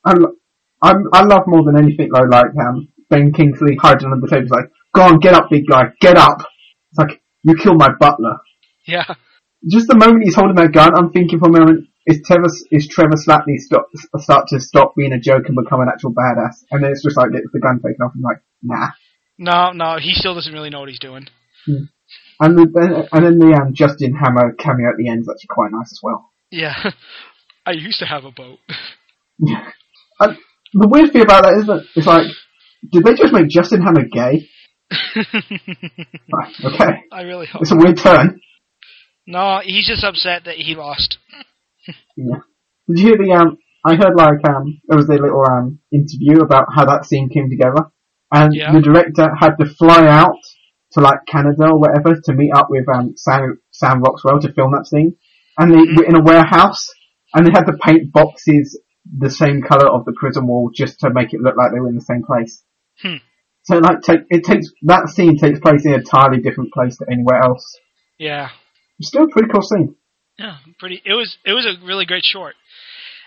[0.05, 0.13] I,
[0.83, 4.43] I, I love more than anything though, like um, Ben Kingsley hiding under the table.
[4.43, 6.37] He's like, "Go on, get up, big guy, get up."
[6.91, 8.37] It's like you killed my butler.
[8.89, 9.05] Yeah.
[9.67, 12.87] Just the moment he's holding that gun, I'm thinking for a moment, is Trevor is
[12.87, 13.87] Trevor Slattery stop,
[14.17, 16.63] start to stop being a joke and become an actual badass?
[16.71, 18.89] And then it's just like the gun taken off and like, nah.
[19.37, 21.27] No, no, he still doesn't really know what he's doing.
[21.67, 25.71] And the, and then the um, Justin Hammer cameo at the end is actually quite
[25.71, 26.29] nice as well.
[26.51, 26.73] Yeah.
[27.65, 28.59] I used to have a boat.
[30.21, 30.37] And
[30.73, 32.27] the weird thing about that is that it's like,
[32.91, 34.47] did they just make Justin Hammer gay?
[36.31, 37.61] Right, okay, I really hope.
[37.61, 38.41] it's a weird turn.
[39.29, 41.19] No, he's just upset that he lost.
[42.17, 42.41] Yeah.
[42.87, 43.57] Did you hear the um?
[43.85, 47.49] I heard like um, there was a little um interview about how that scene came
[47.49, 47.91] together,
[48.33, 48.71] and Yeah.
[48.73, 50.35] the director had to fly out
[50.93, 54.71] to like Canada or whatever to meet up with um Sam Sam Rockwell to film
[54.71, 55.15] that scene,
[55.59, 55.97] and they Mhm.
[55.97, 56.89] were in a warehouse,
[57.35, 58.81] and they had to paint boxes
[59.17, 61.89] the same color of the prison wall just to make it look like they were
[61.89, 62.63] in the same place.
[63.01, 63.17] Hmm.
[63.61, 67.05] So like take it takes that scene takes place in a entirely different place to
[67.11, 67.63] anywhere else.
[68.17, 68.49] Yeah.
[68.99, 69.95] It's still a pretty cool scene.
[70.37, 71.01] Yeah, pretty.
[71.05, 72.55] It was it was a really great short,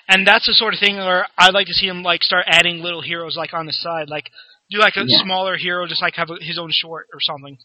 [0.08, 2.78] and that's the sort of thing where I'd like to see him like start adding
[2.82, 4.30] little heroes like on the side, like
[4.70, 5.22] do like a Yeah.
[5.22, 7.58] smaller hero, just like have a, his own short or something.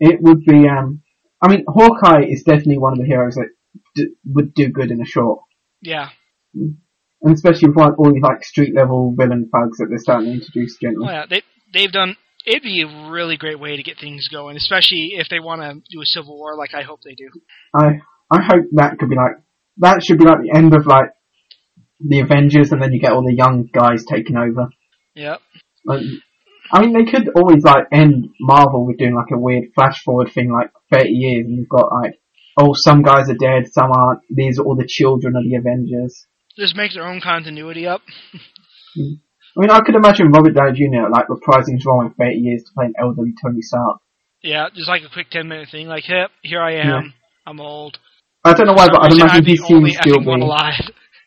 [0.00, 1.02] it would be um
[1.42, 3.48] I mean Hawkeye is definitely one of the heroes that
[3.94, 5.40] d- would do good in a short
[5.82, 6.08] Yeah.
[6.54, 10.34] and especially with like, all these like street level villain thugs that they're starting to
[10.38, 12.16] introduce gently Oh yeah, they they've done.
[12.48, 15.74] It'd be a really great way to get things going, especially if they want to
[15.90, 17.28] do a civil war, like I hope they do.
[17.74, 18.00] I
[18.30, 19.42] I hope that could be like
[19.78, 21.10] that should be like the end of like
[22.00, 24.68] the Avengers and then you get all the young guys taking over
[25.14, 25.40] Yep.
[25.84, 26.02] like,
[26.72, 30.30] I mean they could always like end Marvel with doing like a weird flash forward
[30.32, 32.20] thing like 30 years and you've got like
[32.60, 36.26] oh some guys are dead some aren't these are all the children of the Avengers
[36.56, 38.02] Just make their own continuity up.
[38.96, 39.20] Mm.
[39.58, 41.10] I mean, I could imagine Robert Downey Jr.
[41.10, 43.98] like reprising his role in 30 years to play an elderly Tony Stark.
[44.40, 46.86] Yeah, just like a quick ten minute thing, like, yep, here I am.
[46.86, 47.00] Yeah.
[47.44, 47.98] I'm old.
[48.44, 50.78] I don't know why, but I'd imagine I'm his the still be alive.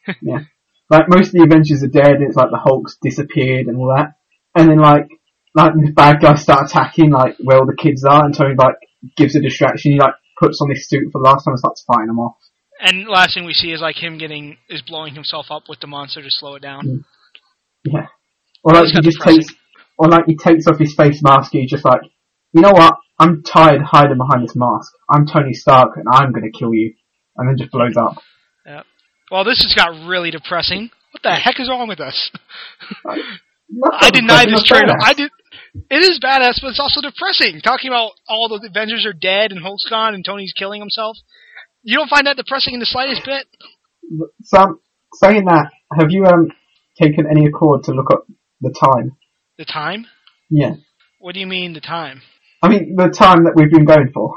[0.90, 2.16] like most of the Avengers are dead.
[2.16, 4.14] And it's like the Hulk's disappeared and all that,
[4.56, 5.10] and then like
[5.54, 8.76] like the bad guys start attacking like where all the kids are, and Tony like
[9.18, 9.92] gives a distraction.
[9.92, 12.38] He like puts on his suit for the last time and starts fighting them off.
[12.80, 15.88] And last thing we see is like him getting is blowing himself up with the
[15.88, 16.88] monster to slow it down.
[16.88, 17.04] Mm.
[17.84, 18.08] Yeah.
[18.64, 19.42] Or like he just depressing.
[19.42, 19.54] takes,
[19.98, 21.54] or like he takes off his face mask.
[21.54, 22.02] And he's just like,
[22.54, 22.96] you know what?
[23.20, 24.92] I'm tired hiding behind this mask.
[25.10, 26.94] I'm Tony Stark, and I'm gonna kill you.
[27.38, 28.16] And then just blows up.
[28.66, 28.84] Yeah.
[29.32, 30.90] Well, this has got really depressing.
[31.12, 32.32] What the heck is wrong with us?
[33.06, 34.96] I deny this trailer.
[35.02, 35.32] I did.
[35.90, 37.62] It is badass, but it's also depressing.
[37.64, 41.16] Talking about all the Avengers are dead and Hulk's gone and Tony's killing himself.
[41.84, 43.48] You don't find that depressing in the slightest bit?
[44.44, 44.80] So I'm
[45.14, 46.50] saying that, have you um
[47.00, 48.28] taken any accord to look up
[48.62, 49.18] the time?
[49.58, 50.06] The time?
[50.50, 50.76] Yeah.
[51.20, 52.22] What do you mean the time?
[52.62, 54.34] I mean the time that we've been going for.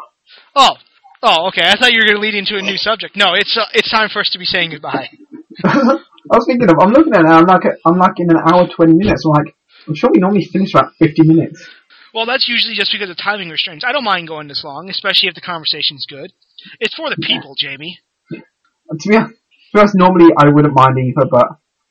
[0.57, 0.77] Oh,
[1.23, 1.63] oh, okay.
[1.63, 3.17] I thought you were going to lead into a new subject.
[3.17, 5.09] No, it's uh, it's time for us to be saying goodbye.
[5.65, 6.77] I was thinking of.
[6.81, 7.29] I'm looking at it.
[7.29, 9.25] I'm like, I'm like in an hour twenty minutes.
[9.27, 9.55] I'm like,
[9.87, 11.67] I'm sure we normally finish about fifty minutes.
[12.15, 13.85] Well, that's usually just because of timing restraints.
[13.85, 16.33] I don't mind going this long, especially if the conversation's good.
[16.81, 17.99] It's for the people, Jamie.
[18.89, 21.47] And to be honest, to be honest, normally I wouldn't mind either, but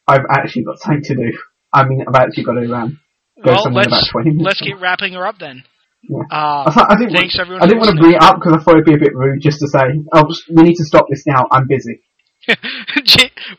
[0.08, 1.38] I've actually got something to do.
[1.74, 3.00] I mean, I've actually got to um,
[3.44, 4.46] go Well, somewhere in let's about twenty minutes.
[4.46, 5.64] let's get wrapping her up then.
[6.08, 6.20] Yeah.
[6.32, 7.14] Uh, I, I didn't.
[7.16, 7.64] thanks want, everyone.
[7.64, 9.42] I didn't want to bring it up because I thought it'd be a bit rude
[9.42, 11.48] just to say, "Oh, we need to stop this now.
[11.52, 12.02] I'm busy."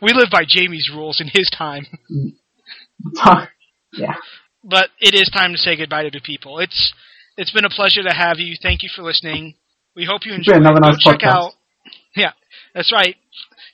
[0.03, 1.87] We live by Jamie's rules in his time.
[3.93, 4.15] yeah.
[4.63, 6.59] But it is time to say goodbye to the people.
[6.59, 6.93] It's
[7.37, 8.57] it's been a pleasure to have you.
[8.63, 9.55] Thank you for listening.
[9.97, 10.69] We hope you It's been enjoy.
[10.69, 11.35] another Go nice check podcast.
[11.35, 11.53] out.
[12.17, 12.31] Yeah,
[12.75, 13.17] that's right.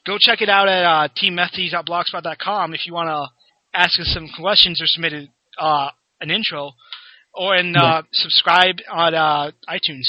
[0.06, 3.28] Go check it out at uh, teammeths.blogspot.com if you want to
[3.74, 5.12] ask us some questions or submit
[5.58, 5.88] uh,
[6.20, 6.72] an intro,
[7.34, 10.06] or and uh, subscribe on uh, iTunes.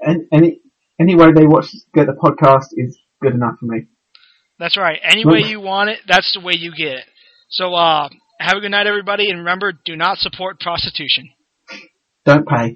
[0.00, 0.60] And any
[1.00, 3.86] any way they watch get the podcast is good enough for me.
[4.58, 5.00] That's right.
[5.02, 7.04] Any way you want it, that's the way you get it.
[7.50, 8.08] So uh,
[8.38, 11.30] have a good night, everybody, and remember, do not support prostitution.
[12.24, 12.72] Don't pay.